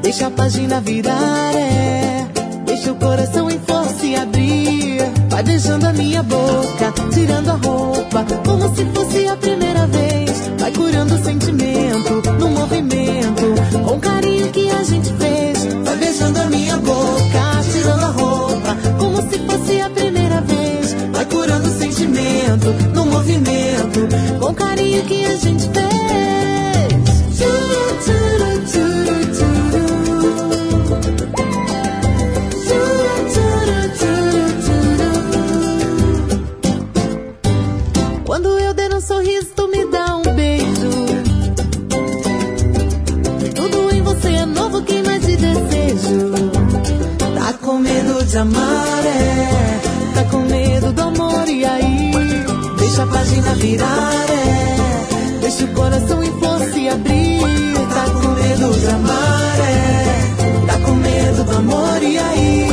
[0.00, 2.28] Deixa a página virar, é?
[2.66, 5.00] Deixa o coração em força e abrir.
[5.28, 10.52] Vai beijando a minha boca, tirando a roupa, como se fosse a primeira vez.
[10.56, 15.64] Vai curando o sentimento, no movimento, com carinho que a gente fez.
[15.84, 17.45] Vai beijando a minha boca,
[22.46, 24.00] sentimento, no movimento,
[24.38, 25.86] com o carinho que a gente fez.
[38.24, 40.90] Quando eu der um sorriso, tu me dá um beijo.
[43.54, 46.32] Tudo em você é novo, quem mais te desejo?
[47.34, 49.65] Tá com medo de amar, é?
[53.06, 55.40] A página virar, é?
[55.40, 57.40] Deixa o coração em força abrir.
[57.94, 60.66] Tá com medo de amar, é?
[60.66, 62.68] Tá com medo do amor, e aí?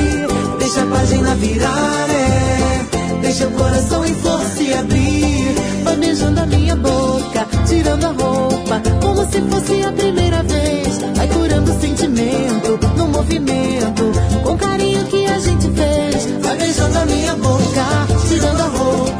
[0.59, 2.85] Deixa a página virar, é?
[3.21, 5.55] Deixa o coração em força abrir.
[5.83, 10.99] Vai beijando a minha boca, tirando a roupa, como se fosse a primeira vez.
[11.15, 14.11] Vai curando o sentimento, no movimento,
[14.43, 16.27] com carinho que a gente fez.
[16.41, 17.85] Vai beijando a minha boca,
[18.27, 19.12] tirando a roupa,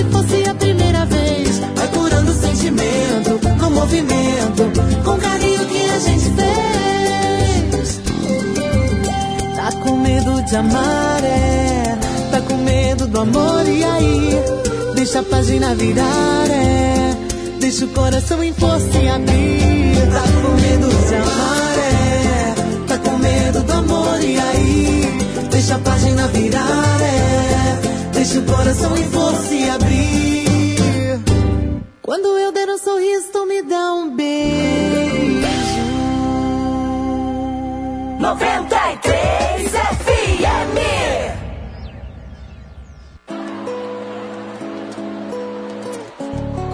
[0.00, 1.58] se fosse a primeira vez.
[1.74, 4.62] Vai curando o sentimento, no movimento,
[5.04, 8.00] com carinho que a gente fez.
[9.56, 11.98] Tá com medo de amar, é?
[12.30, 14.38] Tá com medo do amor, e aí?
[14.94, 17.16] Deixa a página virar, é?
[17.60, 19.96] Deixa o coração em força e abrir.
[20.12, 22.54] Tá com medo de amar, é?
[22.88, 25.20] Tá com medo do amor, e aí?
[25.50, 27.89] Deixa a página virar, é?
[28.20, 30.44] Deixa o coração em força e abrir.
[32.02, 35.46] Quando eu der um sorriso, tu me dá um beijo.
[38.20, 40.76] 93 FM.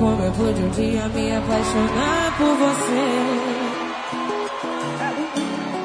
[0.01, 3.07] Como eu pude um dia me apaixonar por você.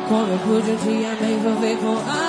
[0.09, 2.20] Como eu pude um dia me envolver com alguém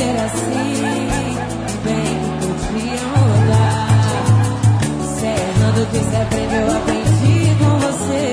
[0.00, 0.80] ser assim?
[1.84, 3.88] Bem que podia mudar.
[5.20, 8.24] Cerrando que se aprendeu, eu aprendi com você.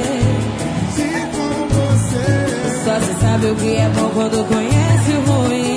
[2.85, 5.76] Só se sabe o que é bom quando conhece o ruim.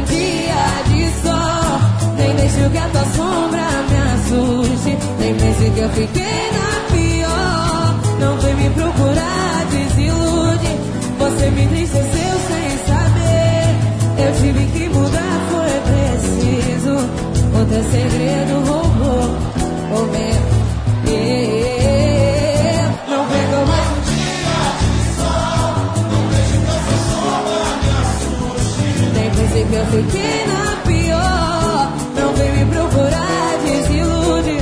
[0.00, 2.14] Um dia de sol.
[2.16, 4.98] Nem deixo que a tua sombra me assuste.
[5.18, 7.94] Nem pense que eu fiquei na pior.
[8.20, 10.70] Não vem me procurar, desilude.
[11.18, 13.70] Você me entristeceu sem saber.
[14.18, 16.94] Eu tive que mudar, foi preciso.
[17.52, 18.79] O teu segredo
[29.80, 31.92] eu fiquei na pior.
[32.16, 34.56] Não vem me procurar, desilude.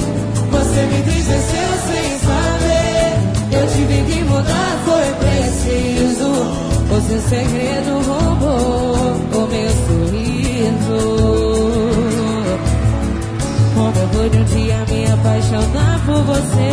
[0.51, 3.07] Você me entristeceu sem saber.
[3.53, 6.31] Eu tive que mudar, foi preciso.
[6.91, 8.97] É o seu segredo roubou
[9.35, 11.01] o meu sorriso.
[13.75, 16.68] Como eu pude um dia me apaixonar por você?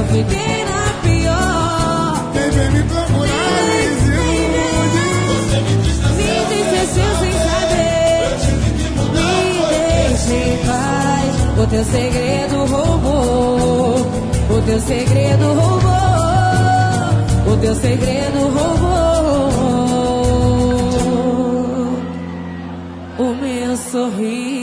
[0.00, 2.32] Eu fiquei na pior.
[2.32, 5.04] Quem vem me procurar me desilude.
[6.16, 6.28] Me
[6.60, 8.32] esqueceu sem saber.
[9.12, 9.18] Me
[10.08, 11.32] deixe em paz.
[11.58, 13.94] O teu segredo roubou.
[14.50, 15.92] O teu segredo roubou.
[17.52, 19.50] O teu segredo roubou.
[23.18, 24.59] O meu sorriso.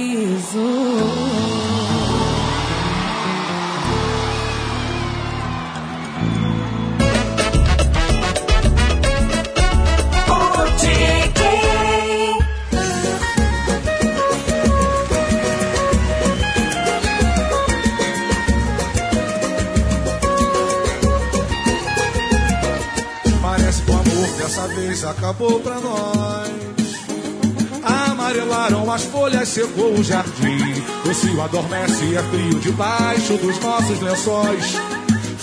[29.57, 30.83] Secou o jardim.
[31.09, 34.75] O cio adormece e é frio debaixo dos nossos lençóis.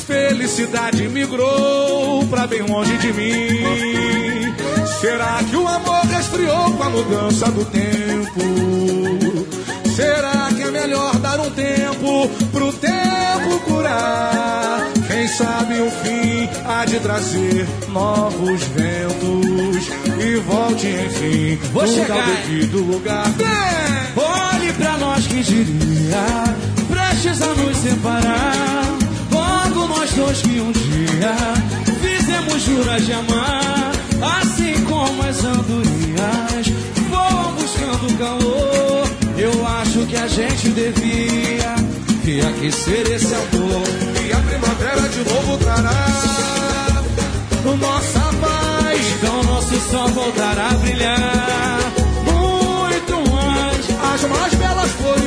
[0.07, 4.55] Felicidade migrou pra bem longe de mim.
[5.01, 8.93] Será que o amor resfriou com a mudança do tempo?
[15.86, 19.86] O fim há de trazer novos ventos
[20.20, 22.16] e volte enfim Vou tudo chegar.
[22.18, 23.26] ao devido lugar.
[24.16, 26.54] Olhe pra nós que diria,
[26.88, 28.84] prestes a nos separar.
[29.30, 31.34] Logo nós dois que um dia
[32.00, 33.92] fizemos juras de amar,
[34.40, 36.66] assim como as andorinhas
[37.10, 39.08] voam buscando calor.
[39.36, 41.74] Eu acho que a gente devia
[42.24, 43.82] reaquecer esse amor.
[44.26, 46.24] E a primavera de novo trará
[47.76, 49.00] nossa paz.
[49.16, 51.80] Então nosso sol voltará a brilhar
[52.24, 54.14] muito mais.
[54.14, 55.23] As mais belas flores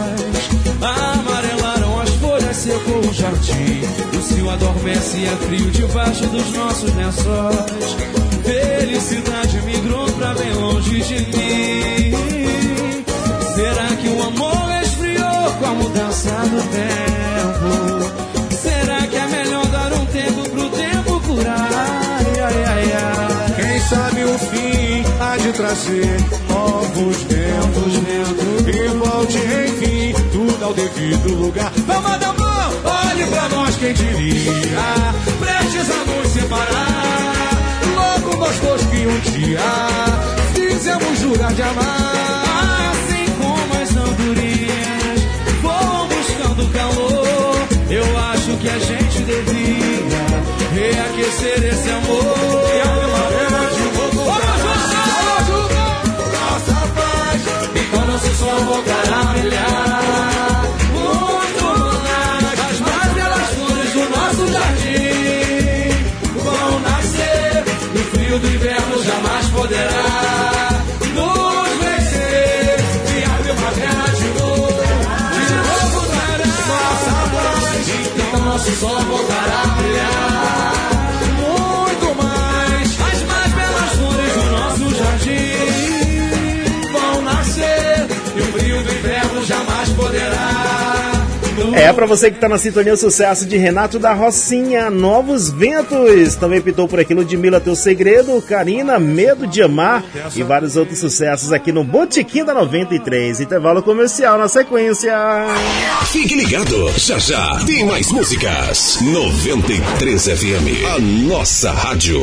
[0.81, 3.83] Amarelaram as folhas, secou o jardim.
[4.17, 7.97] O cio adormece e é frio debaixo dos nossos lençóis.
[8.43, 12.15] Felicidade migrou pra bem longe de mim.
[13.55, 18.18] Será que o amor esfriou com a mudança do tempo?
[25.49, 26.17] De trazer
[26.49, 27.95] novos ventos,
[28.67, 31.73] e volte enfim tudo ao devido lugar.
[31.87, 37.57] Vamos dar mão, olhe pra nós quem diria, prestes a nos separar.
[37.97, 39.61] Logo dois que um dia
[40.55, 42.93] fizemos jurar de amar.
[42.93, 45.21] Assim como as andorinhas
[45.63, 47.57] voam buscando calor,
[47.91, 50.19] eu acho que a gente devia
[50.75, 52.71] reaquecer esse amor.
[52.75, 53.98] E a primavera de
[58.09, 60.63] nosso sol voltará a brilhar.
[60.93, 61.65] Muito
[62.05, 65.91] mais, as mais belas flores do nosso jardim
[66.43, 67.65] vão nascer.
[67.95, 70.71] No frio do inverno jamais poderá
[71.15, 72.79] nos vencer.
[73.15, 74.69] E a primavera de novo,
[75.37, 77.89] de novo trará nossa paz.
[78.17, 79.78] Então nosso sol voltará
[91.79, 96.35] É, pra você que tá na sintonia, o sucesso de Renato da Rocinha, Novos Ventos.
[96.35, 101.53] Também pitou por aqui Ludmilla Teu Segredo, Karina, Medo de Amar e vários outros sucessos
[101.53, 103.41] aqui no Botequim da 93.
[103.41, 105.15] Intervalo comercial na sequência.
[106.11, 108.99] Fique ligado, já já tem mais músicas.
[109.01, 112.21] 93 FM, a nossa rádio.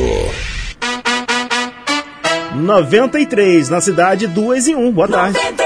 [2.54, 4.92] 93, na cidade, duas em um.
[4.92, 5.38] Boa tarde.
[5.38, 5.65] 93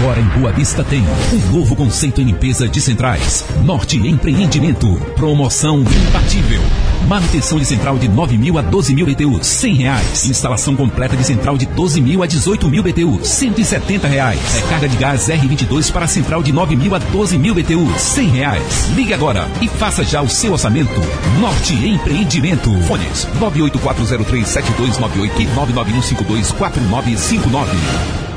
[0.00, 3.44] Agora em Boa Vista tem um novo conceito em limpeza de centrais.
[3.64, 4.94] Norte Empreendimento.
[5.14, 6.62] Promoção imbatível.
[7.06, 10.24] Manutenção de central de 9 mil a 12 mil BTUs, 100 reais.
[10.26, 14.40] Instalação completa de central de 12 mil a 18 mil BTUs, 170 reais.
[14.54, 18.88] Recarga de gás R22 para central de 9 mil a 12 mil BTUs, 100 reais.
[18.94, 20.98] Ligue agora e faça já o seu orçamento.
[21.40, 22.70] Norte Empreendimento.
[22.82, 28.29] Fones 984037298 e 991524959.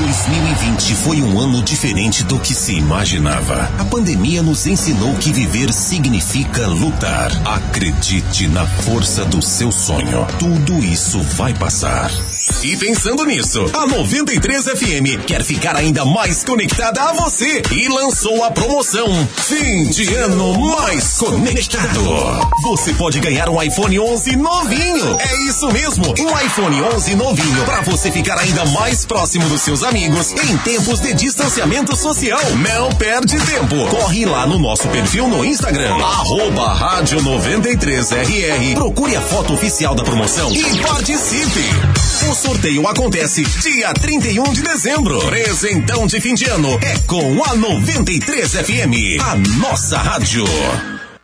[0.00, 3.70] 2020 foi um ano diferente do que se imaginava.
[3.78, 7.30] A pandemia nos ensinou que viver significa lutar.
[7.44, 10.26] Acredite na força do seu sonho.
[10.38, 12.10] Tudo isso vai passar.
[12.62, 18.42] E pensando nisso, a 93 FM quer ficar ainda mais conectada a você e lançou
[18.42, 19.06] a promoção
[19.36, 22.00] Fim de Ano Mais Conectado.
[22.62, 25.18] Você pode ganhar um iPhone 11 novinho.
[25.20, 29.82] É isso mesmo, um iPhone 11 novinho para você ficar ainda mais próximo dos seus
[29.82, 32.40] amigos em tempos de distanciamento social.
[32.56, 33.76] Não perde tempo.
[33.88, 38.74] Corre lá no nosso perfil no Instagram, arroba rádio 93RR.
[38.74, 41.64] Procure a foto oficial da promoção e participe.
[42.30, 45.18] O sorteio acontece dia 31 de dezembro.
[45.26, 50.44] Presentão de fim de ano é com a 93 FM, a nossa rádio.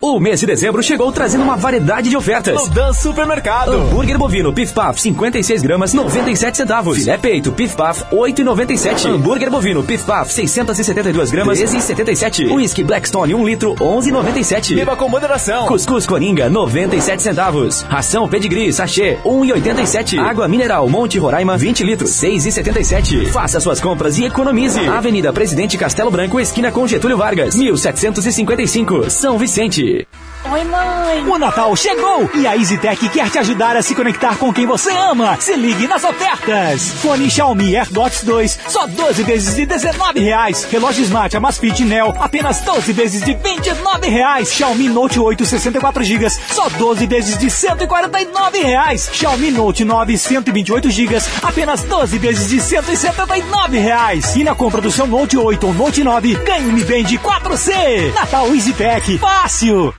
[0.00, 2.54] O mês de dezembro chegou trazendo uma variedade de ofertas.
[2.54, 3.72] No Dan Supermercado.
[3.72, 6.98] Hambúrguer bovino Pif Paf 56 gramas 97 centavos.
[6.98, 9.06] Filé peito Pif Paf 8,97.
[9.06, 12.52] Hambúrguer bovino Pif Paf 672 gramas 13,77.
[12.52, 14.74] Whisky Blackstone 1 litro 11,97.
[14.74, 15.66] Beba com moderação.
[15.66, 17.82] Cuscuz Coringa 97 centavos.
[17.82, 20.18] Ração Pedigree Sachê 1,87.
[20.18, 23.26] Água Mineral Monte Roraima 20 litros 6,77.
[23.28, 24.80] Faça suas compras e economize.
[24.88, 29.75] Avenida Presidente Castelo Branco esquina com Getúlio Vargas 1755 São Vicente.
[29.76, 30.06] 解
[30.52, 31.28] Oi, mãe.
[31.28, 34.90] O Natal chegou e a EasyTech quer te ajudar a se conectar com quem você
[34.90, 35.36] ama.
[35.40, 36.92] Se ligue nas ofertas.
[37.02, 40.64] Fone Xiaomi AirDots 2, só 12 vezes de 19 reais.
[40.70, 44.52] Relógio Smart Amazfit Neo, apenas 12 vezes de 29 reais.
[44.52, 49.10] Xiaomi Note 8, 64 GB, só 12 vezes de 149 reais.
[49.12, 54.36] Xiaomi Note 9, 128 GB, apenas 12 vezes de 179 reais.
[54.36, 58.12] E na compra do seu Note 8 ou Note 9, ganhe um Mi Band 4C.
[58.14, 59.92] Natal EasyTech, fácil.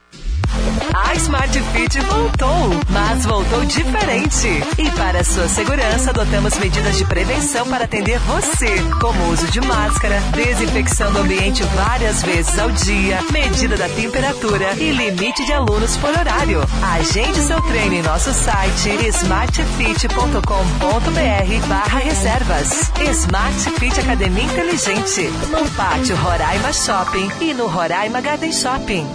[1.07, 4.61] A Smart Fit voltou, mas voltou diferente.
[4.77, 10.19] E para sua segurança, adotamos medidas de prevenção para atender você, como uso de máscara,
[10.35, 16.09] desinfecção do ambiente várias vezes ao dia, medida da temperatura e limite de alunos por
[16.09, 16.59] horário.
[16.99, 22.91] Agende seu treino em nosso site smartfit.com.br barra reservas.
[22.99, 25.21] Smart Fit Academia Inteligente,
[25.51, 29.07] no Pátio Roraima Shopping e no Roraima Garden Shopping.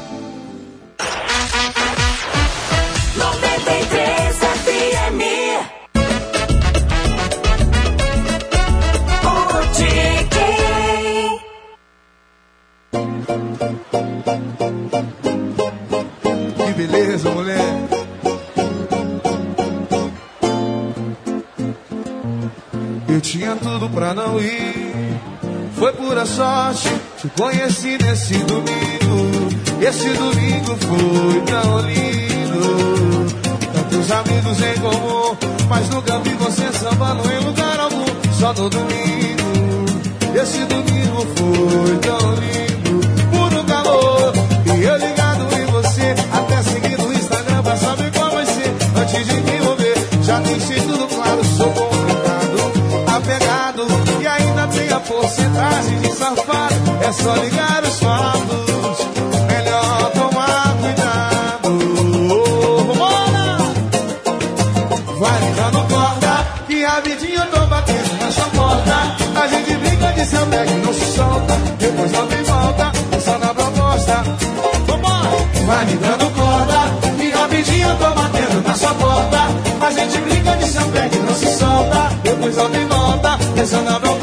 [23.32, 25.18] Tinha tudo pra não ir.
[25.78, 26.86] Foi pura sorte,
[27.16, 29.48] te conheci nesse domingo.
[29.80, 33.26] Esse domingo foi tão lindo.
[33.72, 35.36] Tantos amigos em comum,
[35.66, 38.04] mas nunca vi você sambando em lugar algum.
[38.38, 39.86] Só no domingo.
[40.34, 43.00] Esse domingo foi tão lindo.
[43.30, 44.32] Puro calor.
[44.78, 48.74] E eu ligado em você, até seguindo o Instagram pra saber qual vai ser.
[48.94, 51.11] Antes de me envolver, já deixei tudo
[54.92, 56.74] a porcentagem de safado.
[57.02, 58.98] É só ligar os fatos.
[59.48, 61.78] Melhor tomar cuidado.
[62.86, 63.58] Vambora!
[65.18, 69.42] Vai me dando corda, que rapidinho eu tô batendo na sua porta.
[69.42, 71.54] A gente brinca de seu pé que não se solta.
[71.78, 72.92] Depois não tem volta,
[73.24, 74.24] só na proposta.
[74.86, 75.30] Vambora!
[75.66, 76.80] Vai me dando corda,
[77.18, 79.38] que rapidinho eu tô batendo na sua porta.
[79.80, 82.12] A gente brinca de seu pé que não se solta.
[82.22, 84.21] Depois tem volta, só na proposta.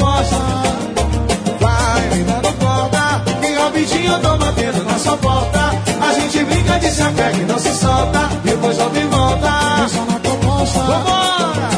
[7.00, 8.28] Seu pé que não se solta.
[8.44, 9.50] Depois não tem volta.
[10.86, 11.70] Vambora!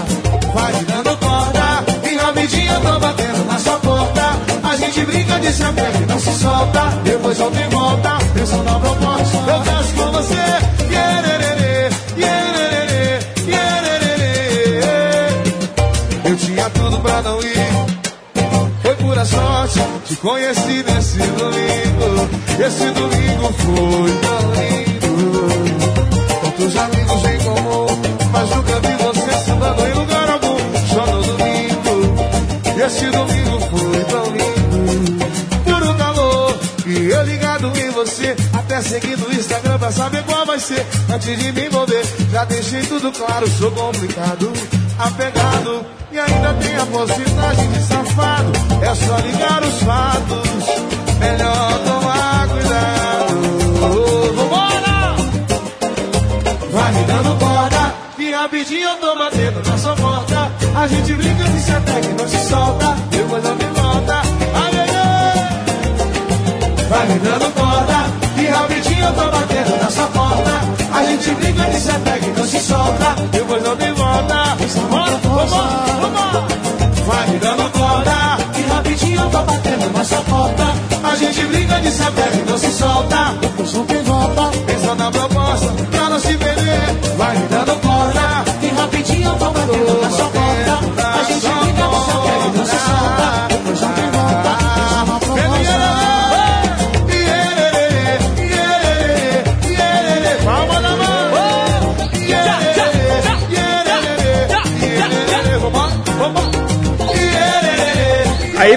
[0.54, 4.22] Vai dando corda, e rapidinho eu tô batendo na sua porta.
[4.64, 6.82] A gente brinca de sempre que não se solta.
[7.04, 9.38] Depois não tem volta, pensando na proposta.
[9.38, 10.44] Eu danço com você,
[10.90, 14.80] iererê, iererê, iererê.
[16.24, 17.72] Eu tinha tudo pra não ir.
[18.82, 22.28] Foi pura sorte, te conheci nesse domingo.
[22.66, 24.91] Esse domingo foi tão lindo.
[26.62, 27.86] Tantos amigos em comum,
[28.30, 30.56] mas nunca vi você sambando em lugar algum.
[30.86, 32.14] Só no domingo,
[32.86, 35.26] esse domingo foi tão lindo.
[35.64, 36.54] Puro calor,
[36.86, 40.86] e eu ligado em você, até seguindo o Instagram pra saber qual vai ser.
[41.12, 44.52] Antes de me envolver, já deixei tudo claro, sou complicado,
[45.00, 45.84] apegado.
[46.12, 48.52] E ainda tem a porcentagem de safado.
[48.82, 51.91] É só ligar os fatos, melhor
[57.12, 60.50] Dando corda, que rapidinho eu tô batendo na sua porta.
[60.74, 64.22] A gente brinca de se até que não se solta, depois não me volta.
[64.54, 65.64] Ai, ai, ai.
[66.88, 67.98] Vai me dando corda,
[68.34, 70.52] que rapidinho eu tô batendo na sua porta.
[70.94, 74.56] A gente brinca de se até que não se solta, depois não me volta.
[74.72, 75.46] Vambora, vambora,
[76.00, 76.46] vambora.
[77.06, 80.64] Vai me dando corda, que rapidinho eu tô batendo na sua porta.
[81.04, 83.34] A gente brinca de se até que não se solta,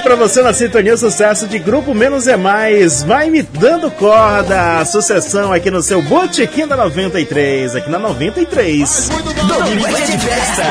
[0.06, 5.52] pra você na sintonia sucesso de Grupo Menos é Mais, vai me dando corda, sucessão
[5.52, 9.10] aqui no seu Botequim da 93, aqui na 93.
[9.48, 10.64] Domingo é de festa.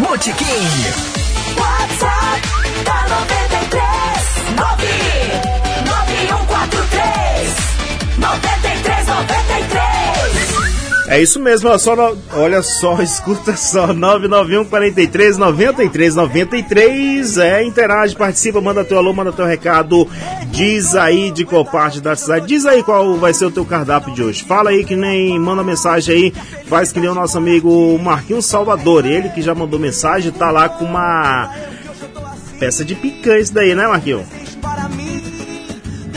[0.00, 1.07] Botequim.
[11.10, 18.14] É isso mesmo, olha só, olha só, escuta só, 991 43 93 93, é, interage,
[18.14, 20.06] participa, manda teu alô, manda teu recado,
[20.50, 24.12] diz aí de qual parte da cidade, diz aí qual vai ser o teu cardápio
[24.12, 26.32] de hoje, fala aí que nem, manda mensagem aí,
[26.66, 30.68] faz que nem o nosso amigo Marquinhos Salvador, ele que já mandou mensagem, tá lá
[30.68, 31.50] com uma
[32.60, 34.47] peça de picanha isso daí, né Marquinhos?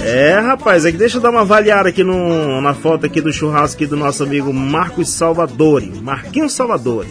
[0.04, 3.32] É, rapaz, é que deixa eu dar uma avaliada aqui no, na foto aqui do
[3.32, 6.02] churrasco aqui do nosso amigo Marcos Salvadori.
[6.02, 7.10] Marquinhos Salvadori.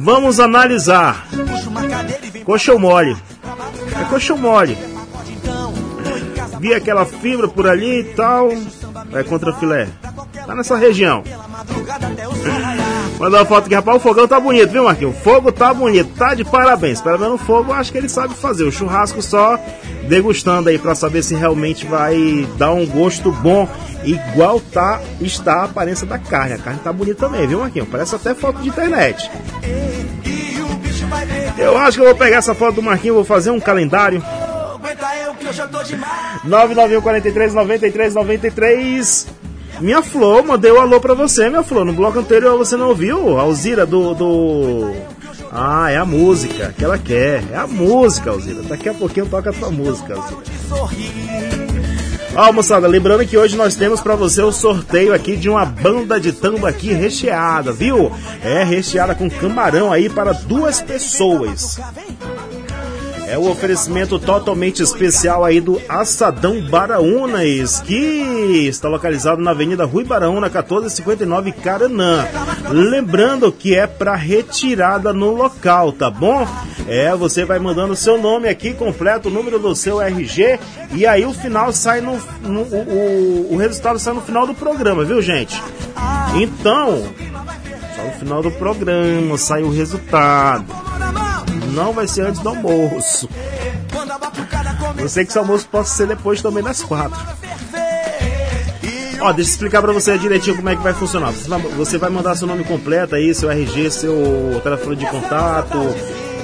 [0.00, 1.26] Vamos analisar.
[2.44, 3.16] Coxão mole.
[4.00, 4.78] É coxão mole.
[6.60, 8.48] Vi aquela fibra por ali e tal.
[9.12, 9.88] É contra filé.
[10.46, 11.22] Tá nessa região.
[13.18, 13.96] Mandar uma foto aqui, rapaz.
[13.96, 15.16] O fogão tá bonito, viu, Marquinhos?
[15.16, 17.00] O fogo tá bonito, tá de parabéns.
[17.00, 18.62] Pelo menos o fogo, acho que ele sabe fazer.
[18.62, 19.58] O churrasco só
[20.06, 23.68] degustando aí para saber se realmente vai dar um gosto bom,
[24.04, 26.54] igual tá está a aparência da carne.
[26.54, 27.88] A carne tá bonita também, viu, Marquinhos?
[27.88, 29.30] Parece até foto de internet.
[31.58, 34.22] Eu acho que eu vou pegar essa foto do Marquinhos, vou fazer um calendário.
[36.44, 39.26] 991 43 93 93
[39.80, 41.84] minha Flor, mandei o um alô pra você, minha Flor.
[41.84, 43.38] No bloco anterior você não ouviu?
[43.38, 44.92] Alzira do, do.
[45.50, 47.42] Ah, é a música que ela quer.
[47.52, 48.62] É a música, Alzira.
[48.62, 51.38] Daqui a pouquinho toca a tua música, Alzira.
[52.36, 56.20] Ó, moçada, lembrando que hoje nós temos para você o sorteio aqui de uma banda
[56.20, 58.12] de tambaqui recheada, viu?
[58.44, 61.80] É recheada com camarão aí para duas pessoas.
[63.28, 70.02] É o oferecimento totalmente especial aí do Assadão Baraúnas, que está localizado na Avenida Rui
[70.02, 72.26] Baraúna, 1459 Caranã.
[72.70, 76.48] Lembrando que é para retirada no local, tá bom?
[76.86, 80.58] É, você vai mandando seu nome aqui completo, o número do seu RG
[80.94, 84.54] e aí o final sai no, no o, o, o resultado sai no final do
[84.54, 85.62] programa, viu, gente?
[86.34, 87.04] Então,
[87.94, 90.64] só no final do programa sai o resultado
[91.68, 93.28] não vai ser antes do almoço.
[94.98, 97.18] Eu sei que esse almoço pode ser depois também das quatro.
[99.20, 101.32] Ó, deixa eu explicar pra você direitinho como é que vai funcionar.
[101.76, 105.78] Você vai mandar seu nome completo aí, seu RG, seu telefone de contato,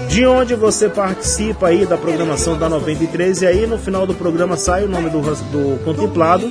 [0.09, 4.57] de onde você participa aí da programação da 93 e aí no final do programa
[4.57, 6.51] sai o nome do, do contemplado.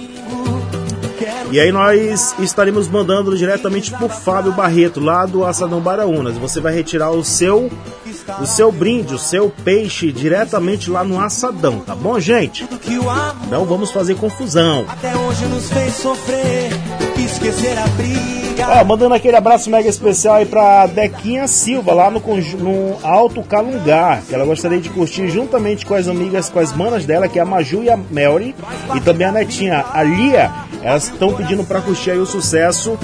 [1.53, 6.35] E aí nós estaremos mandando diretamente por Fábio Barreto, lá do Assadão Baraunas.
[6.35, 7.69] Você vai retirar o seu
[8.41, 12.67] o seu brinde, o seu peixe diretamente lá no assadão, tá bom, gente?
[13.51, 14.85] Não vamos fazer confusão.
[14.88, 16.72] Até hoje nos fez sofrer,
[17.23, 18.80] esquecer a briga.
[18.80, 24.23] Ó, mandando aquele abraço mega especial aí pra Dequinha Silva, lá no, no Alto Calungar,
[24.27, 27.41] que ela gostaria de curtir juntamente com as amigas, com as manas dela, que é
[27.43, 28.56] a Maju e a Melry,
[28.95, 30.51] e também a netinha, a Lia.
[30.84, 33.00] Elas estão pedindo pra curtir aí o sucesso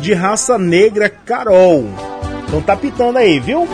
[0.00, 1.84] de raça negra Carol.
[2.46, 3.66] Então tá pitando aí, viu?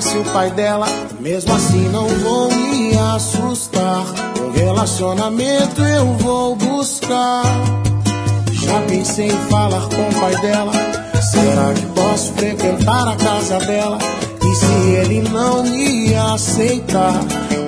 [0.00, 0.86] Aparece o pai dela.
[1.20, 4.04] Mesmo assim não vou me assustar.
[4.40, 7.44] Um relacionamento eu vou buscar.
[8.50, 10.72] Já pensei em falar com o pai dela.
[11.20, 13.98] Será que posso frequentar a casa dela?
[14.42, 17.20] E se ele não me aceitar?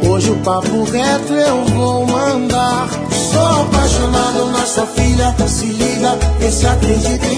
[0.08, 2.88] Hoje o papo reto eu vou mandar.
[3.10, 7.31] Sou apaixonado na sua filha, se liga, vê se acredita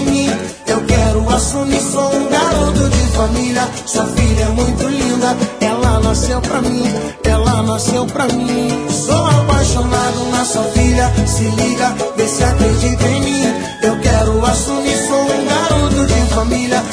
[8.05, 8.89] nasceu pra mim.
[8.89, 13.43] Sou apaixonado na sua filha, se liga, vê se acredita em mim.
[13.81, 16.83] Eu quero assumir, sou um garoto de família.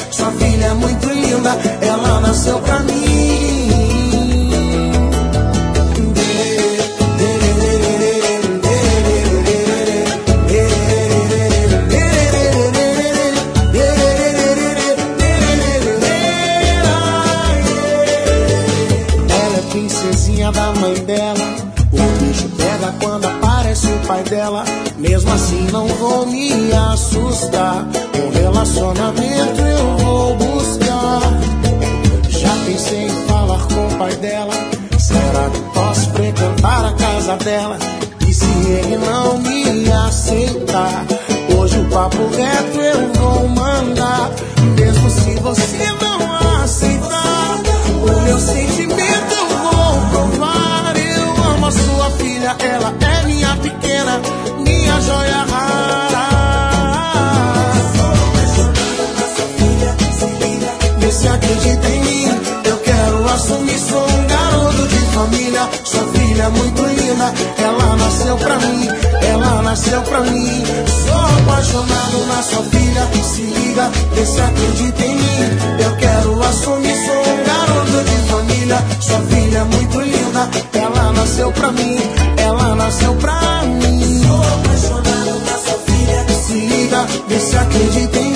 [70.01, 70.63] Pra mim.
[71.05, 75.83] Sou apaixonado na sua filha, se liga, vê se acredita em mim.
[75.83, 78.83] Eu quero assumir, sou um garoto de família.
[78.99, 81.97] Sua filha é muito linda, ela nasceu pra mim,
[82.37, 84.23] ela nasceu pra mim.
[84.25, 88.32] Sou apaixonado na sua filha, se liga, vê se acredita em mim.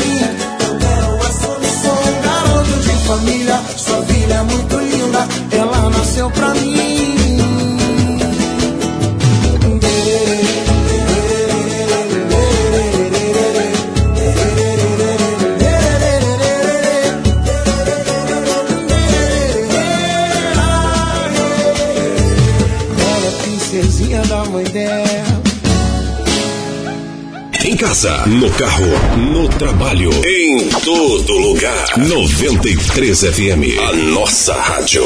[27.77, 28.87] Casa, no carro,
[29.31, 31.95] no trabalho, em todo lugar.
[31.95, 35.03] 93 FM, a nossa rádio.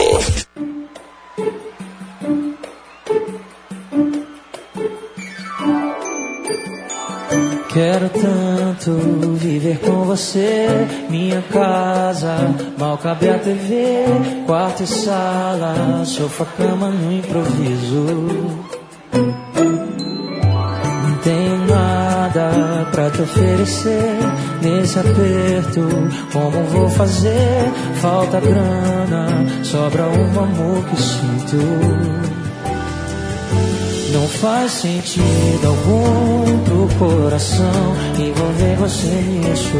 [7.73, 8.91] Quero tanto
[9.35, 10.67] viver com você,
[11.09, 14.05] minha casa, mal cabe a TV,
[14.45, 18.60] quarto e sala, sofá, cama no improviso.
[23.21, 24.17] Te oferecer
[24.61, 25.87] nesse aperto.
[26.31, 27.71] Como vou fazer?
[28.01, 29.27] Falta grana,
[29.63, 31.57] sobra um amor que sinto.
[34.13, 39.77] Não faz sentido algum pro coração envolver você nisso.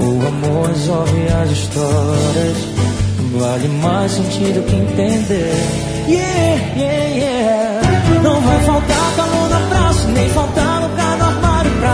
[0.00, 2.56] O amor resolve as histórias,
[3.38, 5.52] vale mais sentido que entender.
[6.08, 7.80] Yeah, yeah, yeah.
[8.22, 10.53] Não vai faltar calor no abraço, nem faltar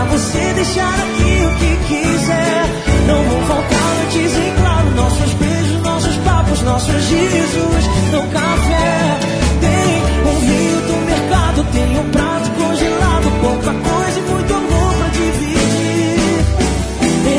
[0.01, 2.65] pra você deixar aqui o que quiser.
[3.07, 9.19] Não vão faltar noites em claro, nossos beijos, nossos papos, nossos risos no café.
[9.61, 15.07] Tem um vinho do mercado, tem um prato congelado, pouca coisa e muito amor pra
[15.09, 16.45] dividir.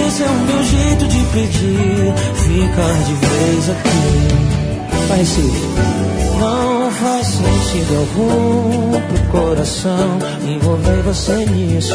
[0.07, 4.53] Esse é o meu jeito de pedir, ficar de vez aqui.
[5.09, 6.13] Vai Recife.
[6.39, 11.95] Não faz sentido algum pro coração envolver você nisso.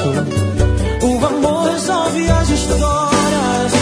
[2.26, 3.74] As histórias,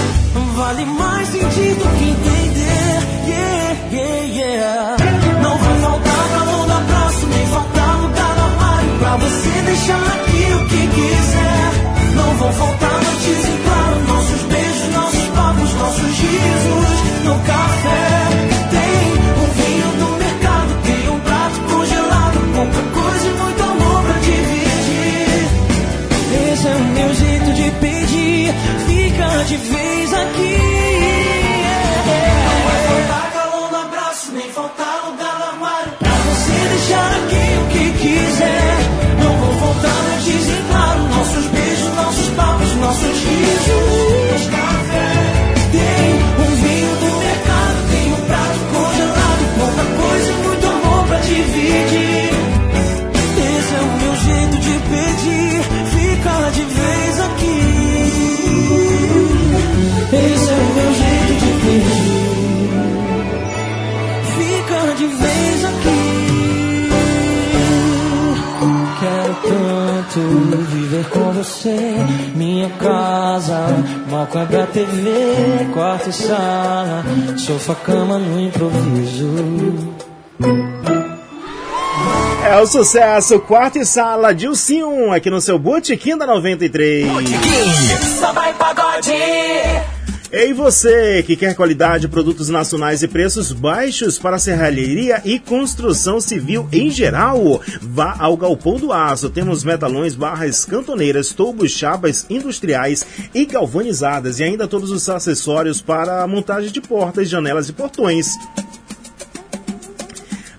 [0.56, 3.00] vale mais sentido que entender.
[3.28, 4.98] Yeah, yeah, yeah.
[5.42, 10.54] Não vai faltar calor no abraço, nem faltar lugar no armário pra você deixar aqui
[10.54, 12.16] o que quiser.
[12.16, 18.55] Não vão faltar noites em claro, nossos beijos, nossos papos, nossos risos no café.
[29.46, 30.35] De vez aqui.
[71.36, 71.76] Você.
[72.36, 73.68] Minha casa,
[74.10, 77.04] mal cabe a TV, quarto e sala,
[77.38, 79.96] sofá, cama no improviso.
[82.48, 87.08] É o sucesso, quarto e sala, Dilcinho, aqui no seu Botequim da 93.
[88.20, 89.12] Só vai pagode.
[90.38, 96.68] Ei você que quer qualidade, produtos nacionais e preços baixos para serralheria e construção civil
[96.74, 99.30] em geral, vá ao Galpão do Aço.
[99.30, 106.24] Temos metalões, barras, cantoneiras, tubos, chapas industriais e galvanizadas e ainda todos os acessórios para
[106.24, 108.28] a montagem de portas, janelas e portões.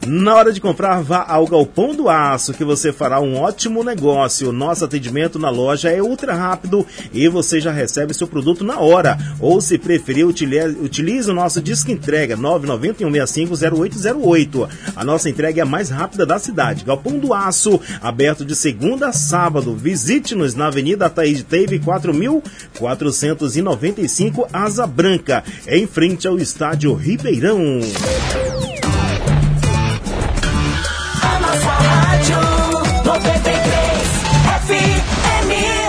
[0.09, 4.53] Na hora de comprar, vá ao Galpão do Aço, que você fará um ótimo negócio.
[4.53, 9.19] Nosso atendimento na loja é ultra rápido e você já recebe seu produto na hora.
[9.41, 14.69] Ou, se preferir, utilize, o nosso disco entrega 991650808.
[14.95, 16.85] A nossa entrega é a mais rápida da cidade.
[16.85, 19.75] Galpão do Aço, aberto de segunda a sábado.
[19.75, 27.81] Visite-nos na Avenida Taíde Teve 4495 Asa Branca, em frente ao Estádio Ribeirão.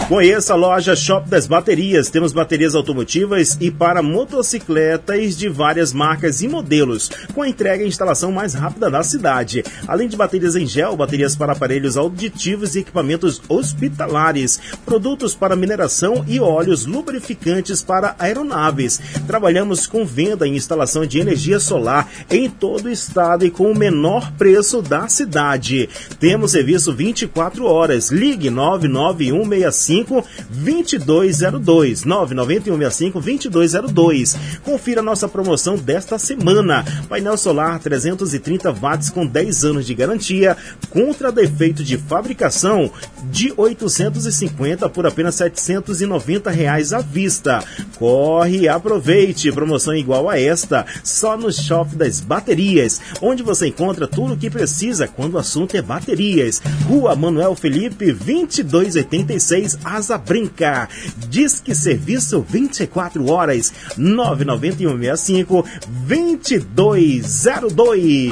[0.08, 2.10] Conheça a loja Shop das Baterias.
[2.10, 7.88] Temos baterias automotivas e para motocicletas de várias marcas e modelos, com a entrega e
[7.90, 9.66] instalação mais rápida da cidade.
[9.86, 16.24] Além de baterias em gel, baterias para aparelhos auditivos e equipamentos hospitalares, produtos para mineração
[16.26, 19.02] e óleos lubrificantes para aeronaves.
[19.28, 23.78] Trabalhamos com venda e instalação de energia solar em todo o estado e com o
[23.78, 25.90] menor preço da cidade.
[26.18, 28.10] Temos serviço 24 horas.
[28.10, 29.97] Ligue 99165
[30.50, 34.38] 2202 99165 2202.
[34.64, 36.84] Confira nossa promoção desta semana.
[37.08, 40.58] Painel solar 330 watts com 10 anos de garantia
[40.90, 42.92] contra defeito de fabricação
[43.32, 47.64] de 850 por apenas 790 reais à vista.
[47.98, 49.52] Corre e aproveite.
[49.52, 54.50] Promoção igual a esta só no Shop das Baterias, onde você encontra tudo o que
[54.50, 56.62] precisa quando o assunto é baterias.
[56.88, 60.90] Rua Manuel Felipe 2286 Asa Brinca.
[61.30, 65.66] Disque serviço 24 horas 99165
[66.06, 68.32] 2202.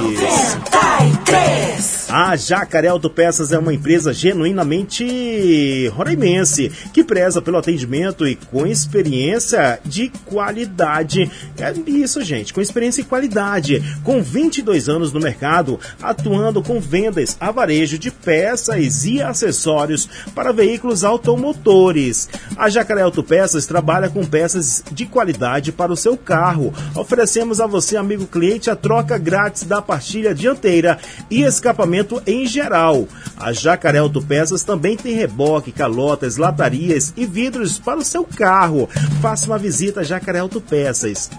[2.08, 9.80] A Jacaré Autopeças é uma empresa genuinamente roraimense que preza pelo atendimento e com experiência
[9.84, 11.30] de qualidade.
[11.58, 13.82] É isso, gente, com experiência e qualidade.
[14.04, 20.52] Com 22 anos no mercado, atuando com vendas a varejo de peças e acessórios para
[20.52, 21.45] veículos automotores.
[22.56, 26.72] A Jacaré Autopeças trabalha com peças de qualidade para o seu carro.
[26.94, 30.98] Oferecemos a você, amigo cliente, a troca grátis da pastilha dianteira
[31.30, 33.06] e escapamento em geral.
[33.36, 38.88] A Jacaré Autopeças também tem reboque, calotas, latarias e vidros para o seu carro.
[39.20, 41.30] Faça uma visita a Jacaré Autopeças.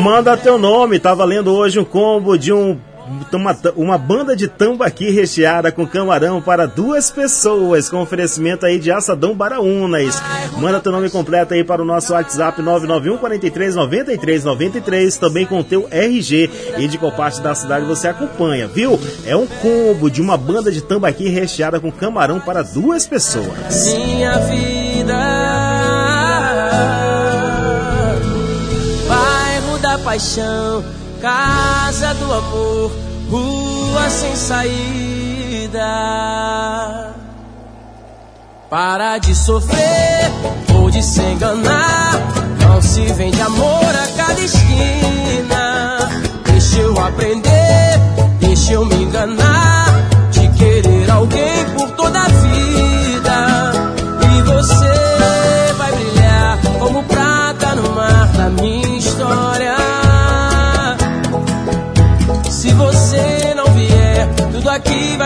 [0.08, 2.78] Manda teu nome, tá valendo hoje um combo de um
[3.30, 8.90] uma, uma banda de tambaqui recheada com camarão para duas pessoas, com oferecimento aí de
[8.90, 10.18] assadão Baraunas.
[10.56, 15.62] Manda teu nome completo aí para o nosso WhatsApp 991 43 93 93, também com
[15.62, 18.98] teu RG e de qual parte da cidade você acompanha, viu?
[19.26, 23.84] É um combo de uma banda de tambaqui recheada com camarão para duas pessoas.
[23.84, 25.67] Minha vida,
[30.08, 30.82] paixão,
[31.20, 32.90] casa do amor,
[33.30, 35.84] rua sem saída.
[38.70, 40.30] Para de sofrer
[40.74, 42.22] ou de se enganar,
[42.58, 46.08] não se vende amor a cada esquina.
[46.46, 48.00] Deixa eu aprender,
[48.40, 49.92] deixa eu me enganar,
[50.30, 52.37] de querer alguém por toda a vida.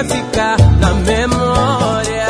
[0.05, 2.26] Ficar na memória.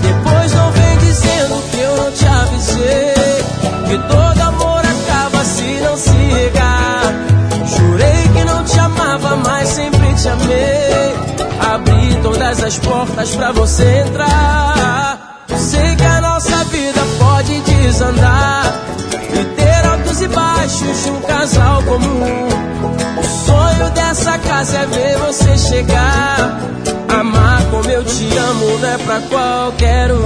[0.00, 3.14] Depois não vem dizendo que eu não te avisei.
[3.88, 7.02] Que todo amor acaba se não se regar.
[7.66, 11.14] Jurei que não te amava, mas sempre te amei.
[11.74, 15.38] Abri todas as portas pra você entrar.
[15.56, 18.72] Sei que a nossa vida pode desandar.
[19.32, 19.71] E ter
[20.22, 22.48] e baixos de um casal comum.
[23.18, 26.60] O sonho dessa casa é ver você chegar.
[27.08, 30.24] Amar como eu te amo não é pra qualquer um.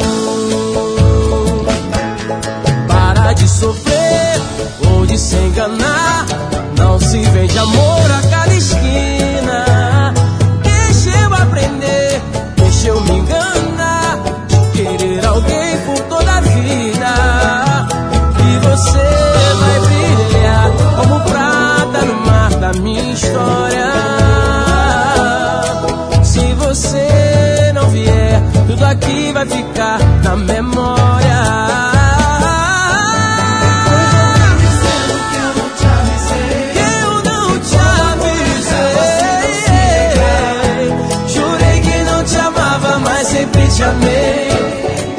[2.86, 4.40] Para de sofrer
[4.86, 6.26] ou de se enganar.
[6.78, 10.12] Não se vende amor a cada esquina.
[10.62, 12.22] Deixa eu aprender,
[12.56, 14.18] deixa eu me enganar.
[14.74, 17.14] Querer alguém por toda a vida.
[18.38, 19.05] E você
[22.80, 23.92] minha história.
[26.22, 31.06] Se você não vier, tudo aqui vai ficar na memória.
[43.76, 44.48] Te amei.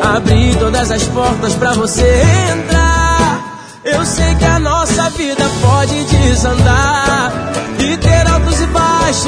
[0.01, 3.61] Abri todas as portas pra você entrar.
[3.83, 7.06] Eu sei que a nossa vida pode desandar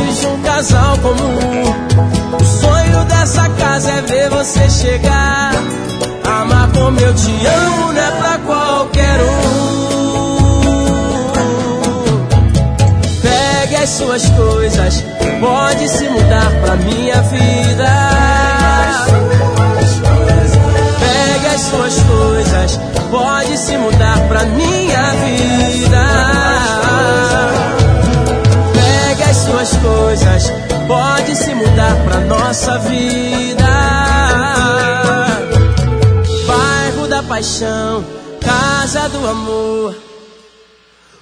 [0.08, 1.64] de um casal comum.
[2.40, 5.52] O sonho dessa casa é ver você chegar.
[6.24, 9.60] Amar como eu te amo não é pra qualquer um.
[13.22, 15.04] Pegue as suas coisas,
[15.40, 17.90] pode se mudar pra minha vida.
[21.00, 22.80] Pegue as suas coisas,
[23.12, 25.79] pode se mudar pra minha vida.
[31.96, 33.64] Pra nossa vida.
[36.48, 38.04] Bairro da paixão,
[38.42, 39.96] casa do amor,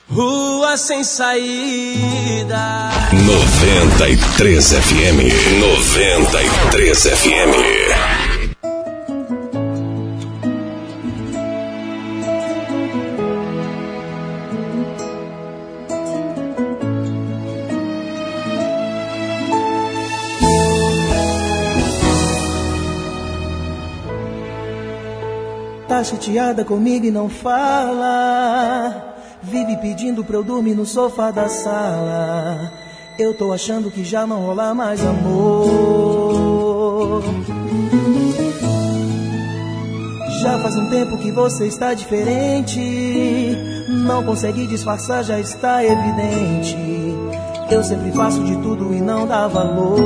[0.10, 2.58] rua sem saída.
[3.12, 5.20] 93 FM.
[5.60, 8.07] 93 FM.
[26.08, 29.16] Chateada comigo e não fala.
[29.44, 32.72] Vive pedindo pra eu dormir no sofá da sala.
[33.20, 37.24] Eu tô achando que já não rola mais amor.
[40.42, 42.80] Já faz um tempo que você está diferente.
[43.90, 46.78] Não consegue disfarçar, já está evidente.
[47.70, 49.98] Eu sempre faço de tudo e não dá valor.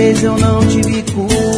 [0.00, 1.49] Vez eu não tive culpa.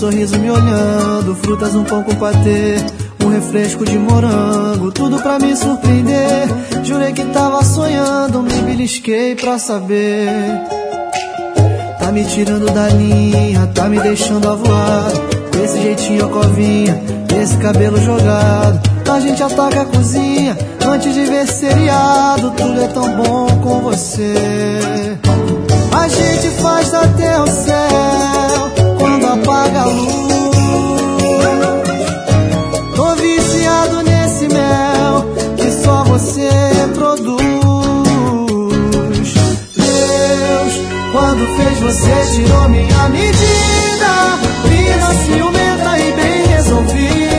[0.00, 2.76] Sorriso me olhando, frutas um pão com patê,
[3.22, 6.48] um refresco de morango, tudo pra me surpreender.
[6.82, 10.26] Jurei que tava sonhando, me belisquei pra saber.
[11.98, 15.12] Tá me tirando da linha, tá me deixando a voar.
[15.52, 16.98] Com esse jeitinho covinha,
[17.38, 18.80] esse cabelo jogado.
[19.06, 22.52] A gente ataca a cozinha antes de ver seriado.
[22.52, 25.18] Tudo é tão bom com você.
[25.92, 28.39] A gente faz até o céu
[32.96, 35.24] Tô viciado nesse mel
[35.56, 36.50] que só você
[36.94, 37.40] produz.
[39.76, 40.74] Deus,
[41.12, 44.38] quando fez você, tirou minha medida.
[44.68, 47.29] Mina ciumenta e bem resolvida.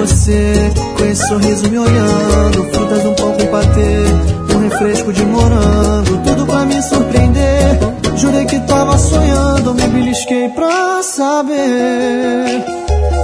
[0.00, 6.16] Você com esse sorriso me olhando, frutas um pão com patê, um refresco de morango,
[6.24, 7.78] tudo pra me surpreender.
[8.16, 12.64] Jurei que tava sonhando, me belisquei pra saber.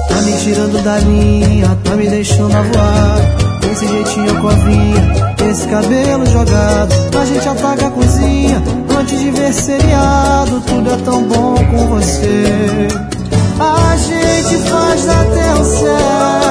[0.08, 3.18] Tá me tirando da linha, tá me deixando a voar.
[3.72, 6.92] Esse jeitinho covinha, esse cabelo jogado.
[7.18, 8.62] A gente ataca a cozinha
[8.98, 10.60] antes de ver seriado.
[10.60, 12.88] Tudo é tão bom com você.
[13.58, 16.45] A gente faz até o céu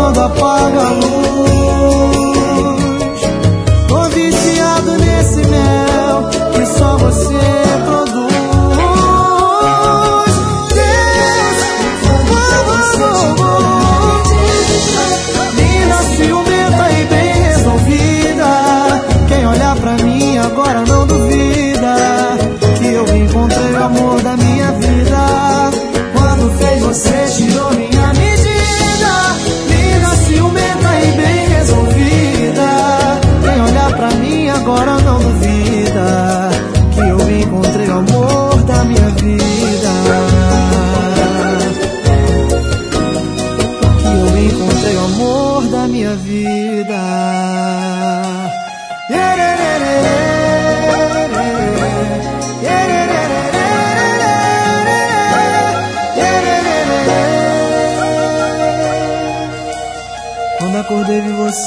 [0.00, 1.20] quando apaga a luz.
[3.86, 7.59] Tô viciado nesse mel que só você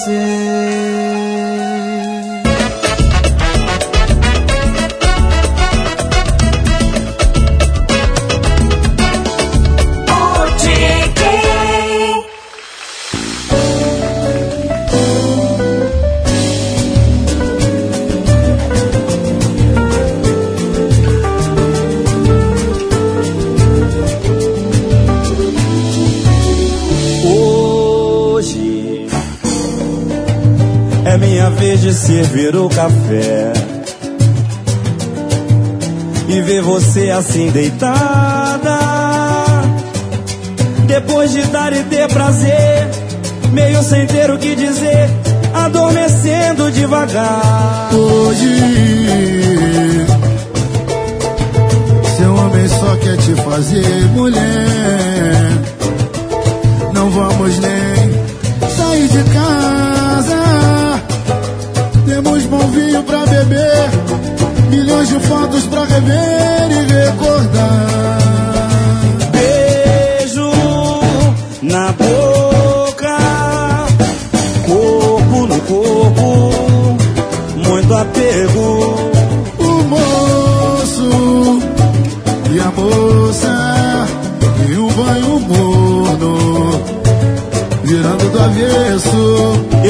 [0.01, 0.52] sin.
[32.13, 33.53] Servir o café
[36.29, 38.77] e ver você assim deitada.
[40.85, 42.87] Depois de dar e ter prazer,
[43.51, 45.09] meio sem ter o que dizer,
[45.55, 47.89] adormecendo devagar.
[47.95, 48.59] Hoje,
[52.15, 55.51] seu homem só quer te fazer mulher.
[56.93, 57.92] Não vamos nem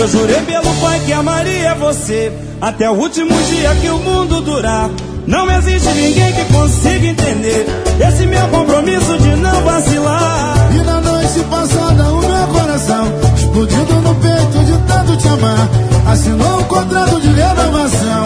[0.03, 4.89] Eu jurei pelo pai que amaria você até o último dia que o mundo durar.
[5.25, 7.65] Não existe ninguém que consiga entender
[8.05, 10.55] esse meu compromisso de não vacilar.
[10.75, 15.69] E na noite passada o meu coração explodindo no peito de tanto te amar.
[16.11, 18.25] Assinou um contrato de renovação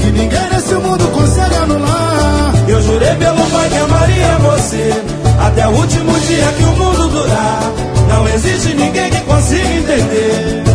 [0.00, 2.54] que ninguém nesse mundo consegue anular.
[2.66, 4.92] Eu jurei pelo pai que amaria você
[5.46, 7.72] até o último dia que o mundo durar.
[8.08, 10.67] Não existe ninguém que consiga entender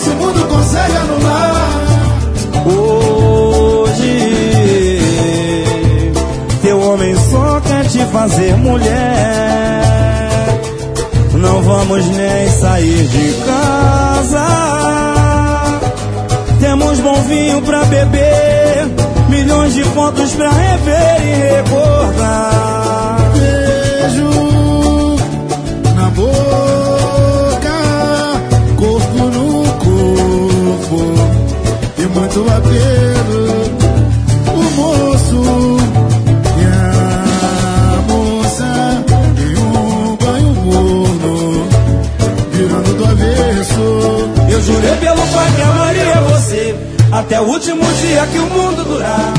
[0.00, 1.70] Nesse mundo consegue anular.
[2.64, 4.16] Hoje,
[6.62, 9.82] teu homem só quer te fazer mulher.
[11.34, 14.46] Não vamos nem sair de casa.
[16.60, 18.88] Temos bom vinho pra beber,
[19.28, 23.18] milhões de fotos pra rever e recordar.
[23.34, 24.30] Beijo
[25.94, 26.79] na boca,
[32.20, 33.40] muito apelo.
[34.52, 35.42] O moço
[36.58, 39.04] e a moça
[39.38, 41.68] em um banho morno,
[42.52, 44.30] virando do avesso.
[44.50, 46.76] Eu jurei pelo pai que amaria você
[47.10, 49.32] até o último dia que o mundo durar.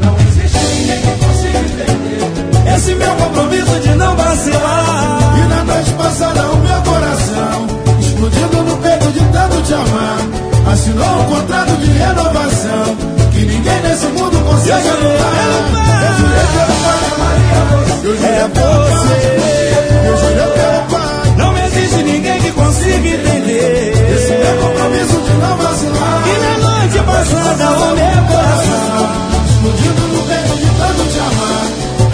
[0.00, 5.38] Não existe ninguém que consiga entender esse meu compromisso de não vacilar.
[5.38, 7.66] E na noite passada o meu coração
[8.00, 10.37] explodindo no peito de tanto te amar.
[10.66, 12.96] Assinou um contrato de renovação
[13.32, 15.68] que ninguém nesse mundo consegue anular.
[16.04, 18.06] Eu jurei pelo pai que você.
[18.06, 19.16] Eu jurei É você.
[19.40, 20.08] pai.
[20.08, 21.34] Eu jurei pelo pai.
[21.36, 26.22] Não existe ninguém que consiga entender Esse meu compromisso de não vacilar.
[26.26, 29.08] E na noite passada o meu coração
[29.48, 31.64] Explodindo no peito de tanto te amar.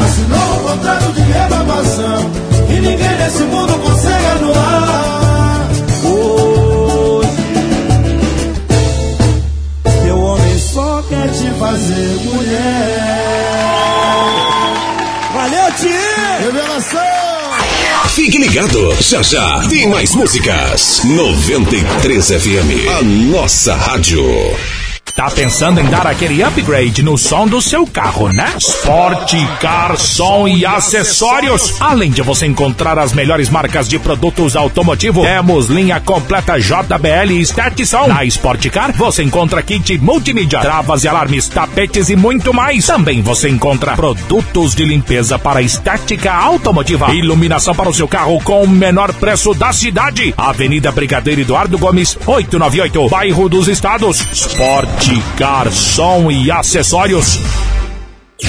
[0.05, 2.31] Assinou um contrato de renovação
[2.69, 5.34] E ninguém nesse mundo consegue anular
[11.59, 13.15] fazer mulher
[15.33, 15.91] Valeu, tio!
[16.41, 17.01] Revelação!
[18.15, 21.03] Fique ligado, já já tem mais músicas.
[21.05, 24.25] 93 FM, a nossa rádio.
[25.25, 28.53] Tá pensando em dar aquele upgrade no som do seu carro, né?
[28.59, 31.81] Sport Car Som e Acessórios.
[31.81, 37.41] Além de você encontrar as melhores marcas de produtos automotivo, temos linha completa JBL e
[37.41, 38.09] Start Som.
[38.09, 42.85] Na Sport Car você encontra kit multimídia, travas e alarmes, tapetes e muito mais.
[42.85, 48.63] Também você encontra produtos de limpeza para estética automotiva, iluminação para o seu carro com
[48.63, 50.35] o menor preço da cidade.
[50.37, 54.21] Avenida Brigadeiro Eduardo Gomes, 898, bairro dos Estados.
[54.31, 57.64] Sport Car Som e Acessórios.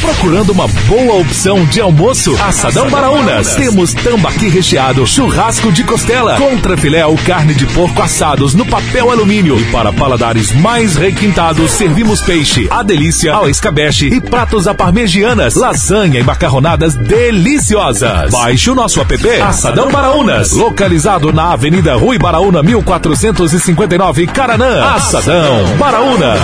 [0.06, 2.36] Procurando uma boa opção de almoço?
[2.40, 3.56] Assadão Baraunas.
[3.56, 9.60] Temos tambaqui recheado, churrasco de costela, contrafilé ou carne de porco assados no papel alumínio.
[9.60, 15.56] E para paladares mais requintados, servimos peixe, a delícia, ao escabeche e pratos à parmegianas,
[15.56, 18.32] lasanha e macarronadas deliciosas.
[18.32, 24.86] Baixe o nosso app Assadão Baraunas, localizado na Avenida Rui Baraúna 1459, Caranã.
[24.86, 26.40] Assadão Baraunas.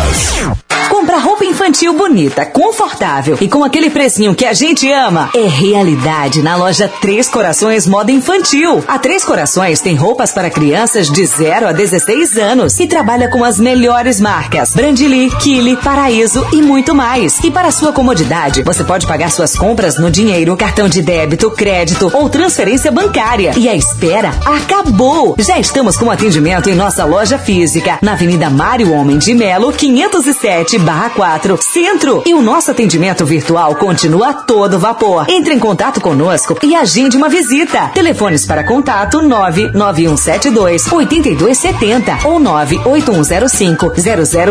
[1.61, 6.91] Infantil bonita, confortável e com aquele precinho que a gente ama é realidade na loja
[6.99, 8.83] Três Corações Moda Infantil.
[8.87, 13.43] A Três Corações tem roupas para crianças de 0 a 16 anos e trabalha com
[13.43, 17.37] as melhores marcas: Brandili, Kili, Paraíso e muito mais.
[17.43, 22.09] E para sua comodidade, você pode pagar suas compras no dinheiro, cartão de débito, crédito
[22.11, 23.53] ou transferência bancária.
[23.55, 25.35] E a espera acabou!
[25.37, 30.79] Já estamos com atendimento em nossa loja física, na Avenida Mário Homem de Melo, 507
[31.15, 32.23] 4, Centro.
[32.25, 35.25] E o nosso atendimento virtual continua a todo vapor.
[35.29, 37.89] Entre em contato conosco e agende uma visita.
[37.93, 43.93] Telefones para contato 99172 8270 ou 98105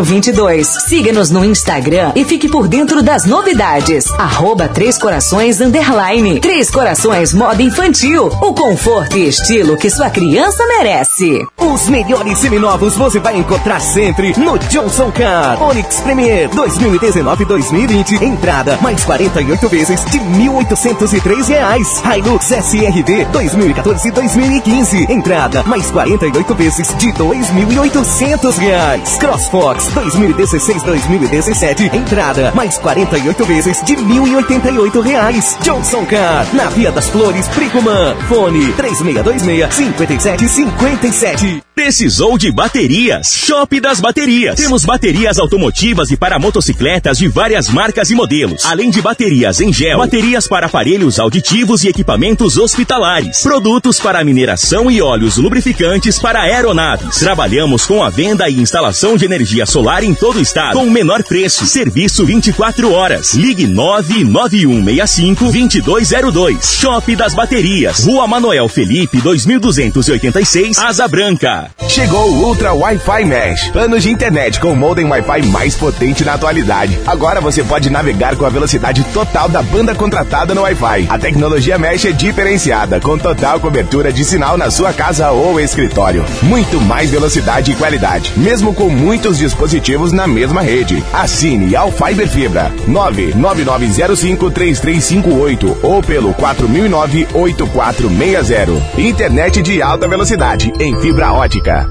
[0.04, 0.66] 0022.
[0.88, 4.10] Siga-nos no Instagram e fique por dentro das novidades.
[4.18, 6.40] Arroba Três Corações Underline.
[6.40, 8.26] Três Corações Moda Infantil.
[8.26, 11.46] O conforto e estilo que sua criança merece.
[11.58, 15.62] Os melhores seminovos você vai encontrar sempre no Johnson Car.
[15.62, 16.48] Onix Premier
[16.90, 18.22] 2019-2020.
[18.22, 22.02] Entrada mais 48 vezes de 1.803 reais.
[22.04, 25.10] Hilux SRV 2014-2015.
[25.10, 29.16] Entrada mais 48 vezes de 2.800 reais.
[29.18, 31.94] CrossFox 2016-2017.
[31.94, 35.56] Entrada mais 48 vezes de 1.088 reais.
[35.62, 38.14] Johnson Car na Via das Flores, Bricumã.
[38.28, 41.62] Fone 3626-5757.
[41.74, 43.32] Precisou de baterias?
[43.32, 44.56] Shop das Baterias.
[44.56, 46.79] Temos baterias automotivas e para motocicletas
[47.18, 48.64] de várias marcas e modelos.
[48.64, 53.42] Além de baterias em gel, baterias para aparelhos auditivos e equipamentos hospitalares.
[53.42, 57.18] Produtos para mineração e óleos lubrificantes para aeronaves.
[57.18, 60.78] Trabalhamos com a venda e instalação de energia solar em todo o estado.
[60.78, 61.66] Com o menor preço.
[61.66, 63.34] Serviço 24 horas.
[63.34, 65.52] Ligue 99165
[65.84, 66.76] 2202.
[66.80, 68.04] Shop das Baterias.
[68.04, 71.70] Rua Manoel Felipe 2286, Asa Branca.
[71.90, 73.68] Chegou o Ultra Wi-Fi Mesh.
[73.68, 76.69] Planos de internet com o modem Wi-Fi mais potente na atualidade.
[77.06, 81.08] Agora você pode navegar com a velocidade total da banda contratada no Wi-Fi.
[81.08, 86.24] A tecnologia Mesh é diferenciada, com total cobertura de sinal na sua casa ou escritório.
[86.42, 91.02] Muito mais velocidade e qualidade, mesmo com muitos dispositivos na mesma rede.
[91.12, 98.80] Assine ao Fiber Fibra 999053358 ou pelo 4009-8460.
[98.96, 101.90] Internet de alta velocidade em fibra ótica.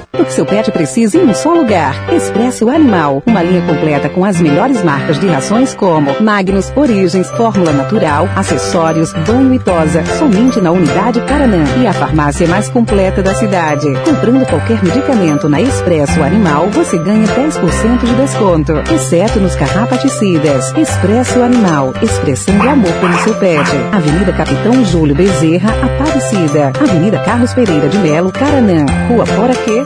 [0.13, 1.95] O que seu pet precisa em um só lugar.
[2.13, 3.23] Expresso Animal.
[3.25, 9.13] Uma linha completa com as melhores marcas de rações como Magnus, Origens, Fórmula Natural, acessórios,
[9.25, 10.03] banho e tosa.
[10.17, 11.63] Somente na unidade Paranã.
[11.81, 13.87] E a farmácia mais completa da cidade.
[14.05, 18.73] Comprando qualquer medicamento na Expresso Animal, você ganha 10% de desconto.
[18.93, 20.73] Exceto nos carrapaticidas.
[20.77, 21.93] Expresso Animal.
[22.01, 23.69] Expressão de amor pelo seu pet.
[23.91, 26.71] Avenida Capitão Júlio Bezerra, Aparecida.
[26.79, 28.85] Avenida Carlos Pereira de Melo, Caranã.
[29.09, 29.85] Rua Fora Que,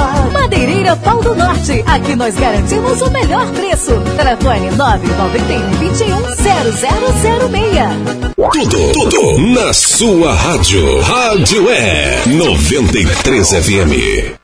[0.81, 1.83] Madeireira Pau do Norte.
[1.85, 3.91] Aqui nós garantimos o melhor preço.
[4.17, 7.31] Telefone 991 21 0006.
[8.51, 11.01] Tudo, tudo na sua rádio.
[11.01, 14.40] Rádio é 93 FM.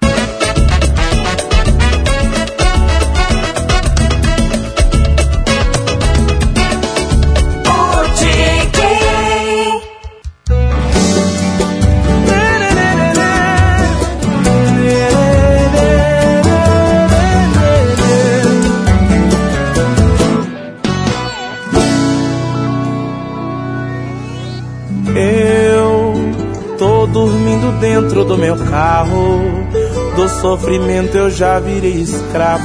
[30.29, 32.63] Sofrimento eu já virei escravo.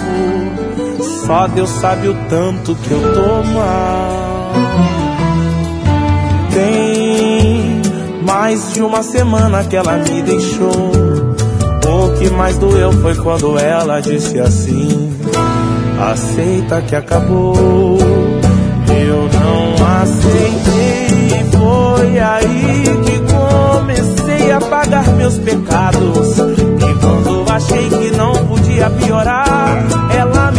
[1.27, 4.53] Só Deus sabe o tanto que eu tô mal.
[6.53, 7.83] Tem
[8.27, 10.93] mais de uma semana que ela me deixou.
[11.85, 15.13] O que mais doeu foi quando ela disse assim:
[16.01, 17.99] Aceita que acabou.
[18.89, 21.45] Eu não aceitei.
[21.53, 26.39] Foi aí que comecei a pagar meus pecados.
[26.39, 29.85] E quando achei que não podia piorar,
[30.17, 30.52] ela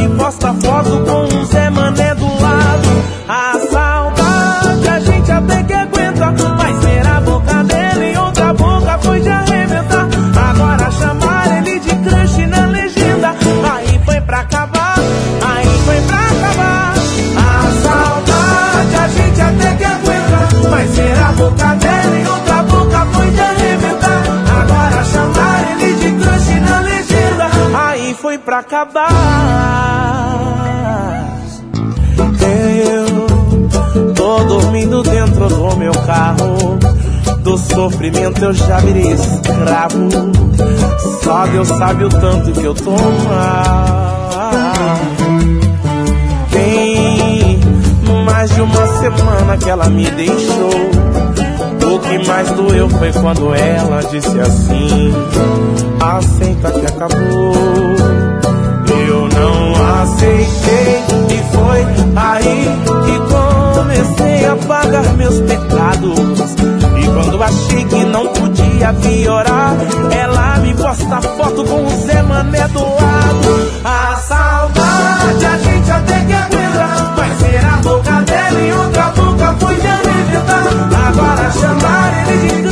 [28.74, 29.14] acabar.
[32.42, 36.80] Eu tô dormindo dentro do meu carro.
[37.43, 40.10] Do sofrimento eu já virei escravo.
[41.24, 45.00] Só Deus sabe o tanto que eu tô mal.
[46.52, 47.60] Tem
[48.26, 50.72] mais de uma semana que ela me deixou.
[51.93, 55.14] O que mais doeu foi quando ela disse assim:
[56.02, 58.33] Aceita que acabou.
[60.03, 61.80] Aceitei e foi
[62.17, 62.67] aí
[63.06, 63.15] que
[63.73, 66.19] comecei a pagar meus pecados.
[66.99, 69.77] E quando achei que não podia piorar,
[70.11, 73.72] ela me posta foto com o Zé Mané do lado.
[73.85, 79.56] A saudade a gente até que aguenta, mas ser a boca dela em outra boca
[79.57, 81.07] foi de arrebentar.
[81.07, 82.62] Agora chamar ele de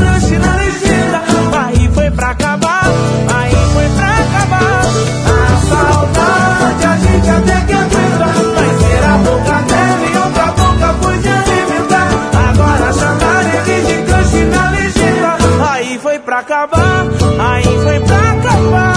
[16.41, 17.05] acabar,
[17.39, 18.95] aí foi pra acabar.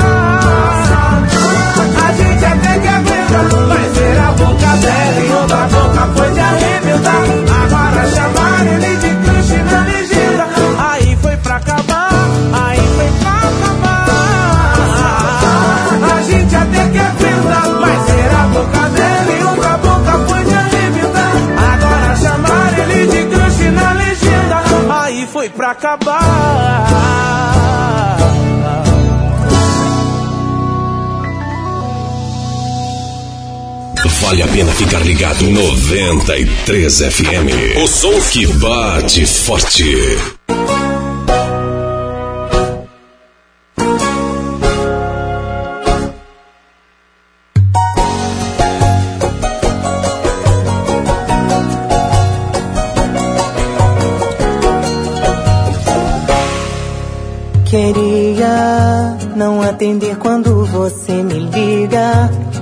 [2.03, 6.41] A gente até que aguenta, mas ser a boca dela e outra boca foi de
[6.41, 7.25] arrebentar.
[7.65, 10.47] Agora chamaram ele de crush na legenda,
[10.79, 12.11] aí foi pra acabar,
[12.65, 14.09] aí foi pra acabar.
[16.17, 20.55] A gente até que aguenta, mas ser a boca dela e outra boca foi de
[20.55, 21.33] arrebentar.
[21.75, 24.63] Agora chamaram ele de crush na legenda,
[25.03, 26.74] aí foi pra acabar.
[34.25, 35.45] Vale a pena ficar ligado.
[35.45, 37.83] 93 FM.
[37.83, 39.85] O som que bate forte.
[57.67, 60.54] Queria não atender quando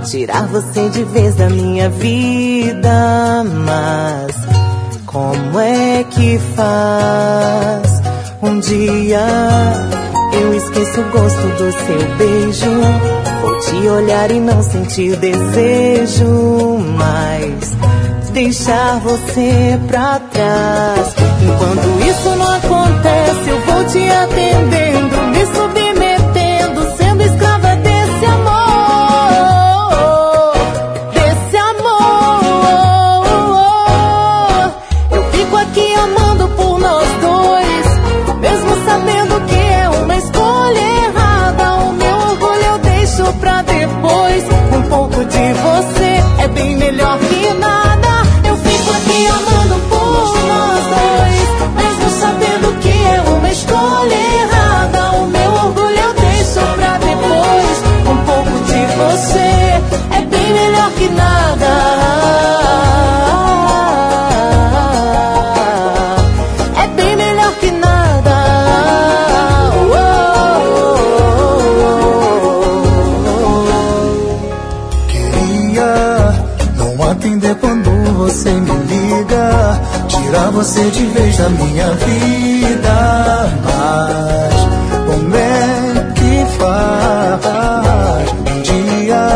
[0.03, 4.37] tirar você de vez da minha vida, mas
[5.07, 8.03] como é que faz?
[8.43, 9.21] Um dia
[10.33, 12.71] eu esqueço o gosto do seu beijo,
[13.41, 17.77] vou te olhar e não sentir desejo mais,
[18.33, 21.15] deixar você pra trás.
[21.43, 24.92] Enquanto isso não acontece, eu vou te atender
[80.53, 82.93] você de vez da minha vida.
[83.65, 84.55] Mas
[85.07, 88.33] como é que faz?
[88.33, 89.29] Um dia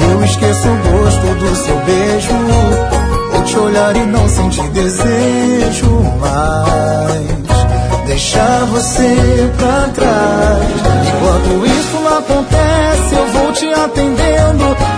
[0.00, 2.34] eu esqueço o gosto do seu beijo.
[3.34, 7.38] Ou te olhar e não sentir desejo mais.
[8.06, 10.98] Deixar você pra trás.
[11.08, 14.97] Enquanto isso acontece, eu vou te atendendo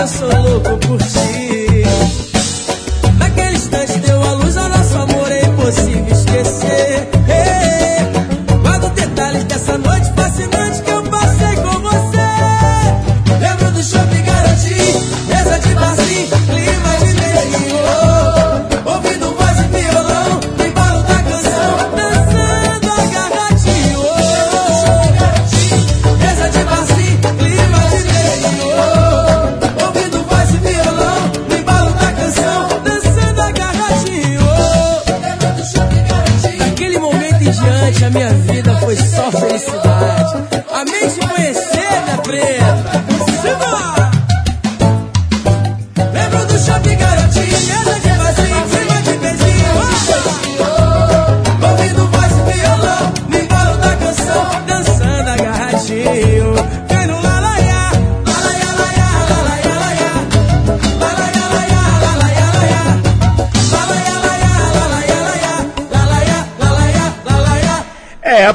[0.00, 1.29] eu sou louco por ti.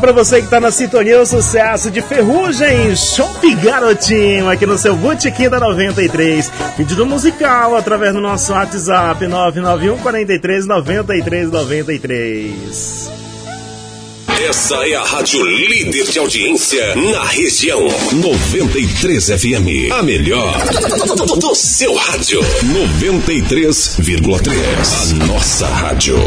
[0.06, 4.96] Pra você que tá na sintonia, o sucesso de Ferrugem, Shop Garotinho, aqui no seu
[4.96, 6.52] Botequim da 93.
[6.78, 13.10] Pedido musical através do nosso WhatsApp 991 43 93 93.
[14.48, 17.88] Essa é a rádio líder de audiência na região.
[18.14, 19.92] 93 FM.
[19.92, 20.56] A melhor
[21.40, 22.42] do seu rádio.
[22.64, 25.20] 93,3.
[25.20, 26.20] A nossa rádio.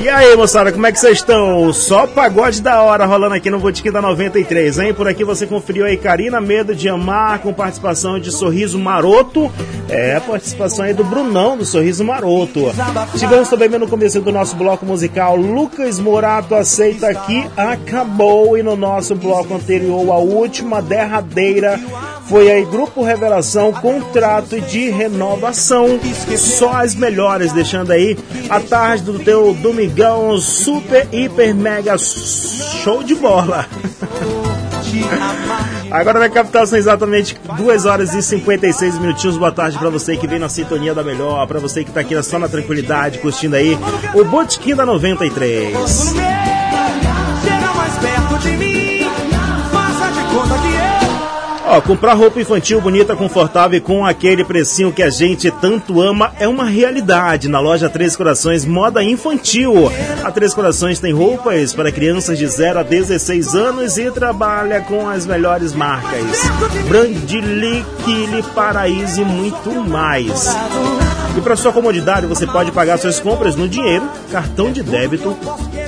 [0.00, 1.72] E aí, moçada, como é que vocês estão?
[1.72, 4.94] Só pagode da hora rolando aqui no Botequim da 93, hein?
[4.94, 9.50] Por aqui você conferiu aí Karina Medo de Amar, com participação de Sorriso Maroto.
[9.88, 12.72] É, a participação aí do Brunão, do Sorriso Maroto.
[13.18, 18.56] Tivemos também no começo do nosso bloco musical Lucas Morato Aceita Aqui, acabou.
[18.56, 21.78] E no nosso bloco anterior, a última derradeira,
[22.28, 25.98] foi aí Grupo Revelação, contrato de renovação.
[26.36, 28.18] Só as melhores, deixando aí
[28.50, 33.66] a tarde do teu domingão super, hiper, mega show de bola.
[35.90, 39.38] Agora na capital são exatamente 2 horas e 56 minutinhos.
[39.38, 42.20] Boa tarde pra você que vem na sintonia da melhor, pra você que tá aqui
[42.22, 43.78] só na tranquilidade, curtindo aí
[44.14, 45.74] o Botequim da 93.
[45.74, 49.10] Chega mais perto de mim,
[49.72, 50.77] faça de conta que.
[51.70, 56.32] Ó, comprar roupa infantil bonita, confortável e com aquele precinho que a gente tanto ama
[56.40, 57.46] é uma realidade.
[57.46, 59.74] Na loja Três Corações Moda Infantil.
[60.24, 65.10] A Três Corações tem roupas para crianças de 0 a 16 anos e trabalha com
[65.10, 66.24] as melhores marcas.
[66.88, 67.84] Brandilic,
[68.54, 70.56] Paraíso e muito mais.
[71.36, 75.36] E para sua comodidade, você pode pagar suas compras no dinheiro, cartão de débito,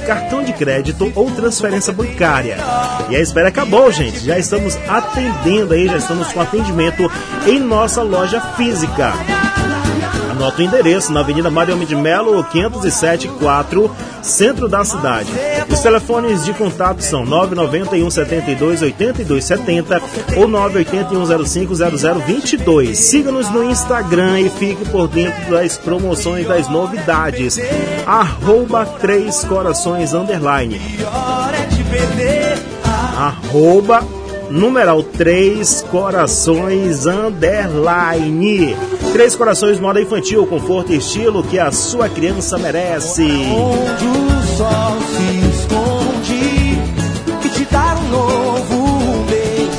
[0.00, 2.56] cartão de crédito ou transferência bancária.
[3.08, 4.20] E a espera acabou, gente.
[4.20, 7.10] Já estamos atendendo aí, já estamos com atendimento
[7.46, 9.12] em nossa loja física.
[10.40, 13.90] Anota o endereço na Avenida Mário de Melo, 507 4,
[14.22, 15.30] centro da cidade.
[15.68, 20.02] Os telefones de contato são 991 72 82 70
[20.38, 22.98] ou 981 05 0022.
[22.98, 27.58] Siga-nos no Instagram e fique por dentro das promoções das novidades.
[28.06, 30.80] Arroba 3 Corações Underline.
[33.14, 34.02] Arroba
[34.50, 38.76] numeral 3 Corações Underline.
[39.12, 43.22] Três Corações Moda Infantil, conforto e estilo que a sua criança merece.
[43.22, 45.29] Onde o sol se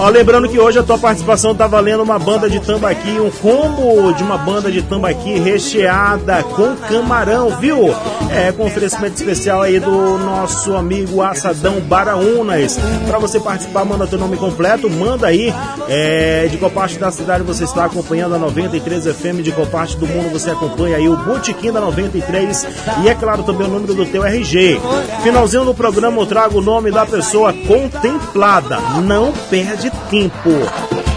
[0.01, 4.11] Ó, lembrando que hoje a tua participação tá valendo uma banda de tambaqui, um combo
[4.13, 7.93] de uma banda de tambaqui recheada com camarão, viu?
[8.31, 12.79] É, com oferecimento especial aí do nosso amigo Assadão Baraunas.
[13.05, 15.53] Para você participar, manda teu nome completo, manda aí
[15.87, 19.95] é, de qual parte da cidade você está acompanhando a 93 FM, de qual parte
[19.97, 22.67] do mundo você acompanha aí o Botequim da 93
[23.03, 24.81] e é claro também o número do teu RG.
[25.21, 28.79] Finalzinho do programa eu trago o nome da pessoa contemplada.
[29.03, 30.49] Não perde tempo.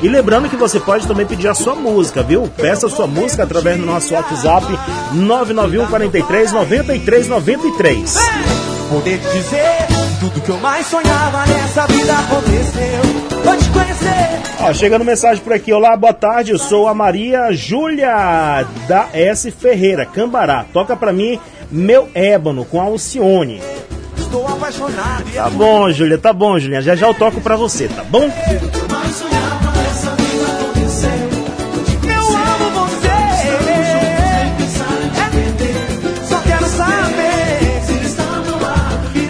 [0.03, 2.49] E lembrando que você pode também pedir a sua música, viu?
[2.57, 4.67] Peça a sua música através do nosso WhatsApp
[5.13, 8.15] 991 43 93 93.
[8.91, 9.87] Poder dizer
[10.21, 13.03] tudo que eu mais sonhava nessa vida aconteceu.
[13.45, 14.45] Vou te conhecer.
[14.61, 15.73] Ó, chegando mensagem por aqui.
[15.73, 16.53] Olá, boa tarde.
[16.53, 20.65] Eu sou a Maria Júlia da S Ferreira, Cambará.
[20.73, 21.39] Toca pra mim
[21.71, 23.61] meu ébano com a Alcione.
[24.35, 25.33] Estou apaixonado.
[25.33, 26.83] Tá bom, Júlia, tá bom, Julinha.
[26.83, 28.29] Já já eu toco pra você, tá bom?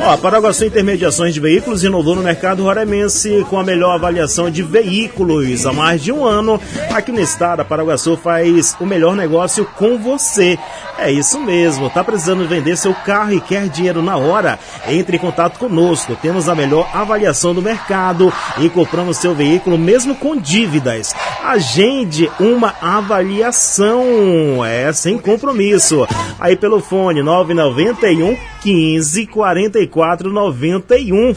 [0.07, 4.63] Ó, a Paraguaçu Intermediações de Veículos inovou no mercado roremense com a melhor avaliação de
[4.63, 5.65] veículos.
[5.65, 6.61] Há mais de um ano,
[6.93, 10.59] aqui no estado, a Paraguaçu faz o melhor negócio com você.
[10.99, 14.59] É isso mesmo, tá precisando vender seu carro e quer dinheiro na hora?
[14.89, 16.17] Entre em contato conosco.
[16.17, 21.15] Temos a melhor avaliação do mercado e compramos seu veículo mesmo com dívidas.
[21.43, 26.07] Agende uma avaliação, é sem compromisso.
[26.39, 31.35] Aí pelo fone 991 15 44 91.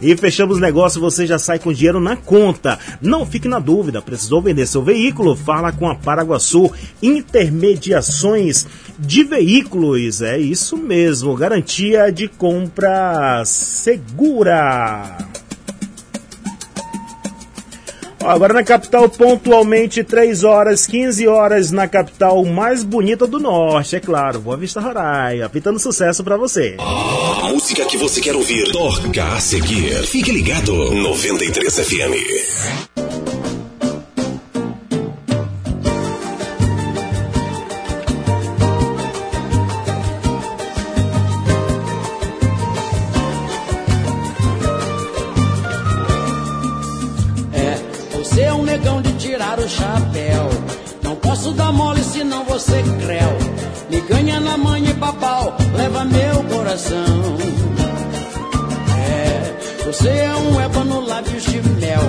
[0.00, 2.78] E fechamos o negócio, você já sai com dinheiro na conta.
[3.00, 5.36] Não fique na dúvida, precisou vender seu veículo?
[5.36, 6.70] Fala com a Paraguaçu
[7.02, 8.66] Intermediações
[8.98, 10.22] de Veículos.
[10.22, 15.18] É isso mesmo, garantia de compra segura.
[18.24, 24.00] Agora na capital, pontualmente 3 horas, 15 horas na capital mais bonita do norte, é
[24.00, 26.76] claro, Boa Vista Roraima, pitando sucesso para você.
[26.78, 30.02] A música que você quer ouvir, toca a seguir.
[30.06, 33.03] Fique ligado, 93 FM.
[60.04, 62.02] Você é um ébano lábios de mel.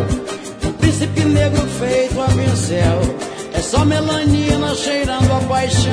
[0.65, 3.01] Um príncipe negro feito a pincel.
[3.53, 5.91] É só melanina cheirando a paixão.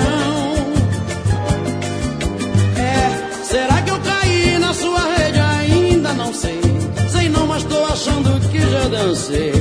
[2.77, 5.39] É, será que eu caí na sua rede?
[5.39, 6.61] Ainda não sei.
[7.09, 9.53] Sei não, mas tô achando que já dancei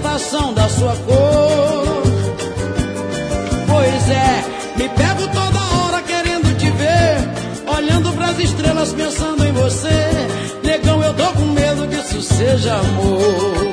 [0.00, 1.29] tentação da sua cor.
[12.80, 13.66] Amor.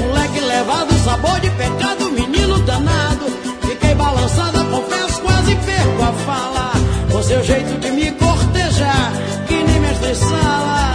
[0.00, 3.26] Moleque levado, sabor de pecado, menino danado.
[3.62, 6.72] Fiquei balançada, confesso, quase perco a fala.
[7.14, 9.12] O seu jeito de me cortejar,
[9.46, 10.94] que nem mestre sala.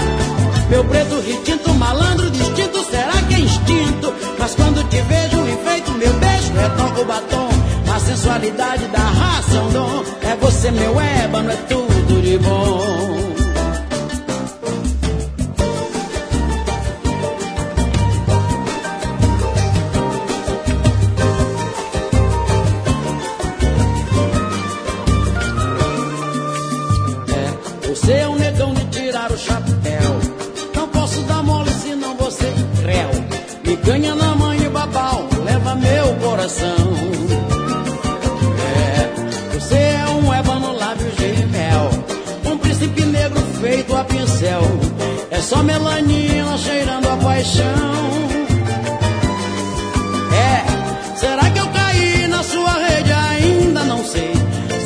[0.69, 4.13] Meu preto retinto, malandro distinto, será que é instinto?
[4.37, 7.49] Mas quando te vejo enfeito, meu beijo retoca o batom.
[7.93, 10.03] A sensualidade da raça é um dom.
[10.21, 13.26] É você, meu ébano, é tudo de bom.
[45.47, 47.63] Só melanina cheirando a paixão.
[50.33, 53.13] É, será que eu caí na sua rede?
[53.13, 54.33] Ainda não sei.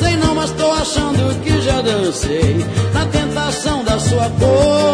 [0.00, 4.91] Sei não, mas tô achando que já dancei na tentação da sua cor.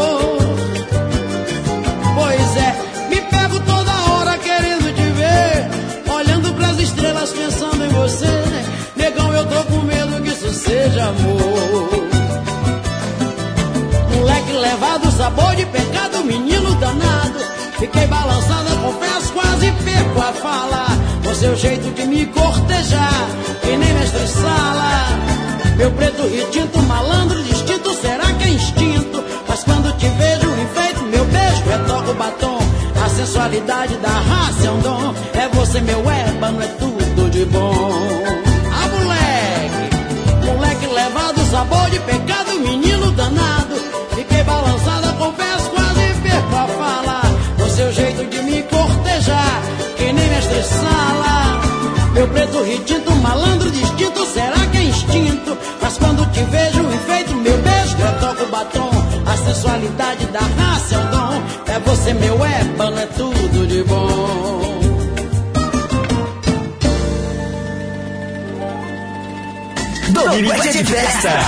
[15.18, 17.40] Sabor de pecado, menino danado.
[17.76, 20.86] Fiquei balançada, confesso, quase perco a fala.
[21.28, 23.28] O seu jeito de me cortejar,
[23.60, 25.08] que nem mestre sala.
[25.76, 29.24] Meu preto retinto, malandro distinto, será que é instinto?
[29.48, 32.58] Mas quando te vejo enfeito, meu beijo retoca o batom.
[33.04, 35.14] A sensualidade da raça é um dom.
[35.34, 38.24] É você, meu ébano, é tudo de bom.
[38.72, 43.87] Ah, moleque, moleque levado, sabor de pecado, menino danado.
[50.58, 51.60] Mestre sala.
[52.12, 55.58] Meu preto retinto, malandro distinto, será que é instinto?
[55.80, 58.90] Mas quando te vejo enfeito, meu beijo, eu toco o batom.
[59.26, 61.42] A sensualidade da raça é um dom.
[61.66, 64.78] É você, meu ébano, é tudo de bom.
[70.10, 71.38] Domingo de festa.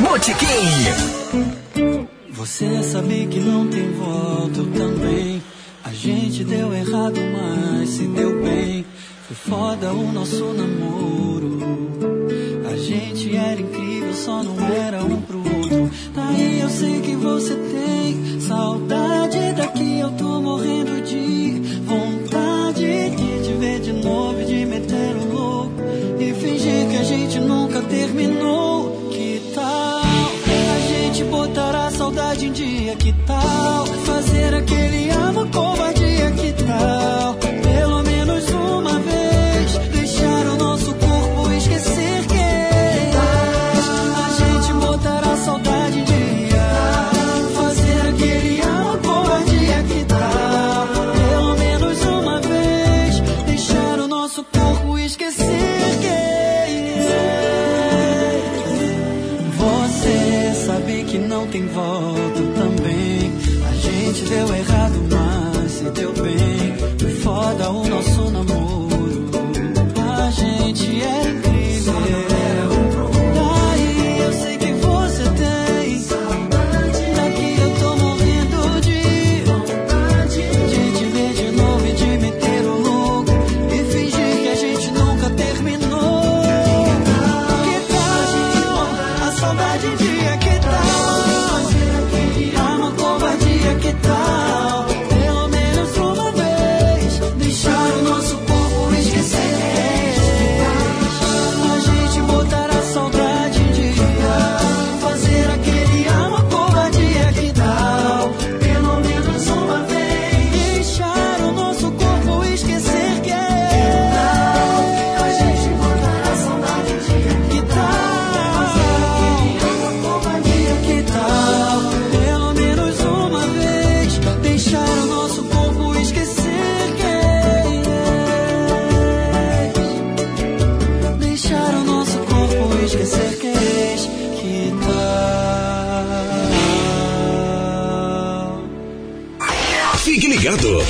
[0.00, 2.06] Botequim.
[2.30, 5.42] Você sabe que não tem volta também.
[6.06, 8.86] Gente deu errado, mas se deu bem.
[9.26, 11.58] Foi foda o nosso namoro.
[12.70, 15.90] A gente era incrível, só não era um pro outro.
[16.14, 19.98] Daí eu sei que você tem saudade daqui.
[19.98, 25.82] Eu tô morrendo de vontade de te ver de novo, de meter o louco
[26.20, 29.10] e fingir que a gente nunca terminou.
[29.10, 32.94] Que tal a gente botar a saudade em dia?
[32.94, 35.05] Que tal fazer aquele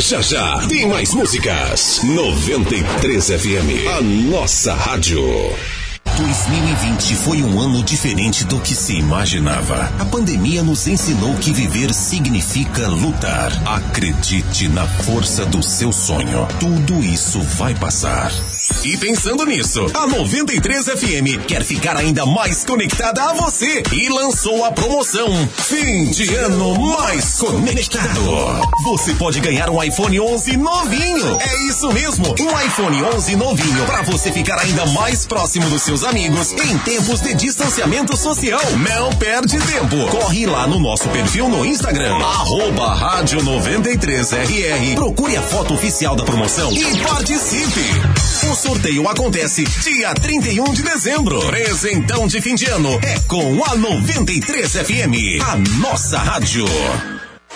[0.07, 2.01] já já tem mais músicas.
[2.05, 5.21] 93 FM, a nossa rádio.
[6.17, 9.93] 2020 foi um ano diferente do que se imaginava.
[9.99, 13.51] A pandemia nos ensinou que viver significa lutar.
[13.67, 16.47] Acredite na força do seu sonho.
[16.61, 18.31] Tudo isso vai passar.
[18.85, 24.65] E pensando nisso, a 93 FM quer ficar ainda mais conectada a você e lançou
[24.65, 28.21] a promoção Fim de Ano Mais Conectado.
[28.85, 31.39] Você pode ganhar um iPhone 11 novinho.
[31.41, 36.03] É isso mesmo, um iPhone 11 novinho para você ficar ainda mais próximo dos seus
[36.03, 38.61] amigos em tempos de distanciamento social.
[38.79, 40.09] Não perde tempo.
[40.11, 44.95] Corre lá no nosso perfil no Instagram, arroba rádio 93RR.
[44.95, 48.16] Procure a foto oficial da promoção e participe.
[48.51, 51.41] O sorteio acontece dia 31 de dezembro.
[51.47, 56.65] Presentão de fim de ano é com a 93 FM, a nossa rádio.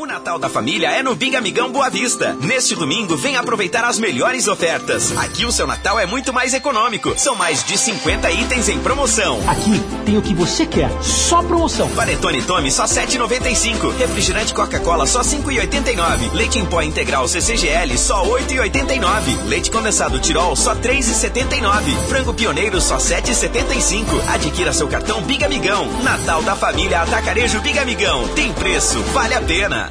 [0.00, 2.34] O Natal da família é no Big Amigão Boa Vista.
[2.40, 5.14] Neste domingo, vem aproveitar as melhores ofertas.
[5.18, 7.12] Aqui o seu Natal é muito mais econômico.
[7.18, 9.38] São mais de 50 itens em promoção.
[9.46, 11.90] Aqui tem o que você quer, só promoção.
[11.90, 13.94] Panetone Tome só 7,95.
[13.98, 16.32] Refrigerante Coca-Cola só 5,89.
[16.32, 19.48] Leite em pó integral CCGL só 8,89.
[19.48, 21.94] Leite condensado Tirol só 3,79.
[22.08, 24.06] Frango Pioneiro só 7,75.
[24.32, 25.86] Adquira seu cartão Big Amigão.
[26.02, 28.26] Natal da família Atacarejo Big Amigão.
[28.28, 29.89] Tem preço, vale a pena.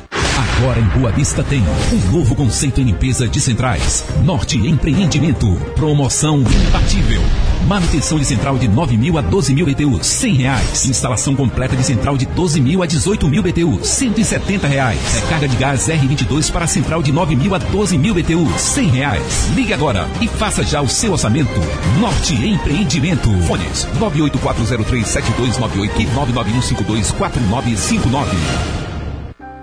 [0.60, 4.06] Agora em Boa Vista tem um novo conceito em limpeza de centrais.
[4.24, 5.48] Norte Empreendimento.
[5.76, 7.22] Promoção imbatível.
[7.68, 10.86] Manutenção de central de 9 mil a 12 mil BTUs, 100 reais.
[10.86, 15.00] Instalação completa de central de 12 mil a 18 mil BTUs, 170 reais.
[15.24, 19.50] Recarga de gás R22 para central de 9 mil a 12 mil BTUs, 100 reais.
[19.56, 21.60] Ligue agora e faça já o seu orçamento.
[22.00, 23.30] Norte Empreendimento.
[23.44, 28.89] Fones 984037298 e 991524959.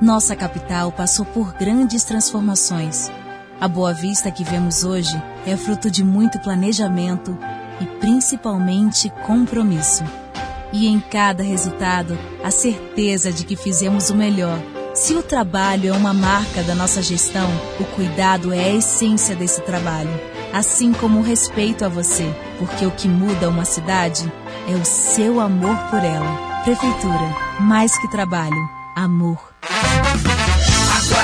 [0.01, 3.11] Nossa capital passou por grandes transformações.
[3.59, 7.37] A Boa Vista que vemos hoje é fruto de muito planejamento
[7.81, 10.05] e principalmente compromisso.
[10.71, 14.59] E em cada resultado, a certeza de que fizemos o melhor.
[14.93, 17.49] Se o trabalho é uma marca da nossa gestão,
[17.81, 20.11] o cuidado é a essência desse trabalho.
[20.53, 24.31] Assim como o respeito a você, porque o que muda uma cidade
[24.69, 26.63] é o seu amor por ela.
[26.65, 29.46] Prefeitura, mais que trabalho, amor.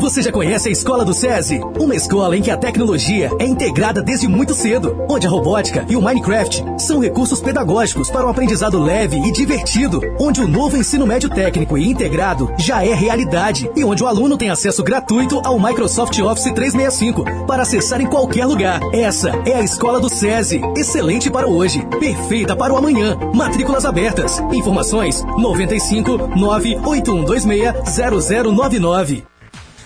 [0.00, 1.60] Você já conhece a Escola do SESI?
[1.78, 5.96] Uma escola em que a tecnologia é integrada desde muito cedo, onde a robótica e
[5.96, 11.04] o Minecraft são recursos pedagógicos para um aprendizado leve e divertido, onde o novo ensino
[11.04, 15.58] médio técnico e integrado já é realidade e onde o aluno tem acesso gratuito ao
[15.58, 18.80] Microsoft Office 365 para acessar em qualquer lugar.
[18.92, 20.60] Essa é a Escola do SESI.
[20.76, 23.18] Excelente para hoje, perfeita para o amanhã.
[23.34, 24.38] Matrículas abertas.
[24.52, 29.37] Informações 95 98126 0099.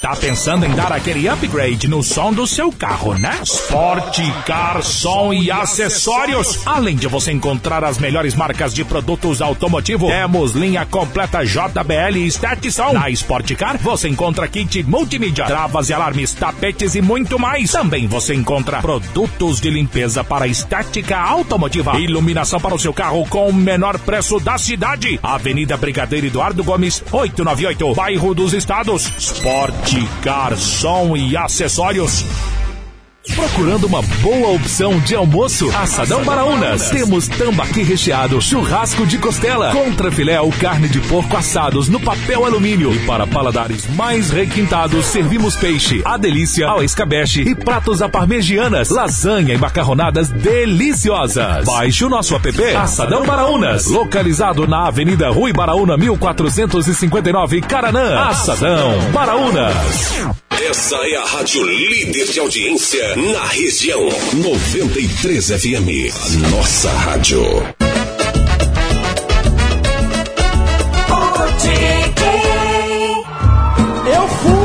[0.00, 3.38] Tá pensando em dar aquele upgrade no som do seu carro, né?
[3.42, 6.66] Sport Car Som e Acessórios.
[6.66, 12.30] Além de você encontrar as melhores marcas de produtos automotivos, temos linha completa JBL e
[12.30, 12.94] Stetson.
[12.94, 17.70] Na Sport Car você encontra kit multimídia, travas e alarmes, tapetes e muito mais.
[17.70, 23.50] Também você encontra produtos de limpeza para estética automotiva, iluminação para o seu carro com
[23.50, 25.20] o menor preço da cidade.
[25.22, 29.06] Avenida Brigadeiro Eduardo Gomes, 898, Bairro dos Estados.
[29.18, 29.89] Sport
[30.22, 32.24] Garçom e Acessórios.
[33.34, 35.70] Procurando uma boa opção de almoço?
[35.76, 36.88] Assadão Baraunas.
[36.88, 42.46] Temos tambaqui recheado, churrasco de costela, contra filé ou carne de porco assados no papel
[42.46, 42.94] alumínio.
[42.94, 48.88] E para paladares mais requintados, servimos peixe, a delícia, ao escabeche e pratos à parmegianas,
[48.88, 51.66] lasanha e macarronadas deliciosas.
[51.66, 58.18] Baixe o nosso app Assadão Baraunas, localizado na Avenida Rui Baraúna 1459, Caranã.
[58.28, 60.39] Assadão Baraunas.
[60.68, 64.06] Essa é a rádio líder de audiência na região.
[64.34, 66.12] 93 FM.
[66.12, 67.40] A nossa rádio.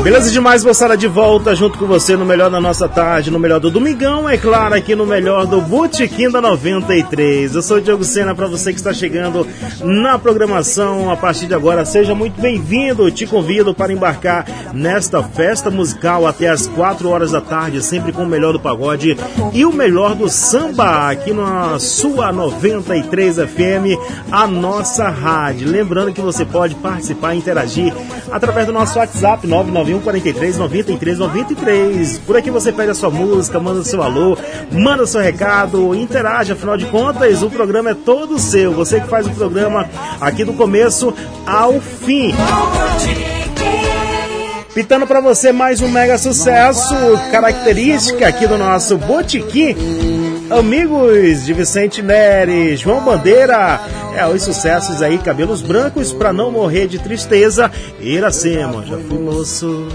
[0.06, 3.58] Beleza demais, moçada, de volta junto com você no melhor da nossa tarde, no melhor
[3.58, 7.56] do Domingão, é claro, aqui no melhor do Botequim da 93.
[7.56, 9.44] Eu sou o Diogo Sena, para você que está chegando
[9.82, 13.10] na programação a partir de agora, seja muito bem-vindo.
[13.10, 18.22] Te convido para embarcar nesta festa musical até as 4 horas da tarde, sempre com
[18.22, 19.18] o melhor do pagode
[19.52, 23.98] e o melhor do samba, aqui na sua 93 FM,
[24.30, 25.68] a nossa rádio.
[25.68, 27.92] Lembrando que você pode participar e interagir
[28.30, 32.18] através do nosso WhatsApp 991 43 93 93.
[32.18, 34.36] Por aqui você pede a sua música, manda seu alô,
[34.70, 38.72] manda seu recado, interage, afinal de contas, o programa é todo seu.
[38.72, 39.88] Você que faz o programa
[40.20, 41.12] aqui do começo
[41.46, 42.34] ao fim.
[44.74, 46.94] Pitando para você mais um mega sucesso,
[47.30, 50.15] característica aqui do nosso Botiquim.
[50.50, 53.80] Amigos de Vicente Neres, João Bandeira,
[54.16, 57.70] é os sucessos aí, cabelos brancos pra não morrer de tristeza.
[58.00, 59.88] Iracema, já fui moço.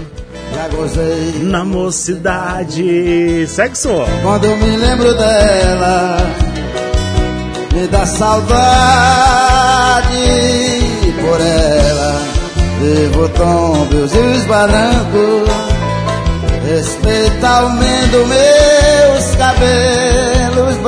[0.54, 1.40] Já gozei.
[1.42, 3.46] Na mocidade.
[3.48, 3.88] Sexo.
[4.22, 6.18] Quando eu me lembro dela,
[7.72, 8.52] me dá saudade
[11.22, 12.22] por ela.
[12.78, 15.44] Vivo tombos e esbaranco.
[16.68, 20.01] Respeita aumento meus cabelos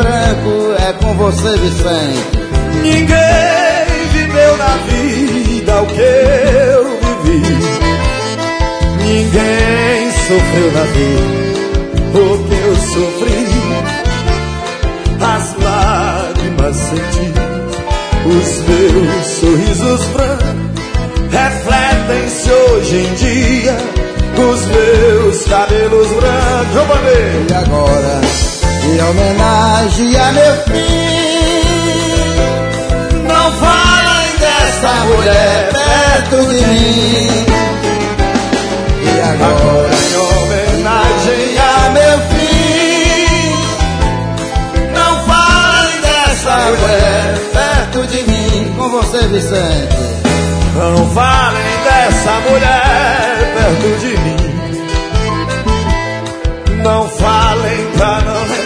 [0.04, 0.82] brancos.
[0.86, 2.44] É com você, Vicente.
[2.82, 6.84] Ninguém viveu na vida o que eu
[7.24, 7.56] vivi.
[9.00, 11.44] Ninguém sofreu na vida
[12.14, 13.44] o que eu sofri.
[15.20, 17.32] As lágrimas senti,
[18.26, 20.64] os meus sorrisos brancos
[21.30, 23.76] refletem-se hoje em dia.
[24.36, 26.96] Os meus cabelos brancos, vamos
[27.48, 28.20] E agora,
[28.94, 30.84] em homenagem a meu filho,
[33.26, 37.44] não falem dessa mulher perto de mim.
[39.02, 43.58] E agora, em homenagem a meu filho,
[44.94, 48.74] não falem dessa mulher perto de mim.
[48.76, 50.04] Com você, Vicente.
[50.76, 54.44] Não falem dessa mulher perto de mim.
[56.82, 57.33] Não falem pra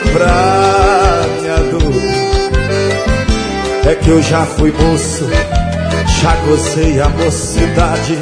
[0.09, 2.03] lembrar minha dor.
[3.91, 5.29] É que eu já fui moço,
[6.21, 8.19] já gozei a mocidade.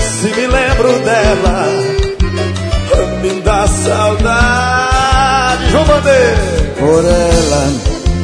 [0.00, 1.66] Se me lembro dela,
[3.22, 5.70] me dá saudade.
[5.70, 6.58] João Bandeira.
[6.78, 7.66] Por ela,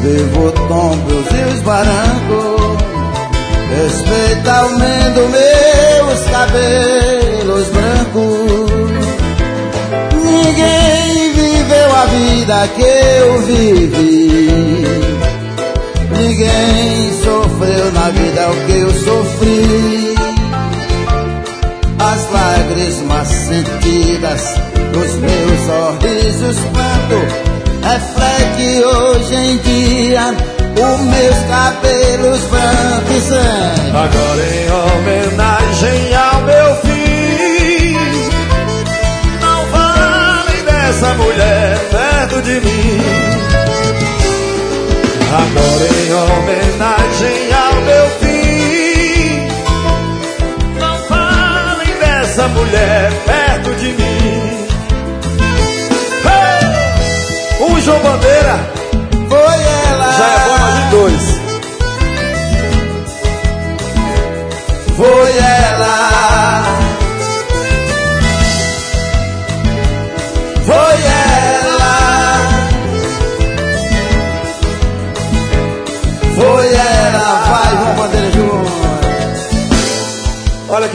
[0.02, 2.54] vivo tombos e os barancos.
[3.82, 9.04] Respeita aumento meus cabelos brancos.
[10.24, 11.23] Ninguém
[11.94, 14.84] a vida que eu vivi.
[16.10, 20.14] Ninguém sofreu na vida o que eu sofri.
[21.98, 24.42] As lágrimas sentidas
[24.94, 27.16] nos meus sorrisos quando
[27.82, 30.34] reflete hoje em dia
[30.76, 33.26] os meus cabelos brancos.
[33.94, 36.63] Agora em homenagem ao meu
[41.04, 42.98] dessa mulher perto de mim.
[45.36, 49.48] Agora em homenagem ao meu filho,
[50.80, 54.66] não falem dessa mulher perto de mim.
[56.24, 56.64] Hey!
[57.60, 58.58] O João Bandeira
[59.28, 60.12] foi ela.
[60.12, 61.22] Já é bom nós em dois.
[64.96, 65.53] Foi ela.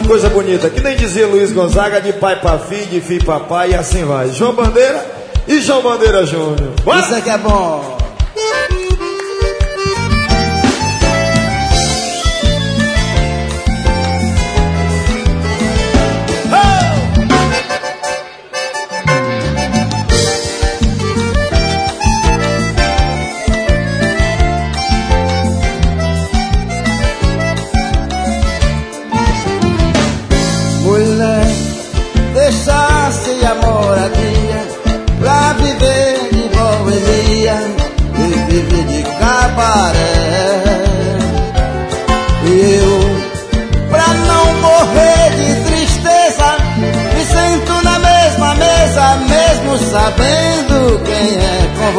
[0.10, 0.72] Coisa bonita.
[0.72, 4.04] Que nem dizia Luiz Gonzaga, de pai para filho, de filho para pai, e assim
[4.04, 4.32] vai.
[4.32, 5.06] João Bandeira
[5.48, 6.74] e João Bandeira Júnior.
[7.00, 7.89] Isso é que é bom.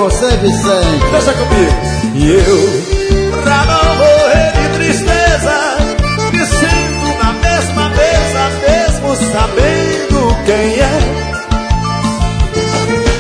[0.01, 1.11] Você, Vicente.
[1.13, 1.75] Deixa comigo.
[2.15, 5.57] E eu, pra não morrer de tristeza,
[6.33, 10.99] me sinto na mesma mesa, mesmo sabendo quem é.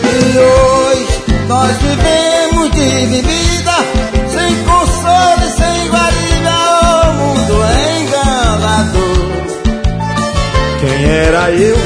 [0.06, 1.06] E hoje
[1.48, 3.76] nós vivemos de bebida,
[4.28, 6.56] sem consolo e sem guarida,
[7.02, 9.20] o mundo é enganador.
[10.80, 11.76] Quem era eu?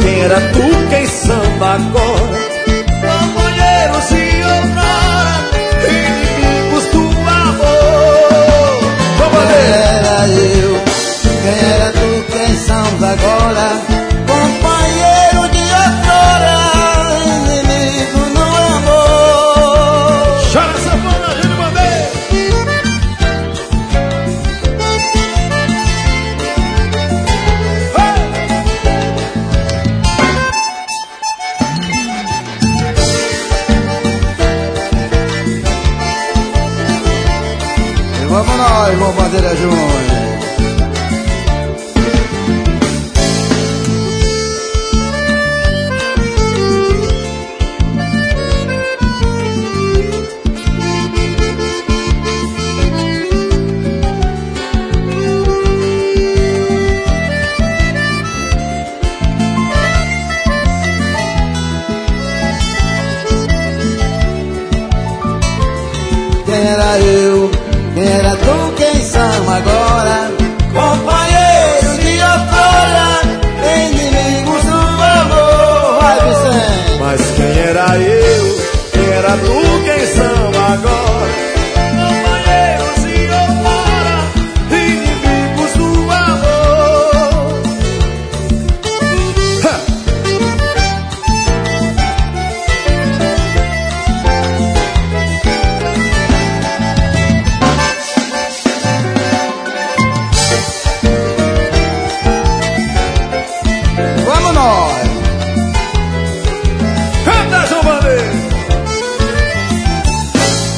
[0.00, 2.43] Quem era tu, quem samba agora?
[11.44, 13.73] Quem era tu, quem samba agora?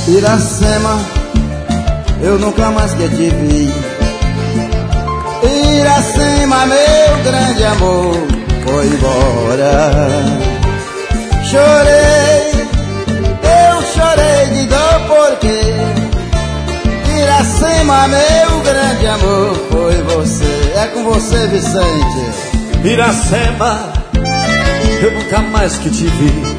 [0.08, 1.00] Iracema,
[2.22, 3.74] eu nunca mais que te vi.
[5.78, 8.14] Iracema, meu grande amor,
[8.64, 9.90] foi embora.
[11.44, 12.52] Chorei,
[13.42, 15.96] eu chorei de dor porque
[17.20, 20.72] Iracema, meu grande amor, foi você.
[20.76, 22.88] É com você, Vicente.
[22.88, 23.92] Iracema,
[25.02, 26.55] eu nunca mais que te vi.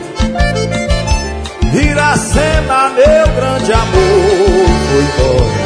[1.73, 5.57] Iracema, meu grande amor, foi embora.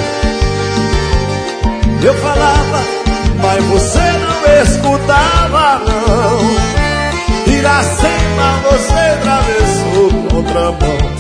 [2.03, 2.80] Eu falava,
[3.41, 7.53] mas você não escutava, não.
[7.53, 8.21] Iracema,
[10.55, 11.11] amor.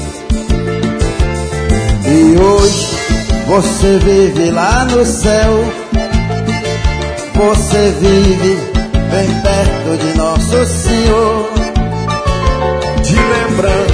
[2.05, 2.89] E hoje
[3.47, 5.63] você vive lá no céu.
[7.33, 8.57] Você vive
[9.09, 11.60] bem perto de Nosso Senhor.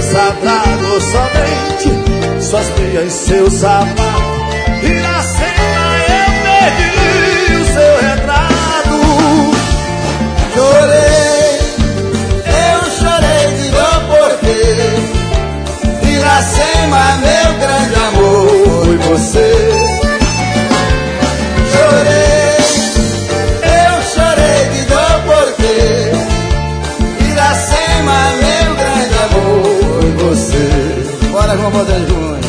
[0.08, 1.92] De lembrança trago somente
[2.42, 3.98] suas meias e seus sapatos.
[4.84, 9.00] E na cena eu perdi o seu retrato.
[10.54, 11.60] Chorei,
[12.48, 14.60] eu chorei de dor porque
[16.08, 18.48] Iracema, meu grande amor,
[18.86, 19.47] foi você.
[31.48, 31.56] Você.
[31.56, 32.47] Bora, João Baldan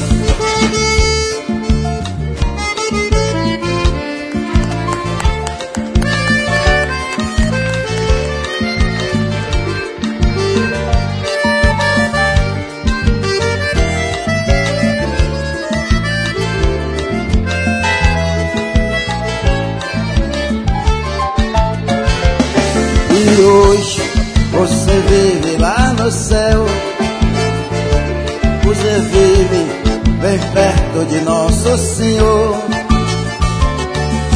[30.99, 32.57] perto de Nosso Senhor.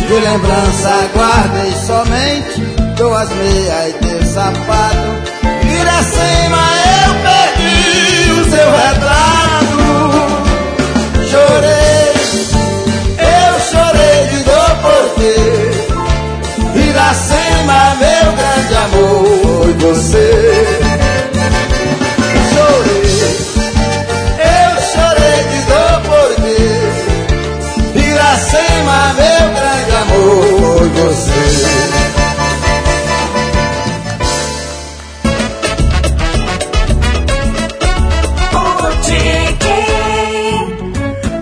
[0.06, 2.60] De lembrança guardei somente
[2.96, 5.08] duas meias e teu sapato.
[5.80, 6.64] Iracema,
[7.06, 9.84] eu perdi o seu retrato.
[11.30, 12.12] Chorei,
[13.18, 15.34] eu chorei de dor porque
[16.78, 19.24] Iracema, meu grande amor,
[19.64, 21.01] foi você.
[31.02, 31.82] Você.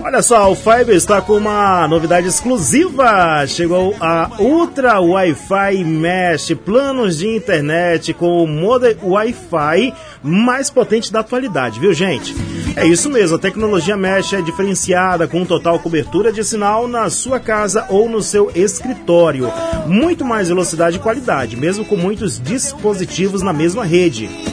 [0.03, 3.45] Olha só, o Fiber está com uma novidade exclusiva.
[3.47, 11.21] Chegou a Ultra Wi-Fi Mesh, planos de internet com o modem Wi-Fi mais potente da
[11.21, 12.35] atualidade, viu gente?
[12.75, 17.39] É isso mesmo, a tecnologia Mesh é diferenciada com total cobertura de sinal na sua
[17.39, 19.51] casa ou no seu escritório.
[19.87, 24.50] Muito mais velocidade e qualidade, mesmo com muitos dispositivos na mesma rede.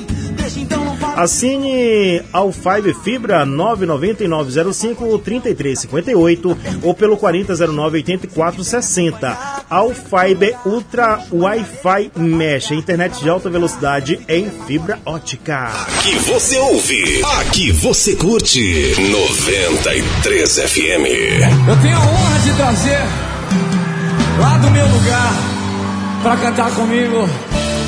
[1.18, 9.36] Assine ao Five Fibra 99905 3358 ou pelo 4009 8460.
[9.68, 15.64] Ao Fiber Ultra Wi-Fi Mesh, internet de alta velocidade em fibra ótica.
[15.98, 21.68] Aqui você ouve, aqui você curte 93 FM.
[21.68, 23.02] Eu tenho a honra de trazer
[24.40, 25.32] lá do meu lugar
[26.22, 27.28] pra cantar comigo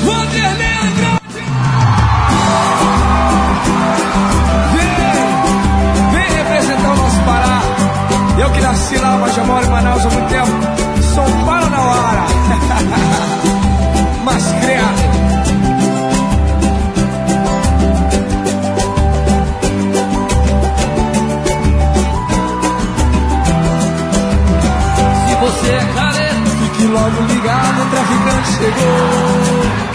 [0.03, 1.20] Vanderlei Andrade.
[8.81, 10.47] Nasci lá, mas já moro em Manaus há muito tempo.
[11.13, 12.25] Sou um Paranauara.
[14.25, 15.01] mas criado.
[25.27, 29.91] Se você é careta, fique logo ligado, o traficante chegou.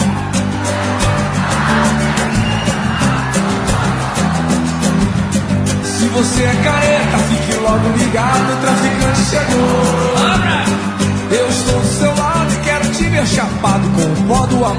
[5.84, 9.96] Se você é careta, fique logo ligado, o traficante chegou.
[11.30, 14.76] Eu estou do seu lado e quero te ver chapado com o pó do amor.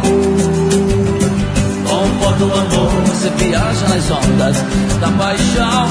[1.88, 4.58] Com o pó do amor, você viaja nas ondas
[5.02, 5.90] da paixão.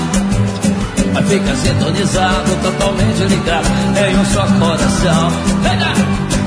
[1.12, 3.66] Mas fica sintonizado, totalmente ligado
[4.08, 5.33] em um só coração.
[5.62, 5.94] Venha!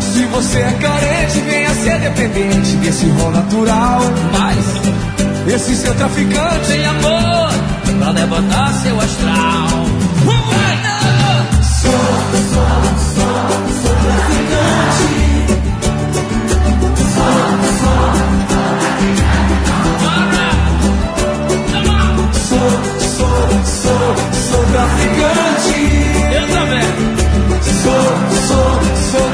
[0.01, 4.01] Se você é carente, venha ser dependente desse rol natural.
[4.33, 7.49] Mas esse seu traficante tem amor
[7.99, 9.88] pra levantar seu astral.
[24.72, 25.73] Traficante.
[26.33, 26.88] Eu também.
[27.83, 28.03] Sou,
[28.48, 29.28] sou, sou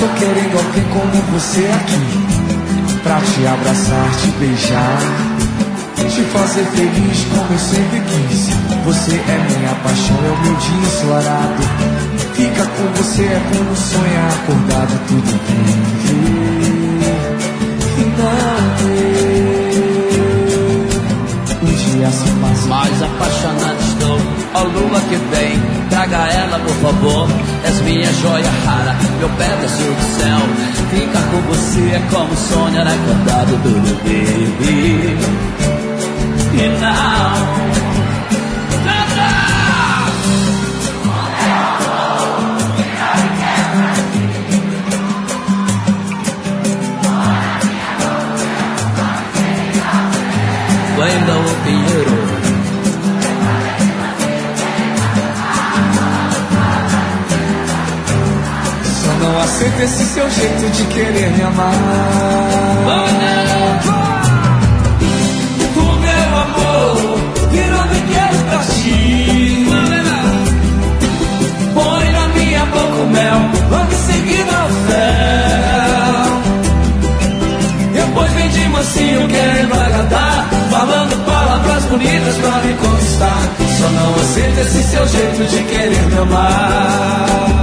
[0.00, 2.00] Estou querendo alguém como você aqui.
[3.02, 4.98] Pra te abraçar, te beijar.
[6.08, 8.48] te fazer feliz como eu sempre quis.
[8.86, 11.62] Você é minha paixão, é o meu dia ensolarado.
[12.32, 15.68] Fica com você é como sonhar acordado, tudo bem.
[17.98, 18.04] E
[18.78, 18.96] ter
[21.62, 22.66] um dia se passa.
[22.68, 23.39] Mais apaixonado estou,
[24.60, 25.58] ó lua que vem,
[25.88, 27.28] traga ela por favor.
[27.64, 30.40] És minha joia rara, meu pedaço do céu.
[30.90, 35.16] Ficar com você é como sonhar acordado, tudo bem.
[36.52, 37.69] E não.
[59.60, 61.74] Só não aceito esse seu jeito de querer me amar.
[65.76, 66.96] O meu amor
[67.50, 69.66] virou brinquedo pra ti.
[71.74, 73.38] Põe na minha boca o mel,
[73.70, 75.20] logo em seguida o fel.
[77.92, 83.48] Depois vem de mansinho querendo agradar, falando palavras bonitas pra me conquistar.
[83.78, 87.59] Só não aceito esse seu jeito de querer me amar.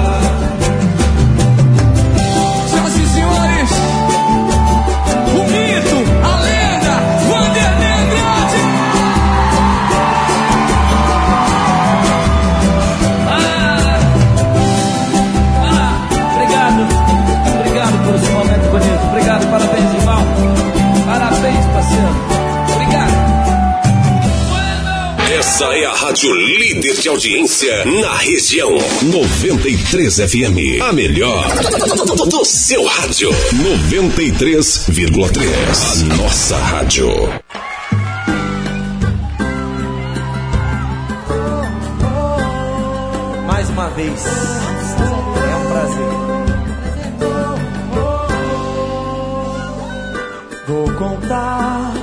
[25.57, 28.77] Essa é a rádio líder de audiência na região.
[29.01, 30.79] 93 FM.
[30.79, 31.47] A melhor
[32.29, 33.31] do seu rádio.
[33.31, 36.11] 93,3.
[36.11, 37.09] A nossa rádio.
[43.47, 46.05] Mais uma vez, é um prazer.
[50.67, 51.93] Vou contar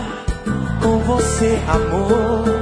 [0.82, 2.53] com você, amor,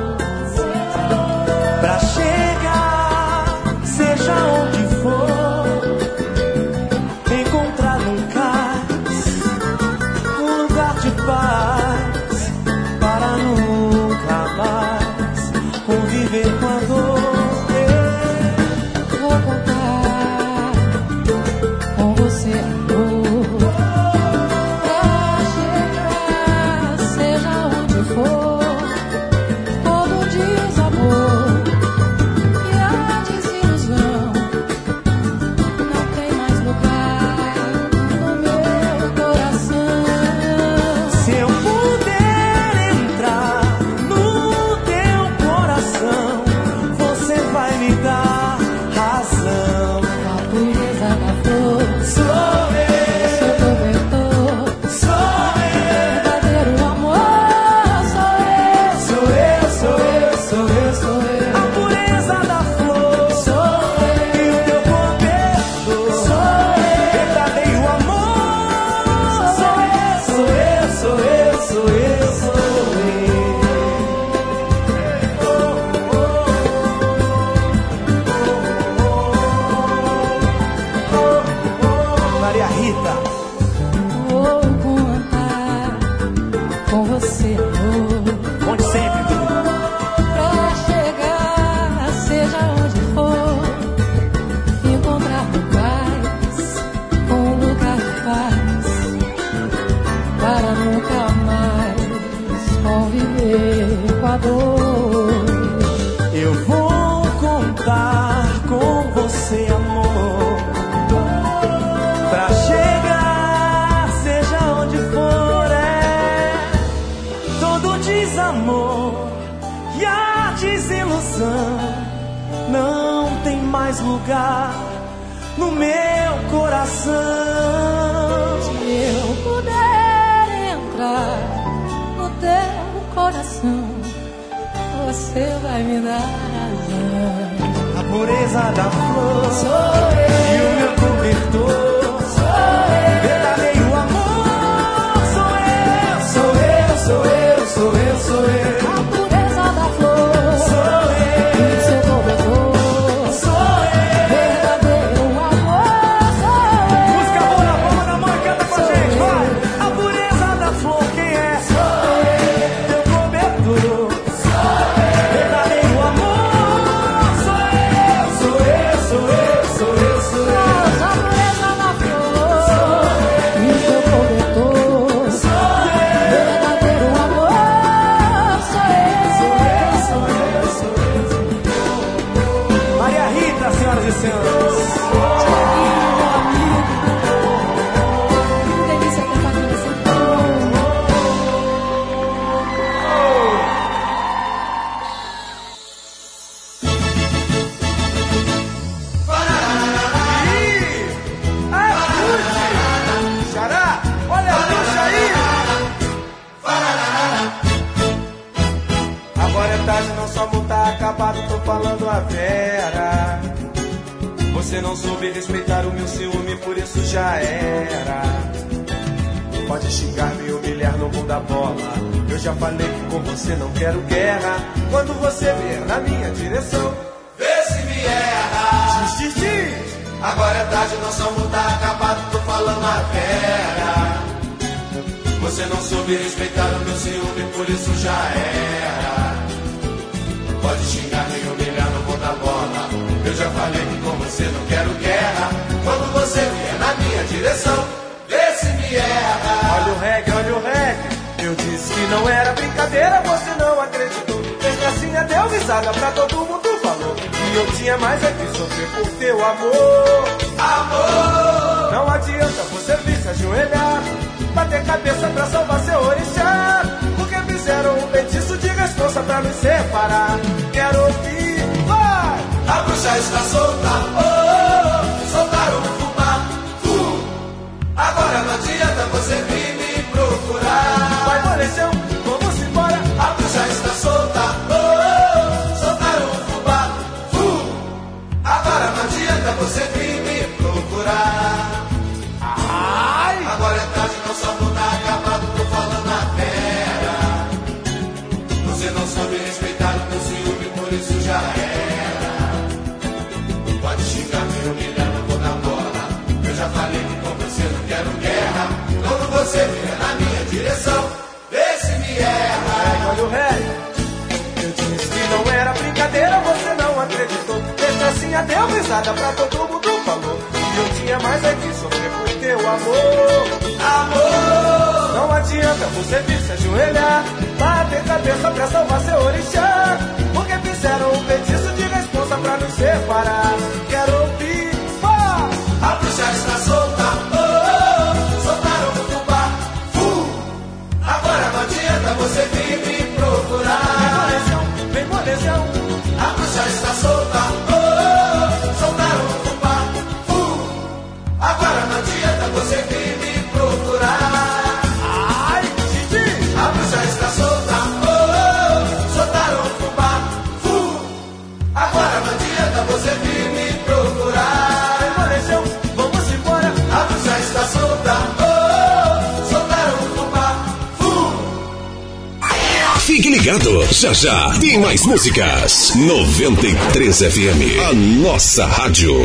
[374.92, 375.94] mais músicas.
[375.96, 379.16] 93 FM, a nossa rádio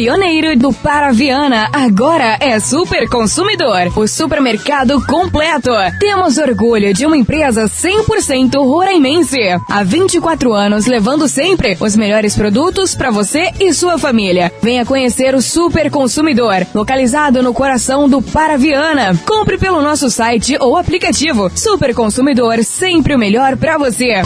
[0.00, 3.92] pioneiro do Paraviana agora é super consumidor.
[3.94, 5.70] O supermercado completo.
[5.98, 9.36] Temos orgulho de uma empresa 100% roraimense.
[9.68, 14.50] Há 24 anos levando sempre os melhores produtos para você e sua família.
[14.62, 19.14] Venha conhecer o Super Consumidor, localizado no coração do Paraviana.
[19.26, 21.50] Compre pelo nosso site ou aplicativo.
[21.54, 24.22] Super Consumidor, sempre o melhor para você.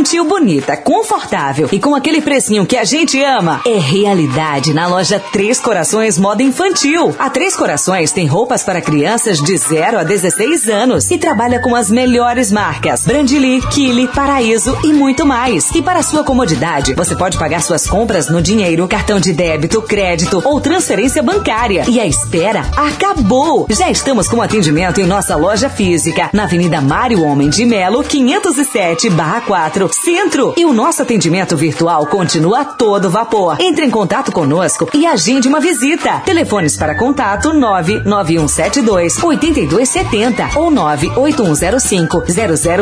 [0.00, 5.20] Infantil bonita, confortável e com aquele precinho que a gente ama é realidade na loja
[5.30, 7.14] Três Corações Moda Infantil.
[7.18, 11.76] A Três Corações tem roupas para crianças de 0 a 16 anos e trabalha com
[11.76, 15.70] as melhores marcas: Brandili, Kili, Paraíso e muito mais.
[15.74, 20.40] E para sua comodidade, você pode pagar suas compras no dinheiro, cartão de débito, crédito
[20.46, 21.84] ou transferência bancária.
[21.86, 23.66] E a espera acabou!
[23.68, 29.10] Já estamos com atendimento em nossa loja física, na Avenida Mário Homem de Melo, 507
[29.10, 30.54] barra 4, Centro.
[30.56, 33.56] E o nosso atendimento virtual continua a todo vapor.
[33.60, 36.20] Entre em contato conosco e agende uma visita.
[36.20, 42.24] Telefones para contato 99172 8270 ou 98105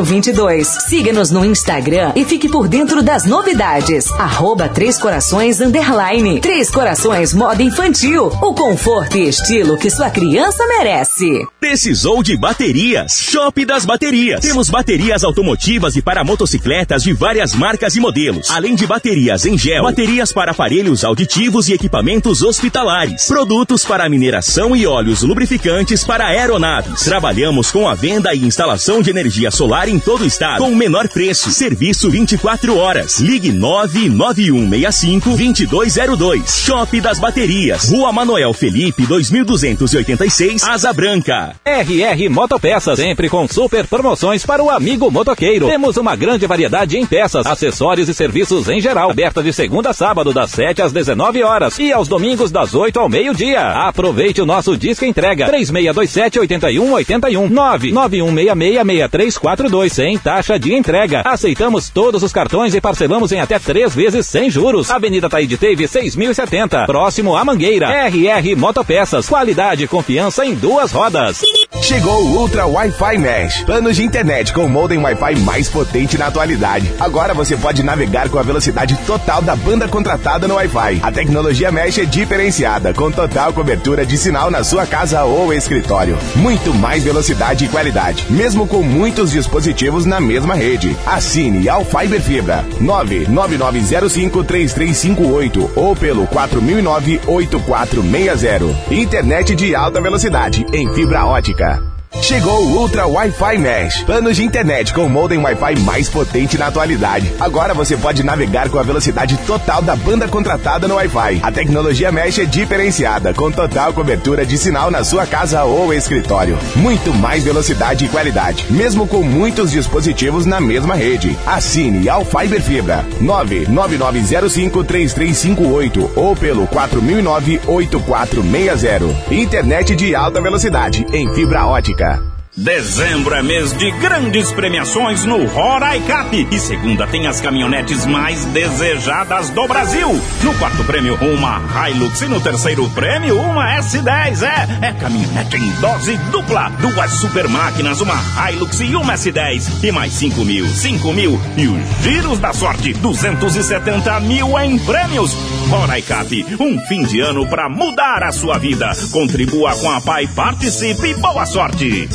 [0.05, 0.67] 0022.
[0.89, 4.11] Siga-nos no Instagram e fique por dentro das novidades.
[4.13, 6.41] Arroba Três Corações Underline.
[6.41, 8.27] Três Corações Moda Infantil.
[8.43, 11.47] O conforto e estilo que sua criança merece.
[11.61, 13.13] Precisou de baterias?
[13.21, 14.41] Shop das Baterias.
[14.41, 19.59] Temos baterias automotivas e para motocicletas de várias marcas e modelos, além de baterias em
[19.59, 26.27] gel, baterias para aparelhos auditivos e equipamentos hospitalares, produtos para mineração e óleos lubrificantes para
[26.27, 27.03] aeronaves.
[27.03, 30.77] Trabalhamos com a venda e instalação de energia solar em todo o estado, com o
[30.77, 31.51] menor preço.
[31.51, 33.21] Serviço 24 horas.
[33.21, 36.63] Ligue 99165 2202.
[36.65, 37.91] Shop das Baterias.
[37.91, 41.55] Rua Manoel Felipe, 2286, Asa Branca.
[41.65, 45.67] RR Motopeças, sempre com super promoções para o amigo motoqueiro.
[45.67, 49.11] Temos uma grande variedade em peças, acessórios e serviços em geral.
[49.11, 52.99] Aberta de segunda a sábado, das 7 às 19 horas e aos domingos, das 8
[52.99, 53.61] ao meio-dia.
[53.61, 61.23] Aproveite o nosso disco entrega 3627 8181 99166 6342 sem taxa de entrega.
[61.25, 64.91] Aceitamos todos os cartões e parcelamos em até três vezes sem juros.
[64.91, 67.89] Avenida Taíde Teve 6070, próximo à Mangueira.
[68.09, 71.43] RR Motopeças, qualidade e confiança em duas rodas.
[71.83, 76.68] Chegou o Ultra Wi-Fi Mesh, planos de internet com modem Wi-Fi mais potente na atualidade.
[77.01, 81.01] Agora você pode navegar com a velocidade total da banda contratada no Wi-Fi.
[81.03, 86.19] A tecnologia Mesh é diferenciada, com total cobertura de sinal na sua casa ou escritório.
[86.37, 90.95] Muito mais velocidade e qualidade, mesmo com muitos dispositivos na mesma rede.
[91.07, 98.75] Assine ao Fiber Fibra 999053358 ou pelo 4009-8460.
[98.91, 101.98] Internet de alta velocidade em fibra ótica.
[102.23, 107.33] Chegou o Ultra Wi-Fi Mesh, planos de internet com modem Wi-Fi mais potente na atualidade.
[107.39, 111.41] Agora você pode navegar com a velocidade total da banda contratada no Wi-Fi.
[111.43, 116.59] A tecnologia Mesh é diferenciada, com total cobertura de sinal na sua casa ou escritório.
[116.77, 121.39] Muito mais velocidade e qualidade, mesmo com muitos dispositivos na mesma rede.
[121.47, 129.15] Assine ao Fiber Fibra 999053358 ou pelo 4009-8460.
[129.31, 132.08] Internet de alta velocidade em fibra ótica.
[132.09, 132.38] Indonesia.
[132.59, 136.49] Dezembro é mês de grandes premiações no Roraicap.
[136.51, 140.09] E segunda tem as caminhonetes mais desejadas do Brasil.
[140.43, 142.21] No quarto prêmio, uma Hilux.
[142.21, 144.43] E no terceiro prêmio, uma S10.
[144.43, 146.69] É, é caminhonete em dose dupla.
[146.81, 148.17] Duas super máquinas, uma
[148.51, 149.85] Hilux e uma S10.
[149.85, 151.41] E mais 5 mil, 5 mil.
[151.57, 155.33] E os giros da sorte, 270 mil em prêmios.
[155.71, 158.91] Roraicap, um fim de ano para mudar a sua vida.
[159.13, 162.09] Contribua com a Pai, participe e boa sorte.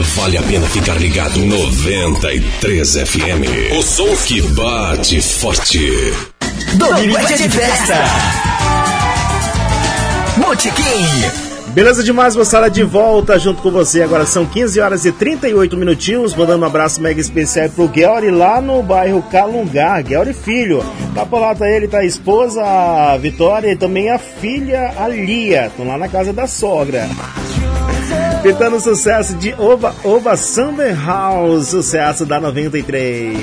[0.00, 3.76] Vale a pena ficar ligado 93 FM.
[3.76, 6.14] O som que bate forte.
[6.74, 7.94] Domingo é de festa.
[10.36, 11.48] Botequim.
[11.74, 14.02] Beleza demais, moçada, de volta junto com você.
[14.02, 16.32] Agora são 15 horas e 38 minutinhos.
[16.34, 20.00] Mandando um abraço mega especial pro Guelri lá no bairro Calungá.
[20.00, 20.80] Guelri Filho.
[21.12, 25.08] Tá por lá, tá ele, tá a esposa, a Vitória e também a filha, a
[25.08, 25.66] Lia.
[25.66, 27.08] Estão lá na casa da sogra.
[28.42, 33.34] Tentando o sucesso de Ova, Ova Summer House, sucesso da 93.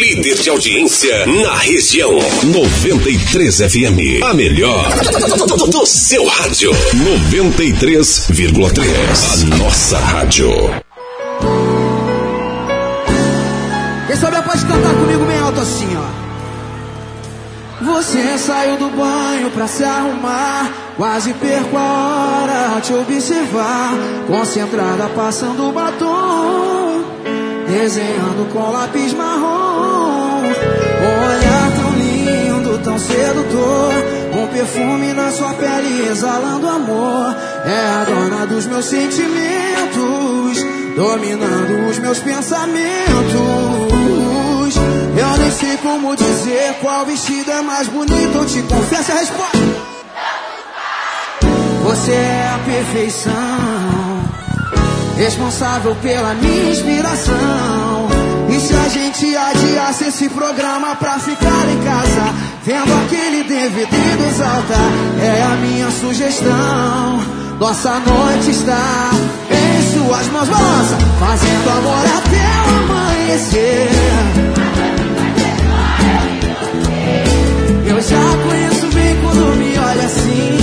[0.00, 2.18] Líder de audiência na região.
[2.44, 4.22] 93 FM.
[4.24, 4.88] A melhor
[5.70, 6.72] do, seu rádio.
[6.72, 9.52] 93,3.
[9.52, 10.50] A nossa rádio.
[14.06, 16.06] Quem souber pode cantar comigo bem alto assim, ó.
[17.84, 20.72] Você saiu do banho pra se arrumar.
[20.96, 23.92] Quase perco a hora a te observar.
[24.26, 27.04] Concentrada, passando batom.
[27.68, 29.29] Desenhando com lápis marrom.
[33.00, 33.92] Sedutor.
[34.32, 37.36] Um perfume na sua pele exalando amor.
[37.64, 40.64] É a dona dos meus sentimentos.
[40.96, 42.90] Dominando os meus pensamentos.
[45.16, 48.36] Eu nem sei como dizer qual vestido é mais bonito.
[48.36, 49.58] Eu te confesso a resposta.
[51.82, 53.32] Você é a perfeição,
[55.16, 58.08] responsável pela minha inspiração.
[58.48, 62.09] E se a gente adiasse esse programa pra ficar em casa,
[62.70, 64.74] vendo aquele DVD do Exalta,
[65.20, 67.20] é a minha sugestão.
[67.58, 69.10] Nossa noite está
[69.50, 73.90] em suas mãos, balança, fazendo amor até o amanhecer.
[77.86, 80.59] Eu já conheço bem quando me olha assim.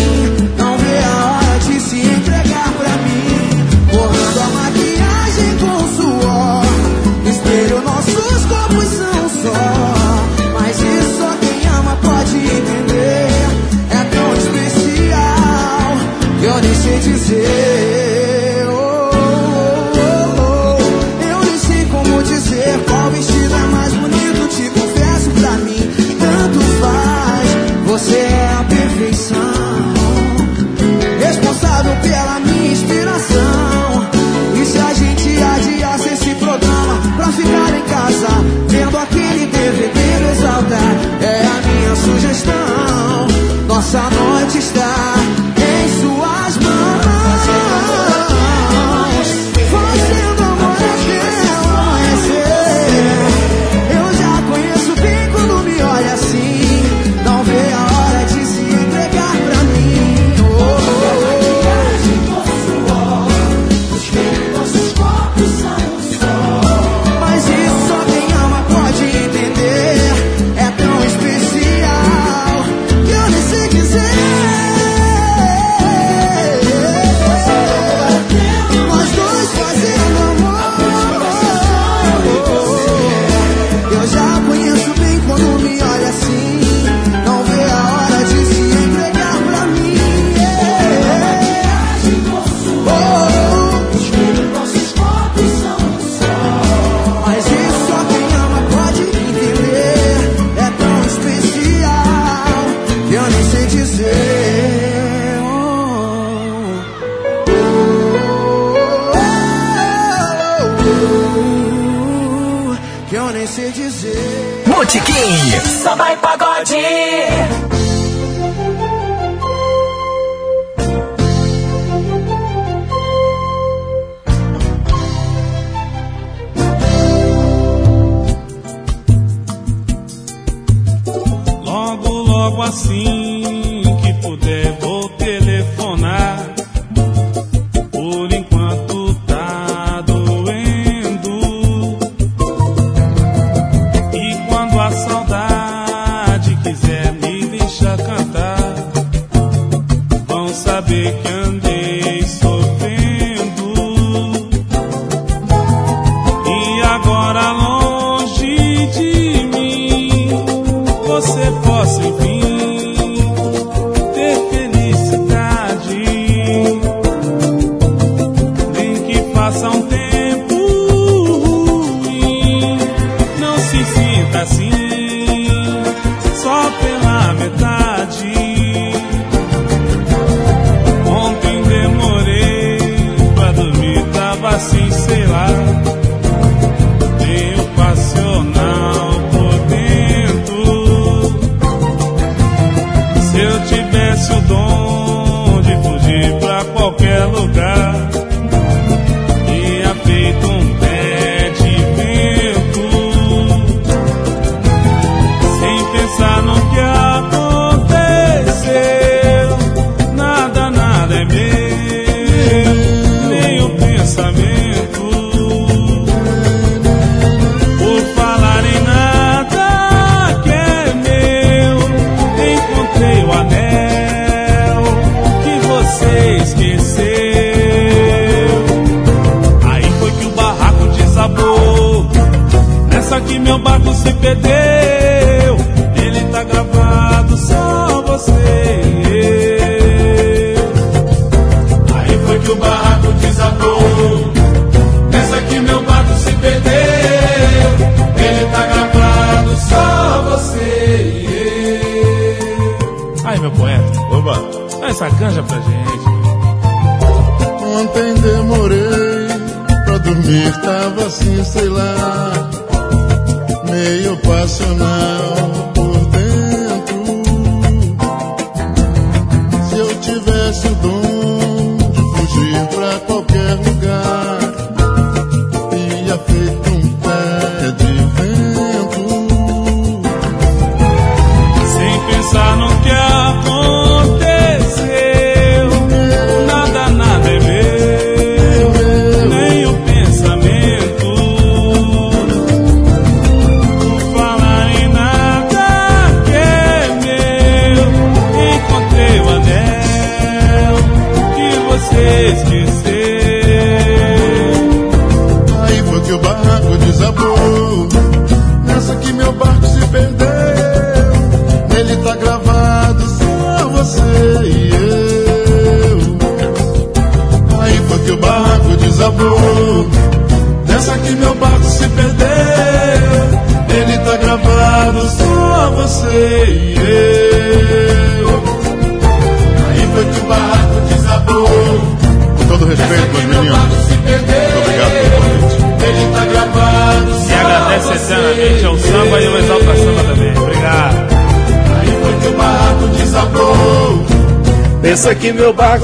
[37.78, 38.28] Em casa,
[38.68, 40.76] vendo aquele DVD do Exalta,
[41.22, 42.77] é a minha sugestão.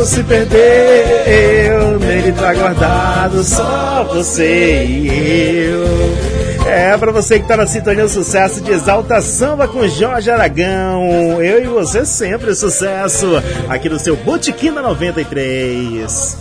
[0.04, 6.68] Barco se perdeu, nele tá guardado só você e eu.
[6.68, 11.42] É, pra você que tá na sintonia, o sucesso de Exalta Samba com Jorge Aragão.
[11.42, 13.28] Eu e você sempre sucesso
[13.70, 16.38] aqui no seu Botequim da 93.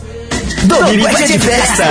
[0.65, 1.85] Domingo de festa.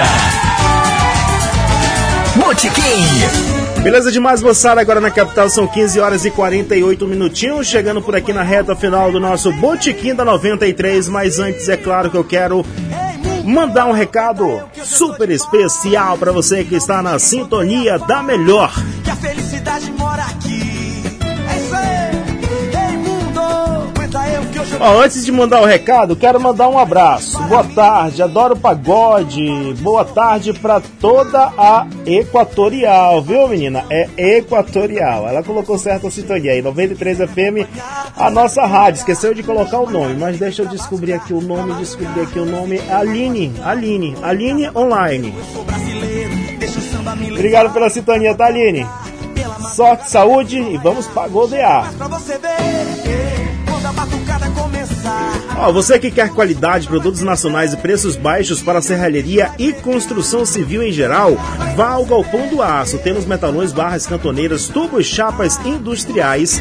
[2.36, 3.61] Botequim.
[3.84, 4.80] Beleza demais, moçada.
[4.80, 7.68] Agora na capital são 15 horas e 48 minutinhos.
[7.68, 11.10] Chegando por aqui na reta final do nosso Botequim da 93.
[11.10, 12.64] Mas antes, é claro que eu quero
[13.44, 18.72] mandar um recado super especial para você que está na sintonia da melhor.
[24.84, 27.40] Ó, antes de mandar o recado, quero mandar um abraço.
[27.44, 29.76] Boa tarde, adoro pagode.
[29.80, 33.86] Boa tarde para toda a Equatorial, viu, menina?
[33.92, 35.28] É Equatorial.
[35.28, 37.70] Ela colocou certo a sintonia aí, 93 FM,
[38.18, 38.98] a nossa rádio.
[38.98, 42.46] Esqueceu de colocar o nome, mas deixa eu descobrir aqui o nome, descobrir aqui o
[42.46, 42.82] nome.
[42.90, 45.32] Aline, Aline, Aline Online.
[47.30, 48.88] Obrigado pela sintonia, tá, Aline?
[49.76, 51.94] Sorte, saúde e vamos pagodear.
[52.00, 53.22] pra você ver.
[55.62, 60.82] Ó, você que quer qualidade, produtos nacionais e preços baixos para serralheria e construção civil
[60.82, 61.38] em geral,
[61.76, 62.98] vá ao Galpão do Aço.
[62.98, 66.60] Temos metalões, barras, cantoneiras, tubos, chapas industriais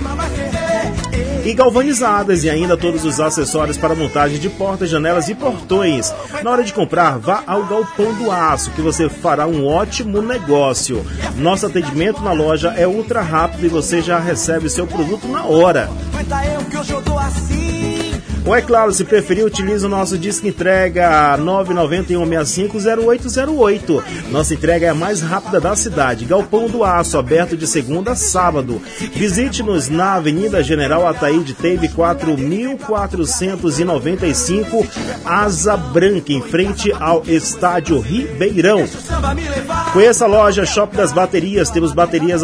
[1.46, 6.12] e galvanizadas e ainda todos os acessórios para montagem de portas, janelas e portões.
[6.42, 11.02] Na hora de comprar, vá ao Galpão do Aço, que você fará um ótimo negócio.
[11.36, 15.88] Nosso atendimento na loja é ultra rápido e você já recebe seu produto na hora.
[18.50, 24.02] Ou é claro, se preferir, utilize o nosso disco entrega 991650808.
[24.32, 26.24] Nossa entrega é a mais rápida da cidade.
[26.24, 28.82] Galpão do Aço, aberto de segunda a sábado.
[29.14, 34.84] Visite-nos na Avenida General Ataíde Teve 4495,
[35.24, 38.82] Asa Branca, em frente ao Estádio Ribeirão.
[39.92, 41.70] Conheça a loja Shop das Baterias.
[41.70, 42.42] Temos baterias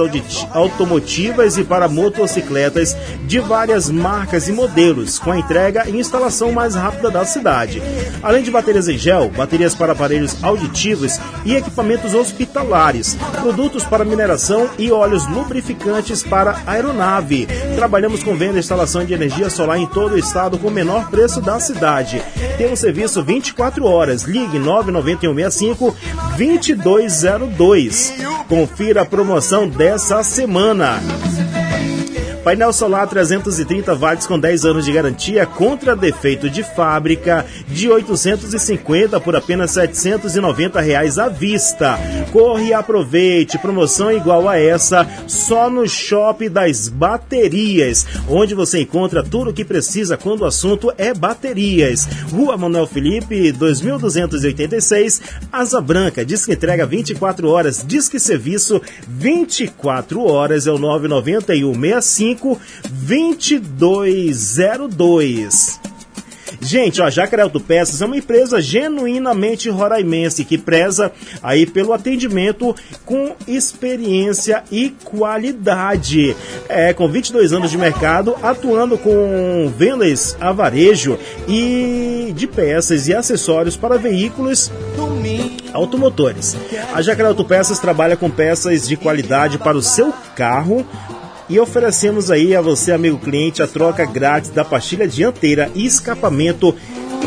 [0.53, 7.11] automotivas e para motocicletas de várias marcas e modelos, com a entrega instalação mais rápida
[7.11, 7.83] da cidade.
[8.23, 14.69] Além de baterias em gel, baterias para aparelhos auditivos e equipamentos hospitalares, produtos para mineração
[14.79, 17.47] e óleos lubrificantes para aeronave.
[17.75, 21.11] Trabalhamos com venda e instalação de energia solar em todo o estado com o menor
[21.11, 22.23] preço da cidade.
[22.59, 24.23] Temos serviço 24 horas.
[24.23, 25.97] Ligue 99165
[26.37, 28.15] 2202.
[28.49, 31.01] Confira a promoção dessa semana.
[32.47, 39.19] Painel solar 330 watts com 10 anos de garantia contra defeito de fábrica de 850
[39.19, 41.99] por apenas 790 reais à vista.
[42.33, 49.25] Corre e aproveite, promoção igual a essa só no Shop das Baterias, onde você encontra
[49.25, 52.07] tudo o que precisa quando o assunto é baterias.
[52.31, 60.71] Rua Manuel Felipe, 2286, Asa Branca, disque entrega 24 horas, disque serviço 24 horas, é
[60.71, 61.75] o 991
[62.37, 65.81] 65 2202.
[66.61, 72.75] Gente, ó, Jacaré Autopeças é uma empresa genuinamente roraimense que preza aí pelo atendimento
[73.05, 76.37] com experiência e qualidade.
[76.69, 83.15] É, com 22 anos de mercado, atuando com vendas a varejo e de peças e
[83.15, 84.71] acessórios para veículos
[85.73, 86.57] automotores.
[86.93, 90.87] A Jacaré Autopeças trabalha com peças de qualidade para o seu carro,
[91.49, 96.75] e oferecemos aí a você, amigo cliente, a troca grátis da pastilha dianteira e escapamento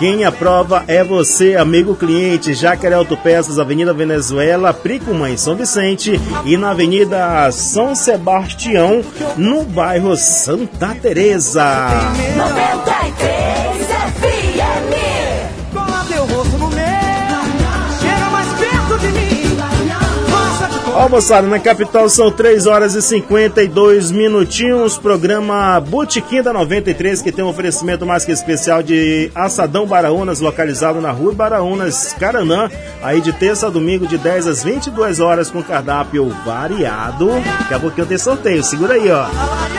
[0.00, 2.54] quem aprova é você, amigo cliente.
[2.54, 9.04] Jacaré Autopeças, Avenida Venezuela, Prico Mãe São Vicente e na Avenida São Sebastião,
[9.36, 11.86] no bairro Santa Teresa.
[12.34, 13.29] 93
[21.00, 24.98] Ó, moçada, na capital são 3 horas e 52 minutinhos.
[24.98, 31.00] Programa Botequim da 93, que tem um oferecimento mais que especial de Assadão Baraúnas, localizado
[31.00, 32.68] na rua Baraúnas, Caranã.
[33.02, 37.30] Aí de terça a domingo, de 10 às 22 horas, com cardápio variado.
[37.60, 39.24] Daqui a pouquinho tem sorteio, segura aí, ó.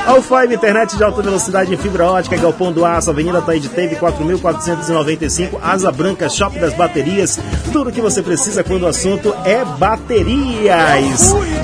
[0.08, 3.96] All Five, internet de alta velocidade em fibra ótica, Galpão do Aço, Avenida Taíde Teve,
[3.96, 7.40] 4.495, Asa Branca, Shopping das Baterias.
[7.72, 11.11] Tudo que você precisa quando o assunto é baterias.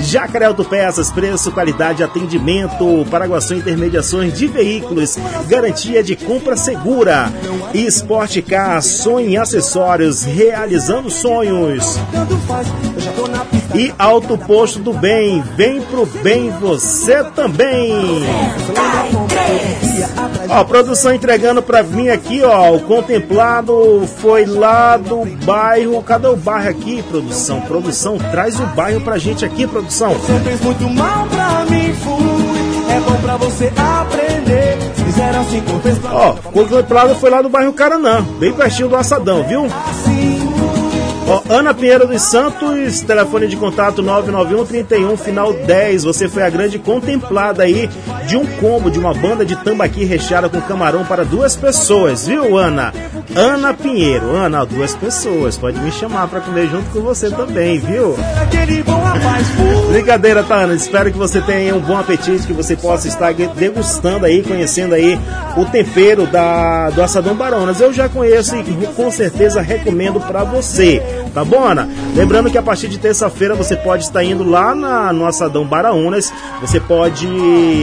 [0.00, 5.16] Jacaré Autopeças, preço, qualidade, atendimento, Paraguaçu Intermediações de Veículos,
[5.48, 7.32] garantia de compra segura.
[7.74, 11.98] Esporte Car, sonho em acessórios, realizando sonhos.
[13.74, 17.92] E Alto Posto do Bem, vem pro bem você também.
[20.48, 22.74] Ó, produção entregando pra mim aqui, ó.
[22.74, 26.02] O contemplado foi lá do bairro.
[26.02, 27.60] Cadê o bairro aqui, produção?
[27.62, 30.14] Produção, traz o bairro pra gente aqui, produção.
[30.14, 32.68] Você fez muito mal pra mim, fui.
[32.90, 34.78] É bom pra você aprender.
[35.04, 39.42] Fizeram assim pra Ó, o contemplado foi lá do bairro Caranã, bem pertinho do Assadão,
[39.44, 39.66] viu?
[41.28, 46.04] Ó, Ana Pinheiro dos Santos, telefone de contato 991 31 final 10.
[46.04, 47.86] Você foi a grande contemplada aí
[48.26, 52.56] de um combo de uma banda de tambaqui recheada com camarão para duas pessoas, viu,
[52.56, 52.94] Ana?
[53.36, 54.34] Ana Pinheiro.
[54.34, 55.56] Ana, duas pessoas.
[55.58, 58.16] Pode me chamar para comer junto com você também, viu?
[59.90, 60.74] Brincadeira, tá, Ana?
[60.74, 65.18] Espero que você tenha um bom apetite, que você possa estar degustando aí, conhecendo aí
[65.56, 67.80] o tempero da, do assadão Baronas.
[67.80, 68.62] Eu já conheço e
[68.96, 71.02] com certeza recomendo para você.
[71.32, 71.88] Tá bom, Ana?
[72.14, 76.32] Lembrando que a partir de terça-feira você pode estar indo lá na, no Assadão Baraunas.
[76.60, 77.26] Você pode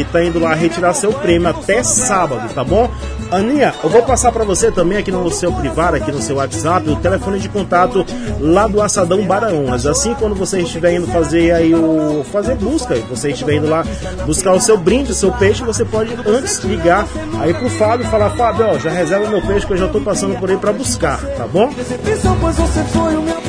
[0.01, 2.89] estar indo lá retirar seu prêmio até sábado, tá bom?
[3.31, 6.89] Aninha, eu vou passar para você também aqui no seu privado, aqui no seu WhatsApp,
[6.89, 8.05] o telefone de contato
[8.39, 9.85] lá do Assadão Baraunas.
[9.85, 13.83] Assim, quando você estiver indo fazer aí o fazer busca, você estiver indo lá
[14.25, 17.07] buscar o seu brinde, o seu peixe, você pode antes ligar
[17.39, 19.99] aí pro Fábio e falar: Fábio, ó, já reserva meu peixe que eu já tô
[20.01, 21.69] passando por aí para buscar, tá bom?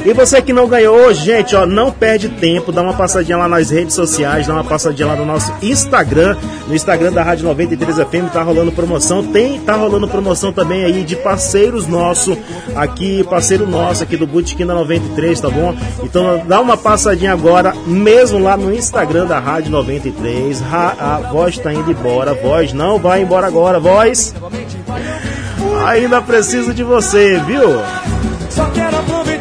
[0.05, 3.71] E você que não ganhou gente, ó, não perde tempo, dá uma passadinha lá nas
[3.71, 6.37] redes sociais, dá uma passadinha lá no nosso Instagram,
[6.69, 11.03] no Instagram da Rádio 93 FM, tá rolando promoção, tem, tá rolando promoção também aí
[11.03, 12.39] de parceiros nosso
[12.77, 15.75] aqui, parceiro nosso aqui do Botequim da 93, tá bom?
[16.05, 21.59] Então dá uma passadinha agora, mesmo lá no Instagram da Rádio 93, Ra- a voz
[21.59, 24.33] tá indo embora, voz não vai embora agora, voz.
[25.89, 27.81] Ainda preciso de você, viu?
[28.51, 29.36] Só quero aproveitar.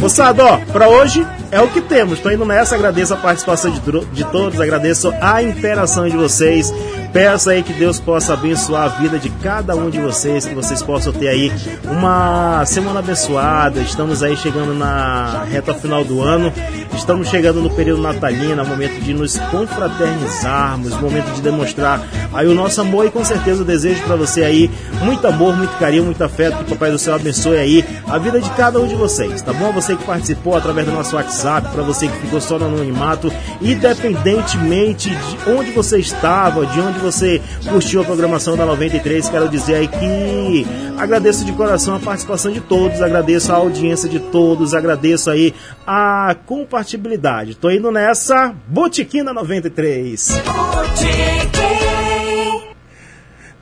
[0.00, 2.20] Moçada, ó, pra hoje é o que temos.
[2.20, 6.72] Tô indo nessa, agradeço a participação de, de todos, agradeço a interação de vocês.
[7.12, 10.80] Peço aí que Deus possa abençoar a vida de cada um de vocês, que vocês
[10.80, 11.52] possam ter aí
[11.84, 13.80] uma semana abençoada.
[13.80, 16.52] Estamos aí chegando na reta final do ano,
[16.94, 22.00] estamos chegando no período natalino, é momento de nos confraternizarmos, momento de demonstrar
[22.32, 24.70] aí o nosso amor e com certeza desejo para você aí
[25.02, 28.40] muito amor, muito carinho, muito afeto, que o Papai do Céu abençoe aí a vida
[28.40, 29.72] de cada um de vocês, tá bom?
[29.72, 35.10] Você que participou através do nosso WhatsApp, para você que ficou só no anonimato, independentemente
[35.10, 39.88] de onde você estava, de onde você curtiu a programação da 93, quero dizer aí
[39.88, 40.66] que
[40.98, 45.54] agradeço de coração a participação de todos, agradeço a audiência de todos, agradeço aí
[45.86, 47.56] a compatibilidade.
[47.56, 50.42] Tô indo nessa Botiquina 93.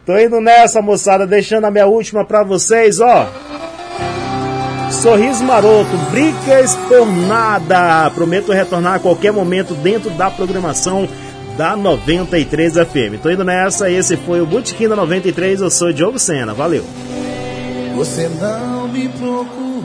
[0.04, 3.47] Tô indo nessa, moçada, deixando a minha última pra vocês, ó.
[4.90, 8.10] Sorriso Maroto, brigas por nada.
[8.10, 11.08] Prometo retornar a qualquer momento dentro da programação
[11.56, 13.20] da 93 FM.
[13.22, 16.84] Tô indo nessa, esse foi o Botequim da 93, eu sou Diogo Sena, valeu.
[17.96, 19.78] Você não me procurou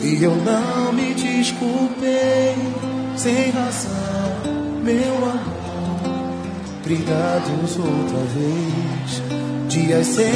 [0.00, 2.54] e eu não me desculpei
[3.16, 3.90] sem razão,
[4.84, 5.56] meu amor.
[6.84, 9.22] Brigados outra vez,
[9.68, 10.30] dias sem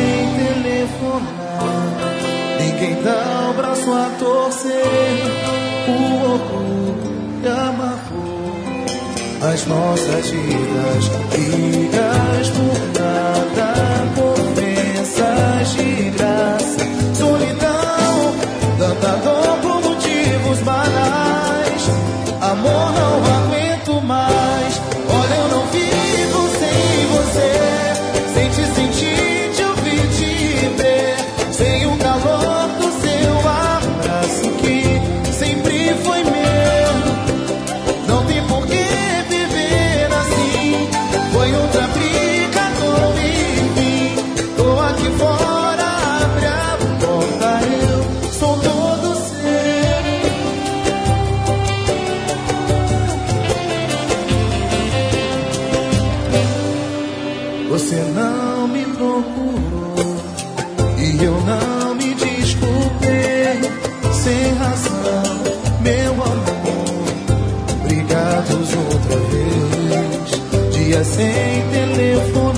[0.64, 2.29] telefonar.
[2.60, 4.84] Ninguém dá o braço a torcer,
[5.88, 8.50] o orgulho amarrou
[9.50, 13.72] as nossas vidas, brigas por nada,
[14.20, 16.84] ofensas de graça,
[71.04, 72.49] sem telefonar.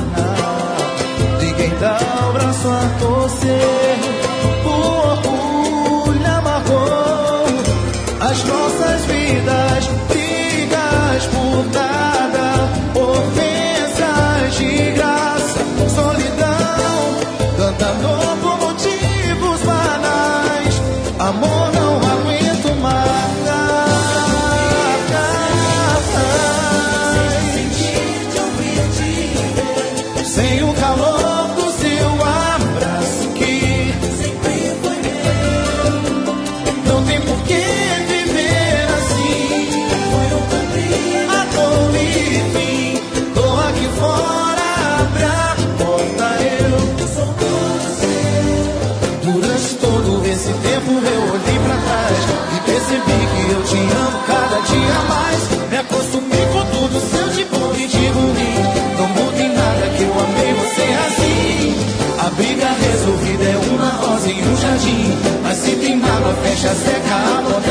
[52.93, 55.71] Percebi que eu te amo cada dia mais.
[55.71, 58.55] Me acostumei com tudo seu de bom e de ruim.
[58.99, 61.75] Não mudei nada que eu amei você assim.
[62.19, 65.19] A briga resolvida é uma rosa em um jardim.
[65.43, 67.62] Mas se tem mágoa, fecha, seca, acontece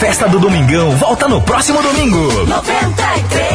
[0.00, 2.46] Festa do Domingão volta no próximo domingo.
[2.46, 3.49] 93.